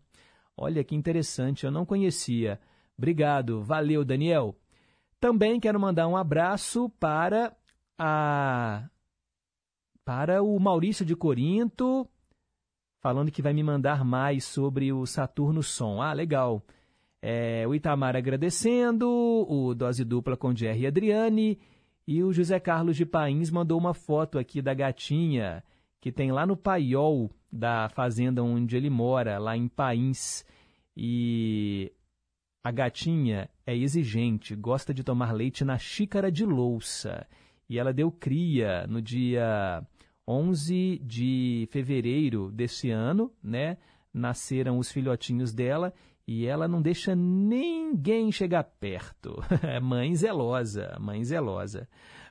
Olha 0.57 0.83
que 0.83 0.93
interessante, 0.93 1.65
eu 1.65 1.71
não 1.71 1.85
conhecia. 1.85 2.59
Obrigado, 2.97 3.63
valeu, 3.63 4.03
Daniel. 4.03 4.53
Também 5.21 5.57
quero 5.57 5.79
mandar 5.79 6.05
um 6.09 6.17
abraço 6.17 6.89
para 6.99 7.55
a 7.97 8.89
para 10.03 10.43
o 10.43 10.59
Maurício 10.59 11.05
de 11.05 11.15
Corinto, 11.15 12.05
falando 13.01 13.31
que 13.31 13.41
vai 13.41 13.51
me 13.51 13.63
mandar 13.63 14.05
mais 14.05 14.45
sobre 14.45 14.93
o 14.93 15.05
Saturno 15.05 15.63
Som. 15.63 16.01
Ah, 16.01 16.13
legal. 16.13 16.63
É, 17.21 17.67
o 17.67 17.75
Itamar 17.75 18.15
agradecendo, 18.15 19.09
o 19.49 19.73
Dose 19.73 20.05
Dupla 20.05 20.37
com 20.37 20.55
Jerry 20.55 20.81
e 20.81 20.87
Adriane, 20.87 21.59
e 22.07 22.23
o 22.23 22.31
José 22.31 22.59
Carlos 22.59 22.95
de 22.95 23.05
Pains 23.05 23.51
mandou 23.51 23.77
uma 23.77 23.93
foto 23.93 24.39
aqui 24.39 24.61
da 24.61 24.73
gatinha, 24.73 25.63
que 25.99 26.11
tem 26.11 26.31
lá 26.31 26.45
no 26.45 26.55
paiol 26.55 27.29
da 27.51 27.89
fazenda 27.89 28.43
onde 28.43 28.77
ele 28.77 28.89
mora, 28.89 29.37
lá 29.37 29.57
em 29.57 29.67
Pains. 29.67 30.45
E 30.95 31.91
a 32.63 32.71
gatinha 32.71 33.49
é 33.65 33.75
exigente, 33.75 34.55
gosta 34.55 34.93
de 34.93 35.03
tomar 35.03 35.31
leite 35.31 35.65
na 35.65 35.77
xícara 35.77 36.31
de 36.31 36.45
louça. 36.45 37.27
E 37.69 37.79
ela 37.79 37.93
deu 37.93 38.11
cria 38.11 38.85
no 38.87 39.01
dia 39.01 39.85
11 40.27 40.99
de 41.03 41.67
fevereiro 41.71 42.51
desse 42.51 42.89
ano, 42.89 43.31
né? 43.43 43.77
Nasceram 44.13 44.77
os 44.77 44.91
filhotinhos 44.91 45.53
dela 45.53 45.93
e 46.27 46.45
ela 46.45 46.67
não 46.67 46.81
deixa 46.81 47.15
ninguém 47.15 48.31
chegar 48.31 48.63
perto. 48.63 49.43
É 49.63 49.79
mãe 49.81 50.15
zelosa, 50.15 50.95
mãe 50.99 51.23
zelosa. 51.23 51.87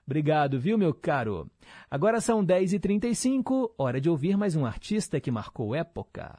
Obrigado, 0.07 0.59
viu, 0.59 0.77
meu 0.77 0.93
caro? 0.93 1.49
Agora 1.91 2.21
são 2.21 2.45
10h35, 2.45 3.73
hora 3.79 4.01
de 4.01 4.11
ouvir 4.11 4.37
mais 4.37 4.57
um 4.57 4.67
artista 4.67 5.21
que 5.21 5.31
marcou 5.31 5.75
época. 5.75 6.39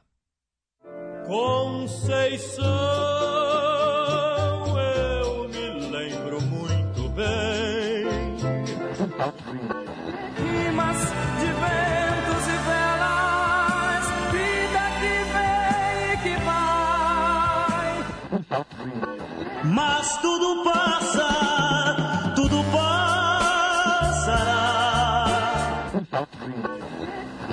Conceição, 1.26 2.66
eu 4.78 5.48
me 5.48 5.70
lembro 5.90 6.42
muito 6.42 7.10
bem. 7.10 8.02
Mas 19.64 20.18
tudo 20.18 20.64
passa, 20.66 22.34
tudo 22.36 22.58
passará. 22.72 24.26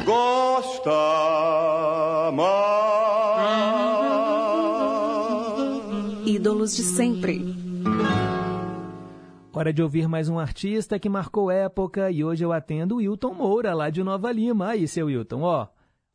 Gosta 0.05 0.91
mais. 2.33 2.59
Ídolos 6.27 6.75
de 6.75 6.83
sempre. 6.83 7.55
Hora 9.53 9.73
de 9.73 9.81
ouvir 9.83 10.09
mais 10.09 10.29
um 10.29 10.39
artista 10.39 10.99
que 10.99 11.09
marcou 11.09 11.49
época 11.51 12.11
e 12.11 12.25
hoje 12.25 12.45
eu 12.45 12.53
atendo 12.53 12.97
o 12.97 12.99
Wilton 12.99 13.35
Moura, 13.35 13.73
lá 13.73 13.89
de 13.89 14.03
Nova 14.03 14.33
Lima. 14.33 14.71
Aí, 14.71 14.89
seu 14.89 15.07
Wilton, 15.07 15.43
ó. 15.43 15.69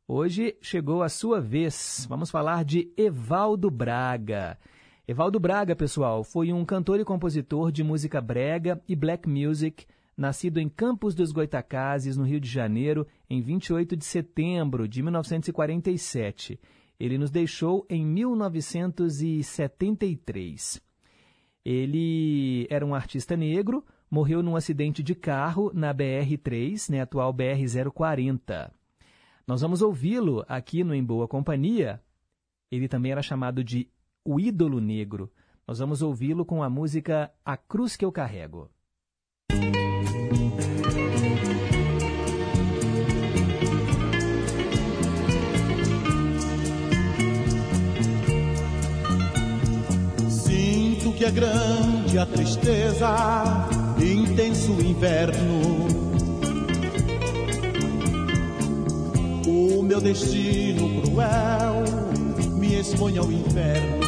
Hoje 0.05 0.57
chegou 0.61 1.01
a 1.01 1.07
sua 1.07 1.39
vez. 1.39 2.05
Vamos 2.10 2.30
falar 2.30 2.65
de 2.65 2.91
Evaldo 2.97 3.72
Braga. 3.72 4.57
Evaldo 5.05 5.38
Braga, 5.38 5.75
pessoal, 5.75 6.23
foi 6.23 6.53
um 6.53 6.63
cantor 6.63 6.97
e 6.97 7.03
compositor 7.03 7.73
de 7.73 7.84
música 7.84 8.21
brega 8.21 8.81
e 8.88 8.95
black 8.95 9.27
music, 9.27 9.85
nascido 10.15 10.61
em 10.61 10.69
Campos 10.69 11.13
dos 11.13 11.34
Goitacazes, 11.34 12.15
no 12.15 12.23
Rio 12.23 12.39
de 12.39 12.47
Janeiro, 12.47 13.05
em 13.30 13.41
28 13.41 13.97
de 13.97 14.05
setembro 14.05 14.88
de 14.88 15.03
1947. 15.03 16.57
Ele 16.97 17.17
nos 17.17 17.30
deixou 17.30 17.85
em 17.89 18.05
1973. 18.05 20.81
Ele 21.65 22.65
era 22.69 22.85
um 22.85 22.95
artista 22.95 23.35
negro, 23.35 23.84
morreu 24.09 24.41
num 24.41 24.55
acidente 24.55 25.03
de 25.03 25.13
carro 25.13 25.69
na 25.73 25.93
BR-3, 25.93 26.89
né, 26.89 27.01
atual 27.01 27.34
BR-040. 27.34 28.71
Nós 29.45 29.59
vamos 29.59 29.81
ouvi-lo 29.81 30.45
aqui 30.47 30.81
no 30.81 30.95
Em 30.95 31.03
Boa 31.03 31.27
Companhia. 31.27 32.01
Ele 32.71 32.88
também 32.88 33.11
era 33.11 33.21
chamado 33.21 33.61
de 33.61 33.89
O 34.26 34.40
Ídolo 34.40 34.80
Negro. 34.80 35.30
Nós 35.68 35.80
vamos 35.80 36.02
ouvi-lo 36.02 36.45
com 36.45 36.64
a 36.64 36.70
música 36.70 37.32
A 37.44 37.58
Cruz 37.58 37.98
que 37.98 38.06
eu 38.06 38.12
Carrego. 38.12 38.70
Sinto 50.30 51.12
que 51.18 51.26
é 51.26 51.32
grande 51.32 52.18
a 52.18 52.26
tristeza, 52.26 53.68
intenso 54.02 54.72
inverno. 54.80 55.88
O 59.45 59.82
meu 59.84 60.00
destino 60.00 61.02
cruel 61.02 61.84
me 62.58 62.80
expõe 62.80 63.18
ao 63.18 63.30
inferno. 63.30 64.02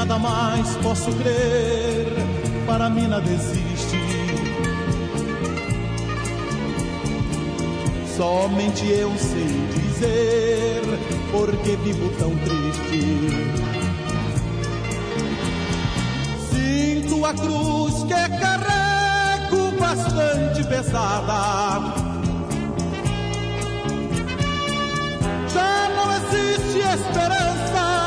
Nada 0.00 0.18
mais 0.18 0.76
posso 0.76 1.12
crer, 1.12 2.06
para 2.64 2.88
mim 2.88 3.06
nada 3.06 3.30
existe. 3.30 4.00
Somente 8.16 8.86
eu 8.86 9.12
sei 9.18 9.68
dizer 9.74 10.82
porque 11.30 11.76
vivo 11.76 12.08
tão 12.18 12.30
triste. 12.30 13.02
Sinto 16.50 17.24
a 17.26 17.34
cruz 17.34 18.02
que 18.04 18.38
carrego 18.40 19.78
bastante 19.78 20.64
pesada. 20.64 21.92
Já 25.52 25.88
não 25.94 26.10
existe 26.16 26.78
esperança 26.78 27.99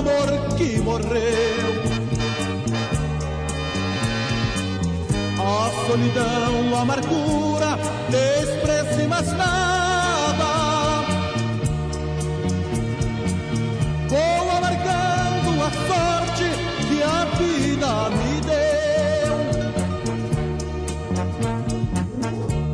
amor 0.00 0.56
que 0.56 0.80
morreu. 0.80 1.68
A 5.38 5.70
solidão, 5.86 6.76
a 6.76 6.80
amargura, 6.80 7.78
despreze 8.08 9.06
mais 9.06 9.30
nada. 9.32 10.50
Vou 14.08 14.50
amargando 14.56 15.50
a 15.68 15.70
sorte 15.88 16.48
que 16.88 16.98
a 17.02 17.24
vida 17.38 17.92
me 18.18 18.34
deu. 18.50 19.36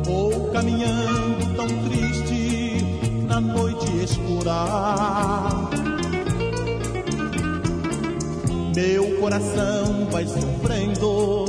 Vou 0.05 0.31
caminhando 0.51 1.43
tão 1.57 1.67
triste 1.89 2.41
na 3.27 3.41
noite 3.41 3.87
escura. 4.03 5.56
Meu 8.77 9.19
coração 9.19 10.07
vai 10.11 10.23
sofrendo, 10.27 11.45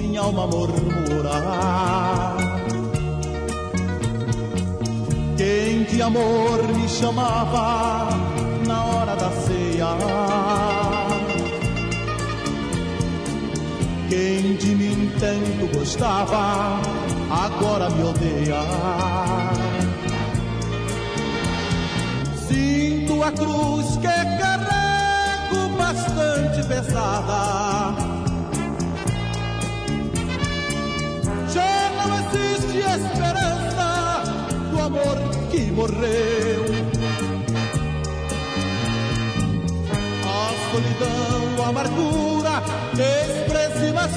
minha 0.00 0.22
alma 0.22 0.46
murmura. 0.46 1.30
Quem 5.36 5.84
de 5.84 6.00
amor 6.00 6.66
me 6.74 6.88
chamava 6.88 8.08
na 8.66 8.84
hora 8.86 9.14
da 9.16 9.30
ceia? 9.32 9.98
Quem 14.08 14.56
de 14.56 14.74
mim 14.74 15.12
tanto 15.20 15.76
gostava, 15.76 16.80
agora 17.30 17.90
me 17.90 18.02
odeia. 18.02 18.62
Sinto 22.48 23.22
a 23.22 23.30
cruz 23.30 23.98
que 23.98 24.06
bastante 24.06 24.51
pesada. 26.92 27.94
Já 31.48 31.90
não 31.96 32.10
existe 32.18 32.78
esperança 32.78 34.22
do 34.70 34.80
amor 34.80 35.16
que 35.50 35.70
morreu. 35.72 36.64
A 40.24 40.70
solidão, 40.70 41.64
a 41.64 41.68
amargura, 41.68 42.62
despreze 42.94 43.92
mais 43.92 44.16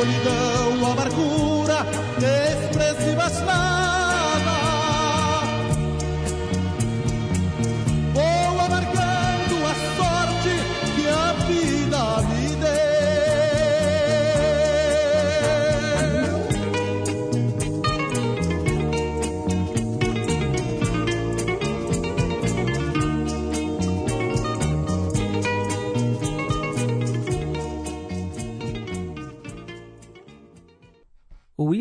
A 0.00 0.57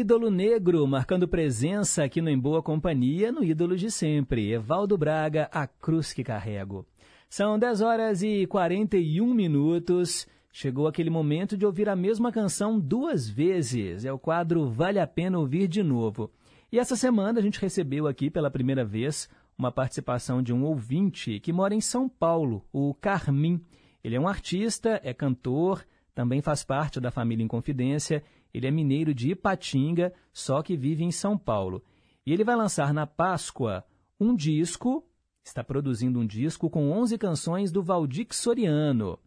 ídolo 0.07 0.31
negro 0.31 0.87
marcando 0.87 1.27
presença 1.27 2.05
aqui 2.05 2.21
no 2.21 2.29
Em 2.29 2.39
Boa 2.39 2.63
Companhia, 2.63 3.29
no 3.29 3.43
ídolo 3.43 3.75
de 3.75 3.91
sempre, 3.91 4.53
Evaldo 4.53 4.97
Braga, 4.97 5.49
a 5.51 5.67
cruz 5.67 6.13
que 6.13 6.23
carrego. 6.23 6.85
São 7.29 7.59
10 7.59 7.81
horas 7.81 8.23
e 8.23 8.47
41 8.47 9.33
minutos. 9.33 10.25
Chegou 10.49 10.87
aquele 10.87 11.09
momento 11.09 11.57
de 11.57 11.65
ouvir 11.65 11.89
a 11.89 11.95
mesma 11.95 12.31
canção 12.31 12.79
duas 12.79 13.27
vezes. 13.27 14.05
É 14.05 14.13
o 14.13 14.17
quadro 14.17 14.69
Vale 14.69 14.97
a 14.97 15.05
Pena 15.05 15.39
Ouvir 15.39 15.67
de 15.67 15.83
Novo. 15.83 16.31
E 16.71 16.79
essa 16.79 16.95
semana 16.95 17.39
a 17.39 17.43
gente 17.43 17.59
recebeu 17.59 18.07
aqui 18.07 18.29
pela 18.29 18.49
primeira 18.49 18.85
vez 18.85 19.27
uma 19.57 19.73
participação 19.73 20.41
de 20.41 20.53
um 20.53 20.63
ouvinte 20.63 21.37
que 21.41 21.51
mora 21.51 21.75
em 21.75 21.81
São 21.81 22.07
Paulo, 22.07 22.63
o 22.71 22.93
Carmim. 22.93 23.59
Ele 24.01 24.15
é 24.15 24.19
um 24.21 24.27
artista, 24.29 25.01
é 25.03 25.13
cantor, 25.13 25.83
também 26.17 26.41
faz 26.41 26.63
parte 26.63 26.99
da 26.99 27.11
família 27.11 27.43
em 27.43 27.47
Confidência. 27.47 28.23
Ele 28.51 28.65
é 28.65 28.71
mineiro 28.71 29.13
de 29.13 29.29
Ipatinga, 29.33 30.11
só 30.33 30.63
que 30.63 30.75
vive 30.75 31.03
em 31.03 31.11
São 31.11 31.37
Paulo. 31.37 31.83
E 32.25 32.33
ele 32.33 32.43
vai 32.43 32.55
lançar 32.55 32.91
na 32.91 33.05
Páscoa 33.05 33.85
um 34.19 34.35
disco, 34.35 35.05
está 35.43 35.63
produzindo 35.63 36.19
um 36.19 36.25
disco 36.25 36.71
com 36.71 36.89
11 36.89 37.19
canções 37.19 37.71
do 37.71 37.83
Valdir 37.83 38.25
Soriano. 38.31 39.19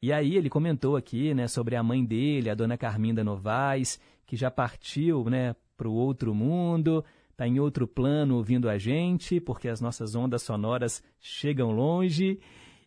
E 0.00 0.14
aí 0.14 0.34
ele 0.34 0.48
comentou 0.48 0.96
aqui, 0.96 1.34
né, 1.34 1.46
sobre 1.46 1.76
a 1.76 1.82
mãe 1.82 2.02
dele, 2.02 2.48
a 2.48 2.54
dona 2.54 2.78
Carminda 2.78 3.22
Novaes, 3.22 4.00
que 4.24 4.34
já 4.34 4.50
partiu, 4.50 5.24
né, 5.24 5.54
para 5.76 5.90
o 5.90 5.92
outro 5.92 6.34
mundo, 6.34 7.04
está 7.32 7.46
em 7.46 7.60
outro 7.60 7.86
plano 7.86 8.36
ouvindo 8.36 8.66
a 8.70 8.78
gente, 8.78 9.38
porque 9.40 9.68
as 9.68 9.78
nossas 9.78 10.14
ondas 10.14 10.40
sonoras 10.40 11.02
chegam 11.20 11.70
longe. 11.70 12.40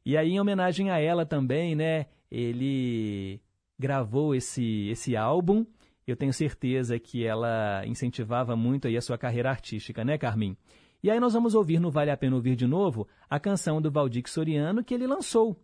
E 0.03 0.17
aí, 0.17 0.31
em 0.31 0.39
homenagem 0.39 0.89
a 0.89 0.97
ela 0.97 1.23
também, 1.23 1.75
né, 1.75 2.07
ele 2.31 3.42
gravou 3.77 4.35
esse, 4.35 4.87
esse 4.89 5.15
álbum. 5.15 5.65
Eu 6.05 6.15
tenho 6.15 6.33
certeza 6.33 6.99
que 6.99 7.25
ela 7.25 7.85
incentivava 7.85 8.55
muito 8.55 8.87
aí 8.87 8.97
a 8.97 9.01
sua 9.01 9.17
carreira 9.17 9.49
artística, 9.49 10.03
né, 10.03 10.17
Carmin? 10.17 10.57
E 11.01 11.11
aí 11.11 11.19
nós 11.19 11.33
vamos 11.33 11.53
ouvir 11.55 11.79
no 11.79 11.91
Vale 11.91 12.11
a 12.11 12.17
Pena 12.17 12.35
Ouvir 12.35 12.55
de 12.55 12.65
Novo 12.65 13.07
a 13.29 13.39
canção 13.39 13.81
do 13.81 13.91
Valdir 13.91 14.23
Soriano 14.27 14.83
que 14.83 14.93
ele 14.93 15.05
lançou. 15.05 15.59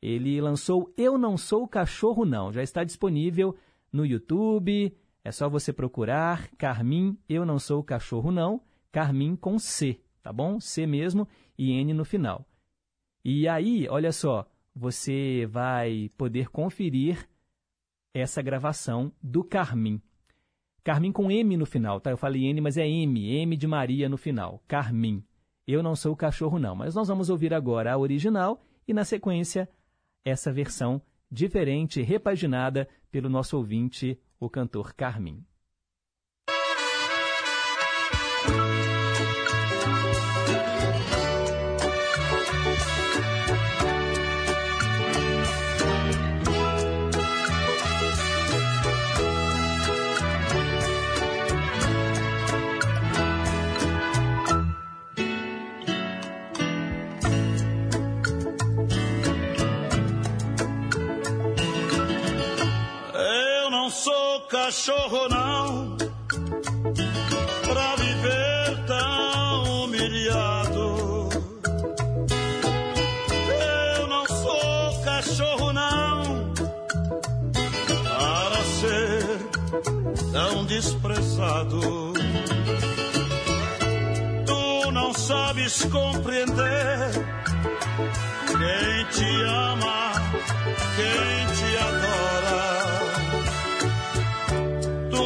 Ele 0.00 0.40
lançou 0.40 0.92
Eu 0.96 1.18
Não 1.18 1.36
Sou 1.36 1.66
Cachorro 1.66 2.24
Não. 2.24 2.52
Já 2.52 2.62
está 2.62 2.84
disponível 2.84 3.56
no 3.92 4.06
YouTube. 4.06 4.96
É 5.24 5.30
só 5.30 5.48
você 5.48 5.72
procurar 5.72 6.48
Carmin 6.56 7.18
Eu 7.28 7.44
Não 7.44 7.58
Sou 7.58 7.82
Cachorro 7.82 8.30
Não. 8.30 8.62
Carmin 8.90 9.36
com 9.36 9.58
C, 9.58 10.00
tá 10.22 10.32
bom? 10.32 10.58
C 10.58 10.86
mesmo 10.86 11.28
e 11.58 11.72
N 11.72 11.92
no 11.92 12.04
final. 12.04 12.46
E 13.22 13.46
aí, 13.46 13.86
olha 13.90 14.12
só, 14.12 14.48
você 14.74 15.46
vai 15.50 16.10
poder 16.16 16.48
conferir 16.48 17.28
essa 18.12 18.42
gravação 18.42 19.12
do 19.22 19.44
Carmin. 19.44 20.00
Carmin 20.82 21.12
com 21.12 21.30
M 21.30 21.56
no 21.56 21.66
final, 21.66 22.00
tá? 22.00 22.10
Eu 22.10 22.16
falei 22.16 22.46
N, 22.46 22.60
mas 22.60 22.76
é 22.76 22.88
M, 22.88 23.30
M 23.42 23.56
de 23.56 23.66
Maria 23.66 24.08
no 24.08 24.16
final. 24.16 24.62
Carmin. 24.66 25.22
Eu 25.66 25.82
não 25.82 25.94
sou 25.94 26.12
o 26.12 26.16
cachorro, 26.16 26.58
não. 26.58 26.74
Mas 26.74 26.94
nós 26.94 27.08
vamos 27.08 27.28
ouvir 27.28 27.52
agora 27.52 27.92
a 27.92 27.98
original 27.98 28.64
e, 28.86 28.94
na 28.94 29.04
sequência, 29.04 29.68
essa 30.24 30.52
versão 30.52 31.02
diferente, 31.30 32.00
repaginada 32.00 32.88
pelo 33.10 33.28
nosso 33.28 33.56
ouvinte, 33.56 34.18
o 34.40 34.48
cantor 34.48 34.94
Carmin. 34.94 35.44
Cachorro, 64.88 65.28
não, 65.28 65.96
pra 67.68 67.96
viver 67.96 68.84
tão 68.86 69.84
humilhado. 69.84 71.28
Eu 73.98 74.06
não 74.06 74.26
sou 74.26 75.02
cachorro, 75.04 75.72
não, 75.74 76.52
para 78.02 78.64
ser 78.64 79.26
tão 80.32 80.64
desprezado. 80.64 81.80
Tu 84.46 84.90
não 84.90 85.12
sabes 85.12 85.84
compreender 85.84 87.10
quem 88.46 89.04
te 89.10 89.42
ama, 89.42 90.12
quem 90.96 91.46
te 91.56 91.76
adora. 91.76 92.97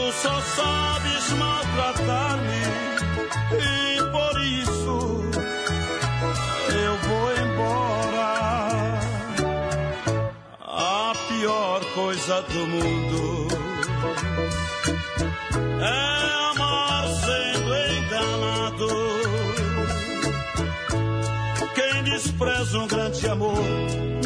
Tu 0.02 0.10
só 0.14 0.40
sabes 0.40 1.32
maltratar-me 1.38 2.62
e 3.52 4.02
por 4.10 4.34
isso 4.42 4.96
eu 6.74 6.96
vou 7.06 7.26
embora. 7.44 8.98
A 10.60 11.12
pior 11.28 11.84
coisa 11.94 12.42
do 12.42 12.66
mundo 12.66 13.48
é 15.80 16.50
amar 16.50 17.06
sendo 17.06 17.72
enganado. 17.94 18.88
Quem 21.76 22.02
despreza 22.02 22.76
um 22.76 22.88
grande 22.88 23.28
amor 23.28 23.64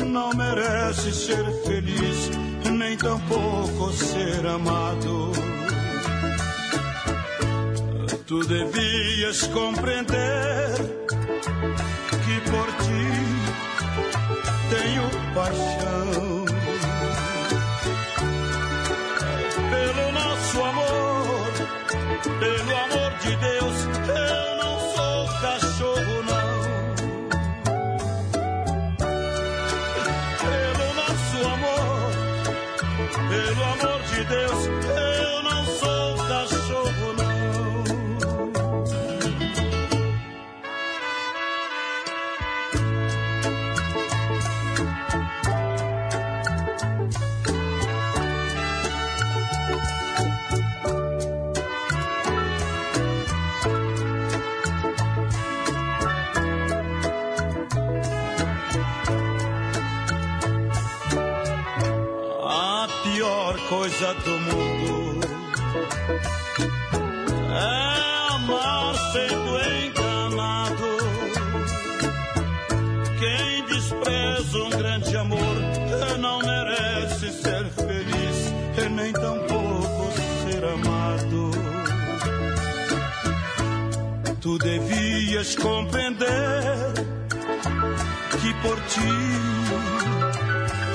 não 0.06 0.30
merece 0.32 1.12
ser 1.12 1.44
feliz, 1.66 2.30
nem 2.64 2.96
tampouco 2.96 3.92
ser 3.92 4.46
amado. 4.46 5.32
Tu 8.26 8.42
devias 8.44 9.46
compreender 9.54 10.74
que 12.24 12.50
por 12.50 12.66
ti 12.82 13.06
tenho 14.68 15.04
paixão. 15.32 16.45
Coisa 63.96 64.14
do 64.14 64.38
mundo 64.38 65.20
é 67.50 68.34
amar 68.34 68.94
sendo 69.12 69.58
enganado. 69.86 70.90
Quem 73.18 73.64
despreza 73.64 74.58
um 74.58 74.70
grande 74.70 75.16
amor 75.16 75.56
não 76.20 76.38
merece 76.40 77.32
ser 77.32 77.64
feliz 77.70 78.52
e 78.76 78.88
nem 78.90 79.12
tampouco 79.14 80.12
ser 80.44 80.64
amado. 80.64 81.50
Tu 84.42 84.58
devias 84.58 85.56
compreender 85.56 86.92
que 88.40 88.52
por 88.60 88.78
ti 88.82 89.00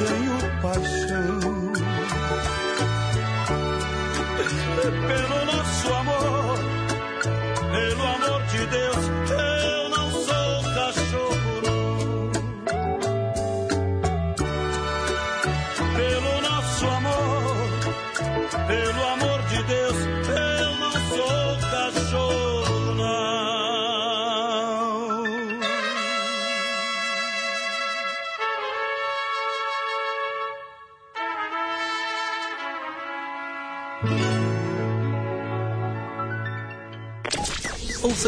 tenho 0.06 0.62
paixão. 0.62 1.51
Pelo 4.82 5.46
nosso 5.46 5.94
amor, 5.94 6.58
pelo 7.72 8.04
amor 8.04 8.44
de 8.48 8.66
Deus, 8.66 9.10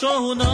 Cachorro, 0.00 0.34
não, 0.34 0.49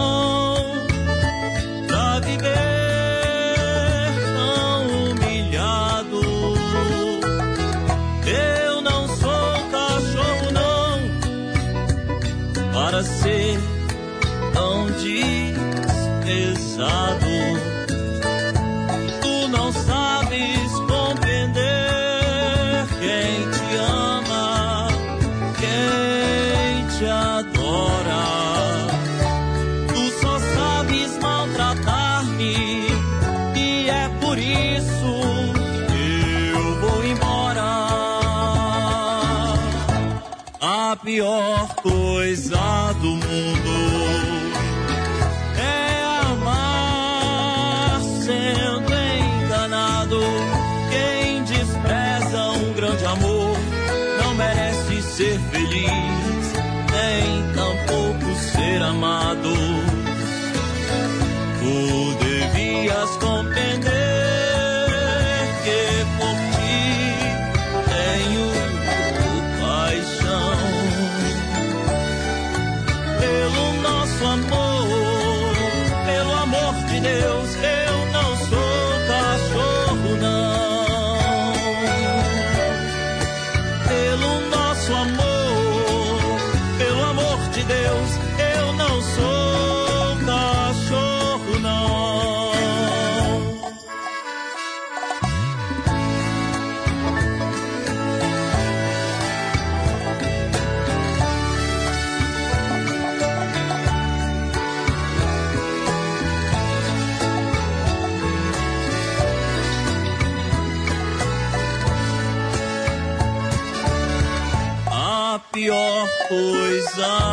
coisa 116.96 117.25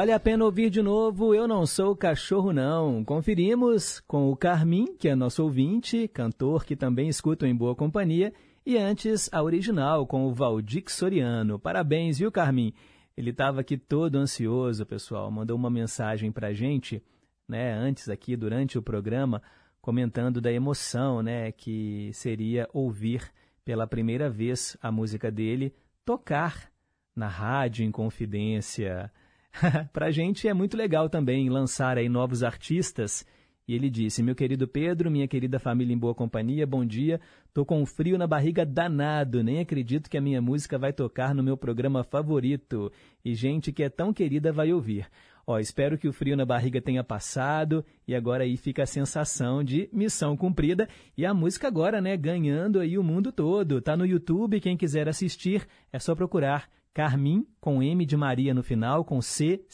Vale 0.00 0.12
a 0.12 0.18
pena 0.18 0.46
ouvir 0.46 0.70
de 0.70 0.80
novo 0.80 1.34
Eu 1.34 1.46
Não 1.46 1.66
Sou 1.66 1.94
Cachorro 1.94 2.54
Não. 2.54 3.04
Conferimos 3.04 4.00
com 4.00 4.32
o 4.32 4.34
Carmim, 4.34 4.96
que 4.96 5.10
é 5.10 5.14
nosso 5.14 5.44
ouvinte, 5.44 6.08
cantor 6.08 6.64
que 6.64 6.74
também 6.74 7.06
escuta 7.06 7.46
em 7.46 7.54
boa 7.54 7.76
companhia, 7.76 8.32
e 8.64 8.78
antes 8.78 9.28
a 9.30 9.42
original 9.42 10.06
com 10.06 10.24
o 10.24 10.32
Valdir 10.32 10.84
Soriano. 10.86 11.58
Parabéns, 11.58 12.16
viu, 12.16 12.32
Carmim? 12.32 12.72
Ele 13.14 13.28
estava 13.28 13.60
aqui 13.60 13.76
todo 13.76 14.16
ansioso, 14.16 14.86
pessoal, 14.86 15.30
mandou 15.30 15.54
uma 15.54 15.68
mensagem 15.68 16.32
para 16.32 16.46
a 16.46 16.54
gente, 16.54 17.04
né, 17.46 17.74
antes 17.74 18.08
aqui, 18.08 18.36
durante 18.36 18.78
o 18.78 18.82
programa, 18.82 19.42
comentando 19.82 20.40
da 20.40 20.50
emoção, 20.50 21.20
né, 21.20 21.52
que 21.52 22.10
seria 22.14 22.66
ouvir 22.72 23.30
pela 23.66 23.86
primeira 23.86 24.30
vez 24.30 24.78
a 24.80 24.90
música 24.90 25.30
dele 25.30 25.74
tocar 26.06 26.72
na 27.14 27.28
rádio 27.28 27.84
em 27.84 27.90
confidência. 27.90 29.12
Para 29.92 30.06
a 30.06 30.10
gente 30.10 30.48
é 30.48 30.54
muito 30.54 30.76
legal 30.76 31.08
também 31.08 31.48
lançar 31.48 31.98
aí 31.98 32.08
novos 32.08 32.42
artistas. 32.42 33.24
E 33.66 33.74
ele 33.74 33.88
disse: 33.88 34.22
Meu 34.22 34.34
querido 34.34 34.66
Pedro, 34.66 35.10
minha 35.10 35.28
querida 35.28 35.58
família 35.58 35.94
em 35.94 35.98
boa 35.98 36.14
companhia, 36.14 36.66
bom 36.66 36.84
dia. 36.84 37.20
Tô 37.52 37.64
com 37.64 37.80
um 37.80 37.86
frio 37.86 38.18
na 38.18 38.26
barriga 38.26 38.64
danado, 38.64 39.42
nem 39.42 39.60
acredito 39.60 40.10
que 40.10 40.18
a 40.18 40.20
minha 40.20 40.40
música 40.40 40.78
vai 40.78 40.92
tocar 40.92 41.34
no 41.34 41.42
meu 41.42 41.56
programa 41.56 42.02
favorito. 42.02 42.90
E 43.24 43.34
gente 43.34 43.72
que 43.72 43.82
é 43.82 43.88
tão 43.88 44.12
querida 44.12 44.52
vai 44.52 44.72
ouvir. 44.72 45.06
Ó, 45.46 45.58
espero 45.58 45.98
que 45.98 46.06
o 46.06 46.12
frio 46.12 46.36
na 46.36 46.44
barriga 46.44 46.80
tenha 46.80 47.02
passado 47.02 47.84
e 48.06 48.14
agora 48.14 48.44
aí 48.44 48.56
fica 48.56 48.84
a 48.84 48.86
sensação 48.86 49.64
de 49.64 49.88
missão 49.92 50.36
cumprida 50.36 50.88
e 51.16 51.26
a 51.26 51.34
música 51.34 51.66
agora, 51.66 52.00
né, 52.00 52.16
ganhando 52.16 52.78
aí 52.78 52.96
o 52.96 53.02
mundo 53.02 53.32
todo. 53.32 53.80
Tá 53.80 53.96
no 53.96 54.06
YouTube, 54.06 54.60
quem 54.60 54.76
quiser 54.76 55.08
assistir 55.08 55.66
é 55.92 55.98
só 55.98 56.14
procurar 56.14 56.68
Carmim 56.92 57.46
com 57.60 57.82
M 57.82 58.04
de 58.04 58.16
Maria 58.16 58.52
no 58.52 58.62
final, 58.62 59.04
com 59.04 59.20
C. 59.22 59.64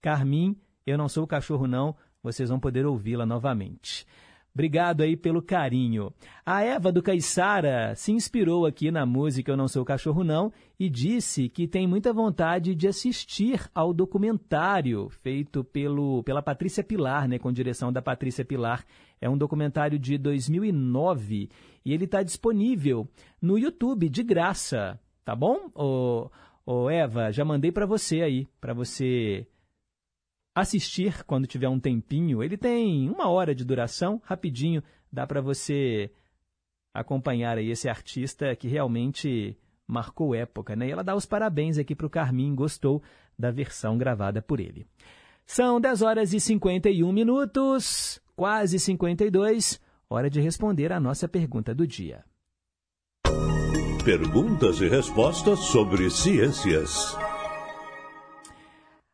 Carmim, 0.00 0.56
eu 0.86 0.98
não 0.98 1.08
sou 1.08 1.24
o 1.24 1.26
cachorro 1.26 1.66
não, 1.66 1.96
vocês 2.22 2.48
vão 2.48 2.60
poder 2.60 2.86
ouvi-la 2.86 3.26
novamente. 3.26 4.06
Obrigado 4.54 5.00
aí 5.00 5.16
pelo 5.16 5.42
carinho. 5.42 6.12
A 6.46 6.62
Eva 6.62 6.92
do 6.92 7.02
Caiçara 7.02 7.92
se 7.96 8.12
inspirou 8.12 8.66
aqui 8.66 8.88
na 8.88 9.04
música 9.04 9.50
Eu 9.50 9.56
Não 9.56 9.66
Sou 9.66 9.84
Cachorro 9.84 10.22
Não 10.22 10.52
e 10.78 10.88
disse 10.88 11.48
que 11.48 11.66
tem 11.66 11.88
muita 11.88 12.12
vontade 12.12 12.72
de 12.72 12.86
assistir 12.86 13.68
ao 13.74 13.92
documentário 13.92 15.08
feito 15.08 15.64
pelo, 15.64 16.22
pela 16.22 16.40
Patrícia 16.40 16.84
Pilar, 16.84 17.26
né, 17.26 17.36
com 17.36 17.50
direção 17.50 17.92
da 17.92 18.00
Patrícia 18.00 18.44
Pilar. 18.44 18.84
É 19.20 19.28
um 19.28 19.36
documentário 19.36 19.98
de 19.98 20.16
2009 20.16 21.50
e 21.84 21.92
ele 21.92 22.04
está 22.04 22.22
disponível 22.22 23.08
no 23.42 23.58
YouTube 23.58 24.08
de 24.08 24.22
graça, 24.22 25.00
tá 25.24 25.34
bom? 25.34 25.68
Ô, 25.74 26.30
ô 26.64 26.88
Eva, 26.88 27.32
já 27.32 27.44
mandei 27.44 27.72
para 27.72 27.86
você 27.86 28.22
aí, 28.22 28.46
para 28.60 28.72
você 28.72 29.48
assistir 30.54 31.24
quando 31.24 31.46
tiver 31.46 31.68
um 31.68 31.80
tempinho. 31.80 32.42
Ele 32.42 32.56
tem 32.56 33.10
uma 33.10 33.28
hora 33.28 33.54
de 33.54 33.64
duração, 33.64 34.20
rapidinho, 34.24 34.82
dá 35.12 35.26
para 35.26 35.40
você 35.40 36.10
acompanhar 36.92 37.58
aí 37.58 37.70
esse 37.70 37.88
artista 37.88 38.54
que 38.54 38.68
realmente 38.68 39.58
marcou 39.86 40.34
época, 40.34 40.76
né? 40.76 40.88
E 40.88 40.92
ela 40.92 41.02
dá 41.02 41.14
os 41.14 41.26
parabéns 41.26 41.76
aqui 41.76 41.94
para 41.94 42.06
o 42.06 42.10
Carmin, 42.10 42.54
gostou 42.54 43.02
da 43.38 43.50
versão 43.50 43.98
gravada 43.98 44.40
por 44.40 44.60
ele. 44.60 44.86
São 45.44 45.80
10 45.80 46.02
horas 46.02 46.32
e 46.32 46.40
51 46.40 47.12
minutos, 47.12 48.20
quase 48.34 48.78
52, 48.78 49.80
hora 50.08 50.30
de 50.30 50.40
responder 50.40 50.92
a 50.92 51.00
nossa 51.00 51.28
pergunta 51.28 51.74
do 51.74 51.86
dia. 51.86 52.24
Perguntas 54.04 54.80
e 54.80 54.88
respostas 54.88 55.58
sobre 55.58 56.10
ciências. 56.10 57.16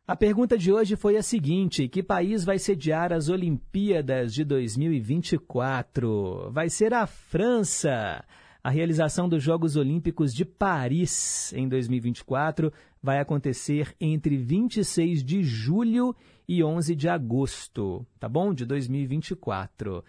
A 0.07 0.15
pergunta 0.15 0.57
de 0.57 0.73
hoje 0.73 0.95
foi 0.95 1.15
a 1.15 1.21
seguinte: 1.21 1.87
que 1.87 2.01
país 2.01 2.43
vai 2.43 2.57
sediar 2.57 3.13
as 3.13 3.29
Olimpíadas 3.29 4.33
de 4.33 4.43
2024? 4.43 6.49
Vai 6.51 6.69
ser 6.69 6.93
a 6.93 7.05
França. 7.05 8.23
A 8.63 8.69
realização 8.69 9.29
dos 9.29 9.41
Jogos 9.41 9.75
Olímpicos 9.75 10.33
de 10.33 10.43
Paris 10.43 11.53
em 11.53 11.67
2024 11.67 12.73
vai 13.01 13.19
acontecer 13.19 13.95
entre 13.99 14.37
26 14.37 15.23
de 15.23 15.43
julho 15.43 16.15
e 16.47 16.63
11 16.63 16.95
de 16.95 17.07
agosto, 17.07 18.05
tá 18.19 18.27
bom? 18.27 18.53
De 18.53 18.65
2024. 18.65 20.03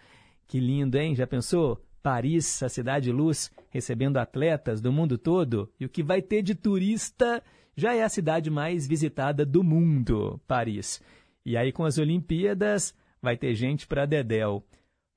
Que 0.47 0.59
lindo, 0.59 0.97
hein? 0.97 1.15
Já 1.15 1.25
pensou? 1.25 1.81
Paris, 2.01 2.61
a 2.61 2.69
cidade 2.69 3.11
luz, 3.11 3.49
recebendo 3.69 4.17
atletas 4.17 4.81
do 4.81 4.91
mundo 4.91 5.17
todo 5.17 5.71
e 5.79 5.85
o 5.85 5.89
que 5.89 6.03
vai 6.03 6.21
ter 6.21 6.41
de 6.41 6.53
turista 6.53 7.41
já 7.75 7.93
é 7.93 8.03
a 8.03 8.09
cidade 8.09 8.49
mais 8.49 8.87
visitada 8.87 9.45
do 9.45 9.63
mundo, 9.63 10.39
Paris. 10.47 11.01
E 11.45 11.57
aí, 11.57 11.71
com 11.71 11.83
as 11.83 11.97
Olimpíadas, 11.97 12.95
vai 13.21 13.35
ter 13.35 13.55
gente 13.55 13.87
para 13.87 14.05
Dedéu. 14.05 14.63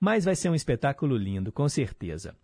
Mas 0.01 0.25
vai 0.25 0.35
ser 0.35 0.49
um 0.49 0.55
espetáculo 0.55 1.17
lindo, 1.17 1.51
com 1.51 1.69
certeza. 1.69 2.35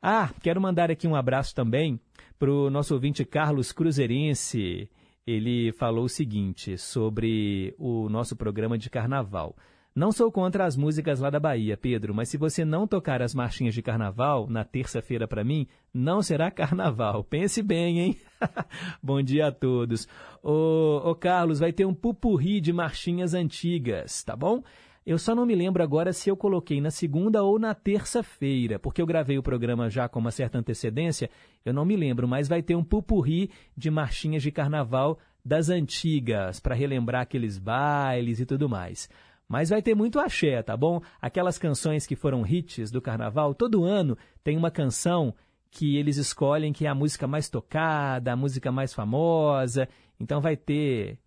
Ah, 0.00 0.30
quero 0.42 0.60
mandar 0.60 0.90
aqui 0.90 1.06
um 1.06 1.16
abraço 1.16 1.54
também 1.54 1.98
para 2.38 2.50
o 2.50 2.68
nosso 2.70 2.94
ouvinte 2.94 3.24
Carlos 3.24 3.72
Cruzeirense. 3.72 4.90
Ele 5.26 5.72
falou 5.72 6.04
o 6.04 6.08
seguinte 6.08 6.76
sobre 6.76 7.74
o 7.78 8.08
nosso 8.08 8.36
programa 8.36 8.76
de 8.76 8.90
carnaval. 8.90 9.56
Não 9.96 10.10
sou 10.10 10.28
contra 10.32 10.64
as 10.64 10.76
músicas 10.76 11.20
lá 11.20 11.30
da 11.30 11.38
Bahia, 11.38 11.76
Pedro, 11.76 12.12
mas 12.12 12.28
se 12.28 12.36
você 12.36 12.64
não 12.64 12.84
tocar 12.84 13.22
as 13.22 13.32
marchinhas 13.32 13.74
de 13.74 13.80
carnaval 13.80 14.48
na 14.50 14.64
terça-feira 14.64 15.28
para 15.28 15.44
mim, 15.44 15.68
não 15.94 16.20
será 16.20 16.50
carnaval. 16.52 17.22
Pense 17.22 17.62
bem, 17.62 18.00
hein? 18.00 18.16
Bom 19.00 19.22
dia 19.22 19.46
a 19.46 19.52
todos. 19.52 20.08
Ô, 20.42 21.00
ô, 21.04 21.14
Carlos, 21.14 21.60
vai 21.60 21.72
ter 21.72 21.84
um 21.84 21.94
pupurri 21.94 22.60
de 22.60 22.72
marchinhas 22.72 23.34
antigas, 23.34 24.24
tá 24.24 24.34
bom? 24.34 24.64
Eu 25.06 25.16
só 25.16 25.32
não 25.32 25.46
me 25.46 25.54
lembro 25.54 25.80
agora 25.80 26.12
se 26.12 26.28
eu 26.28 26.36
coloquei 26.36 26.80
na 26.80 26.90
segunda 26.90 27.44
ou 27.44 27.56
na 27.56 27.72
terça-feira, 27.72 28.80
porque 28.80 29.00
eu 29.00 29.06
gravei 29.06 29.38
o 29.38 29.44
programa 29.44 29.88
já 29.88 30.08
com 30.08 30.18
uma 30.18 30.32
certa 30.32 30.58
antecedência, 30.58 31.30
eu 31.64 31.72
não 31.72 31.84
me 31.84 31.94
lembro, 31.94 32.26
mas 32.26 32.48
vai 32.48 32.62
ter 32.62 32.74
um 32.74 32.82
pupurri 32.82 33.48
de 33.76 33.92
marchinhas 33.92 34.42
de 34.42 34.50
carnaval 34.50 35.20
das 35.44 35.68
antigas, 35.68 36.58
para 36.58 36.74
relembrar 36.74 37.22
aqueles 37.22 37.58
bailes 37.58 38.40
e 38.40 38.46
tudo 38.46 38.68
mais. 38.68 39.08
Mas 39.48 39.70
vai 39.70 39.82
ter 39.82 39.94
muito 39.94 40.18
axé, 40.18 40.62
tá 40.62 40.76
bom? 40.76 41.00
Aquelas 41.20 41.58
canções 41.58 42.06
que 42.06 42.16
foram 42.16 42.46
hits 42.46 42.90
do 42.90 43.00
carnaval, 43.00 43.54
todo 43.54 43.84
ano 43.84 44.16
tem 44.42 44.56
uma 44.56 44.70
canção 44.70 45.34
que 45.70 45.96
eles 45.96 46.16
escolhem 46.16 46.72
que 46.72 46.86
é 46.86 46.88
a 46.88 46.94
música 46.94 47.26
mais 47.26 47.48
tocada, 47.48 48.32
a 48.32 48.36
música 48.36 48.70
mais 48.70 48.94
famosa. 48.94 49.88
Então 50.18 50.40
vai 50.40 50.56
ter, 50.56 51.18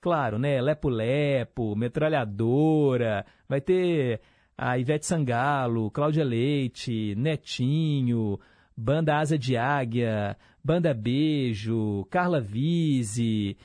claro, 0.00 0.38
né, 0.38 0.60
Lepo 0.60 0.88
Lepo, 0.88 1.76
Metralhadora, 1.76 3.24
vai 3.48 3.60
ter 3.60 4.20
a 4.58 4.78
Ivete 4.78 5.06
Sangalo, 5.06 5.90
Cláudia 5.90 6.24
Leite, 6.24 7.14
Netinho, 7.16 8.38
Banda 8.76 9.18
Asa 9.18 9.38
de 9.38 9.56
Águia, 9.56 10.36
Banda 10.62 10.92
Beijo, 10.92 12.04
Carla 12.10 12.40
Vise, 12.40 13.56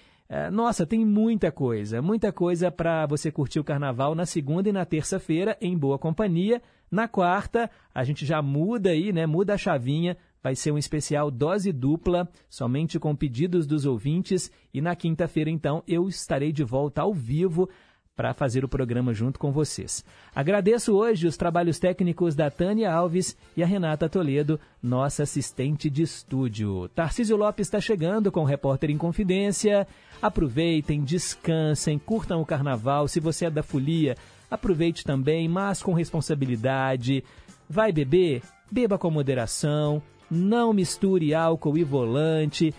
nossa, 0.51 0.85
tem 0.85 1.05
muita 1.05 1.51
coisa, 1.51 2.01
muita 2.01 2.33
coisa 2.33 2.69
para 2.69 3.05
você 3.05 3.31
curtir 3.31 3.59
o 3.59 3.63
carnaval 3.63 4.13
na 4.13 4.25
segunda 4.25 4.67
e 4.67 4.73
na 4.73 4.85
terça-feira 4.85 5.57
em 5.61 5.77
boa 5.77 5.97
companhia. 5.97 6.61
Na 6.91 7.07
quarta, 7.07 7.69
a 7.93 8.03
gente 8.03 8.25
já 8.25 8.41
muda 8.41 8.89
aí, 8.89 9.11
né? 9.13 9.25
Muda 9.25 9.53
a 9.53 9.57
chavinha. 9.57 10.17
Vai 10.41 10.55
ser 10.55 10.71
um 10.71 10.77
especial 10.77 11.29
dose 11.29 11.71
dupla, 11.71 12.29
somente 12.49 12.99
com 12.99 13.15
pedidos 13.15 13.65
dos 13.65 13.85
ouvintes. 13.85 14.51
E 14.73 14.81
na 14.81 14.95
quinta-feira, 14.95 15.49
então, 15.49 15.83
eu 15.87 16.07
estarei 16.07 16.51
de 16.51 16.63
volta 16.63 17.01
ao 17.01 17.13
vivo 17.13 17.69
para 18.17 18.33
fazer 18.33 18.65
o 18.65 18.67
programa 18.67 19.13
junto 19.13 19.39
com 19.39 19.51
vocês. 19.51 20.03
Agradeço 20.35 20.95
hoje 20.95 21.27
os 21.27 21.37
trabalhos 21.37 21.77
técnicos 21.77 22.33
da 22.33 22.49
Tânia 22.49 22.91
Alves 22.91 23.37
e 23.55 23.61
a 23.61 23.65
Renata 23.67 24.09
Toledo, 24.09 24.59
nossa 24.81 25.21
assistente 25.21 25.87
de 25.87 26.01
estúdio. 26.01 26.89
Tarcísio 26.89 27.37
Lopes 27.37 27.67
está 27.67 27.79
chegando 27.79 28.31
com 28.31 28.41
o 28.41 28.45
Repórter 28.45 28.89
em 28.89 28.97
Confidência. 28.97 29.87
Aproveitem, 30.19 31.03
descansem, 31.03 31.99
curtam 31.99 32.41
o 32.41 32.45
carnaval. 32.45 33.07
Se 33.07 33.19
você 33.19 33.45
é 33.45 33.51
da 33.51 33.61
folia, 33.61 34.17
aproveite 34.49 35.03
também, 35.03 35.47
mas 35.47 35.83
com 35.83 35.93
responsabilidade. 35.93 37.23
Vai 37.69 37.91
beber? 37.91 38.41
Beba 38.71 38.97
com 38.97 39.11
moderação. 39.11 40.01
Não 40.29 40.73
misture 40.73 41.35
álcool 41.35 41.77
e 41.77 41.83
volante. 41.83 42.73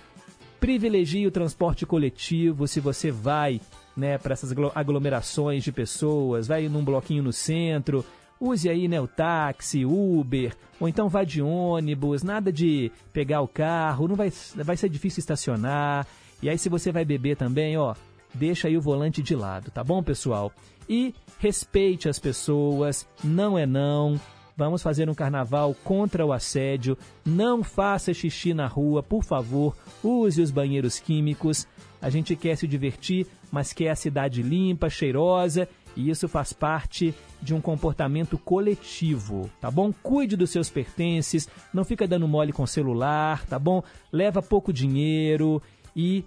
Privilegie 0.59 1.29
o 1.29 1.31
transporte 1.31 1.87
coletivo 1.87 2.67
se 2.67 2.81
você 2.81 3.13
vai 3.13 3.61
né, 3.99 4.17
para 4.17 4.33
essas 4.33 4.55
aglomerações 4.75 5.65
de 5.65 5.73
pessoas, 5.73 6.47
vai 6.47 6.69
num 6.69 6.85
bloquinho 6.85 7.23
no 7.23 7.33
centro, 7.33 8.05
use 8.41 8.69
aí 8.69 8.87
né, 8.87 9.01
o 9.01 9.09
táxi, 9.09 9.85
Uber, 9.85 10.57
ou 10.79 10.89
então 10.89 11.09
vá 11.09 11.25
de 11.25 11.43
ônibus, 11.43 12.23
nada 12.23 12.53
de 12.53 12.93
pegar 13.13 13.41
o 13.41 13.49
carro, 13.49 14.07
não 14.07 14.15
vai, 14.15 14.33
vai 14.55 14.77
ser 14.77 14.89
difícil 14.89 15.21
estacionar. 15.21 16.07
E 16.41 16.49
aí 16.49 16.57
se 16.57 16.69
você 16.69 16.93
vai 16.93 17.05
beber 17.05 17.37
também, 17.37 17.77
ó, 17.77 17.95
deixa 18.33 18.69
aí 18.69 18.77
o 18.77 18.81
volante 18.81 19.21
de 19.21 19.35
lado, 19.35 19.73
tá 19.73 19.83
bom, 19.83 20.01
pessoal? 20.01 20.53
E 20.89 21.13
respeite 21.41 22.09
as 22.09 22.21
pessoas, 22.21 23.07
não 23.23 23.59
é 23.59 23.67
não. 23.67 24.19
Vamos 24.57 24.83
fazer 24.83 25.09
um 25.09 25.15
carnaval 25.15 25.73
contra 25.85 26.27
o 26.27 26.33
assédio. 26.33 26.99
Não 27.25 27.63
faça 27.63 28.13
xixi 28.13 28.53
na 28.53 28.67
rua, 28.67 29.05
por 29.05 29.23
favor. 29.23 29.77
Use 30.03 30.43
os 30.43 30.51
banheiros 30.51 30.99
químicos. 30.99 31.65
A 32.01 32.11
gente 32.11 32.37
quer 32.37 32.57
se 32.57 32.67
divertir, 32.67 33.27
mas 33.51 33.73
quer 33.73 33.91
a 33.91 33.97
cidade 33.97 34.43
limpa, 34.43 34.89
cheirosa, 34.89 35.69
e 35.97 36.11
isso 36.11 36.29
faz 36.29 36.53
parte 36.53 37.13
de 37.43 37.53
um 37.55 37.61
comportamento 37.61 38.39
coletivo, 38.39 39.51
tá 39.61 39.71
bom? 39.71 39.93
Cuide 39.93 40.37
dos 40.37 40.51
seus 40.51 40.71
pertences, 40.71 41.49
não 41.75 41.85
fica 41.85 42.07
dando 42.07 42.29
mole 42.29 42.53
com 42.53 42.67
celular, 42.67 43.45
tá 43.47 43.59
bom? 43.59 43.83
Leva 44.13 44.41
pouco 44.41 44.73
dinheiro 44.73 45.61
e 45.97 46.25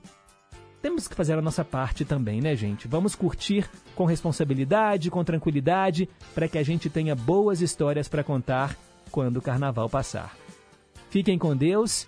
temos 0.82 1.08
que 1.08 1.16
fazer 1.16 1.38
a 1.38 1.42
nossa 1.42 1.64
parte 1.64 2.04
também, 2.04 2.42
né, 2.42 2.56
gente? 2.56 2.88
Vamos 2.88 3.16
curtir 3.16 3.70
com 3.96 4.04
responsabilidade, 4.04 5.12
com 5.12 5.24
tranquilidade, 5.24 6.10
para 6.34 6.48
que 6.48 6.58
a 6.58 6.64
gente 6.64 6.90
tenha 6.90 7.16
boas 7.16 7.62
histórias 7.62 8.08
para 8.08 8.24
contar 8.24 8.76
quando 9.12 9.38
o 9.38 9.42
carnaval 9.42 9.88
passar. 9.88 10.36
Fiquem 11.10 11.38
com 11.38 11.56
Deus 11.56 12.08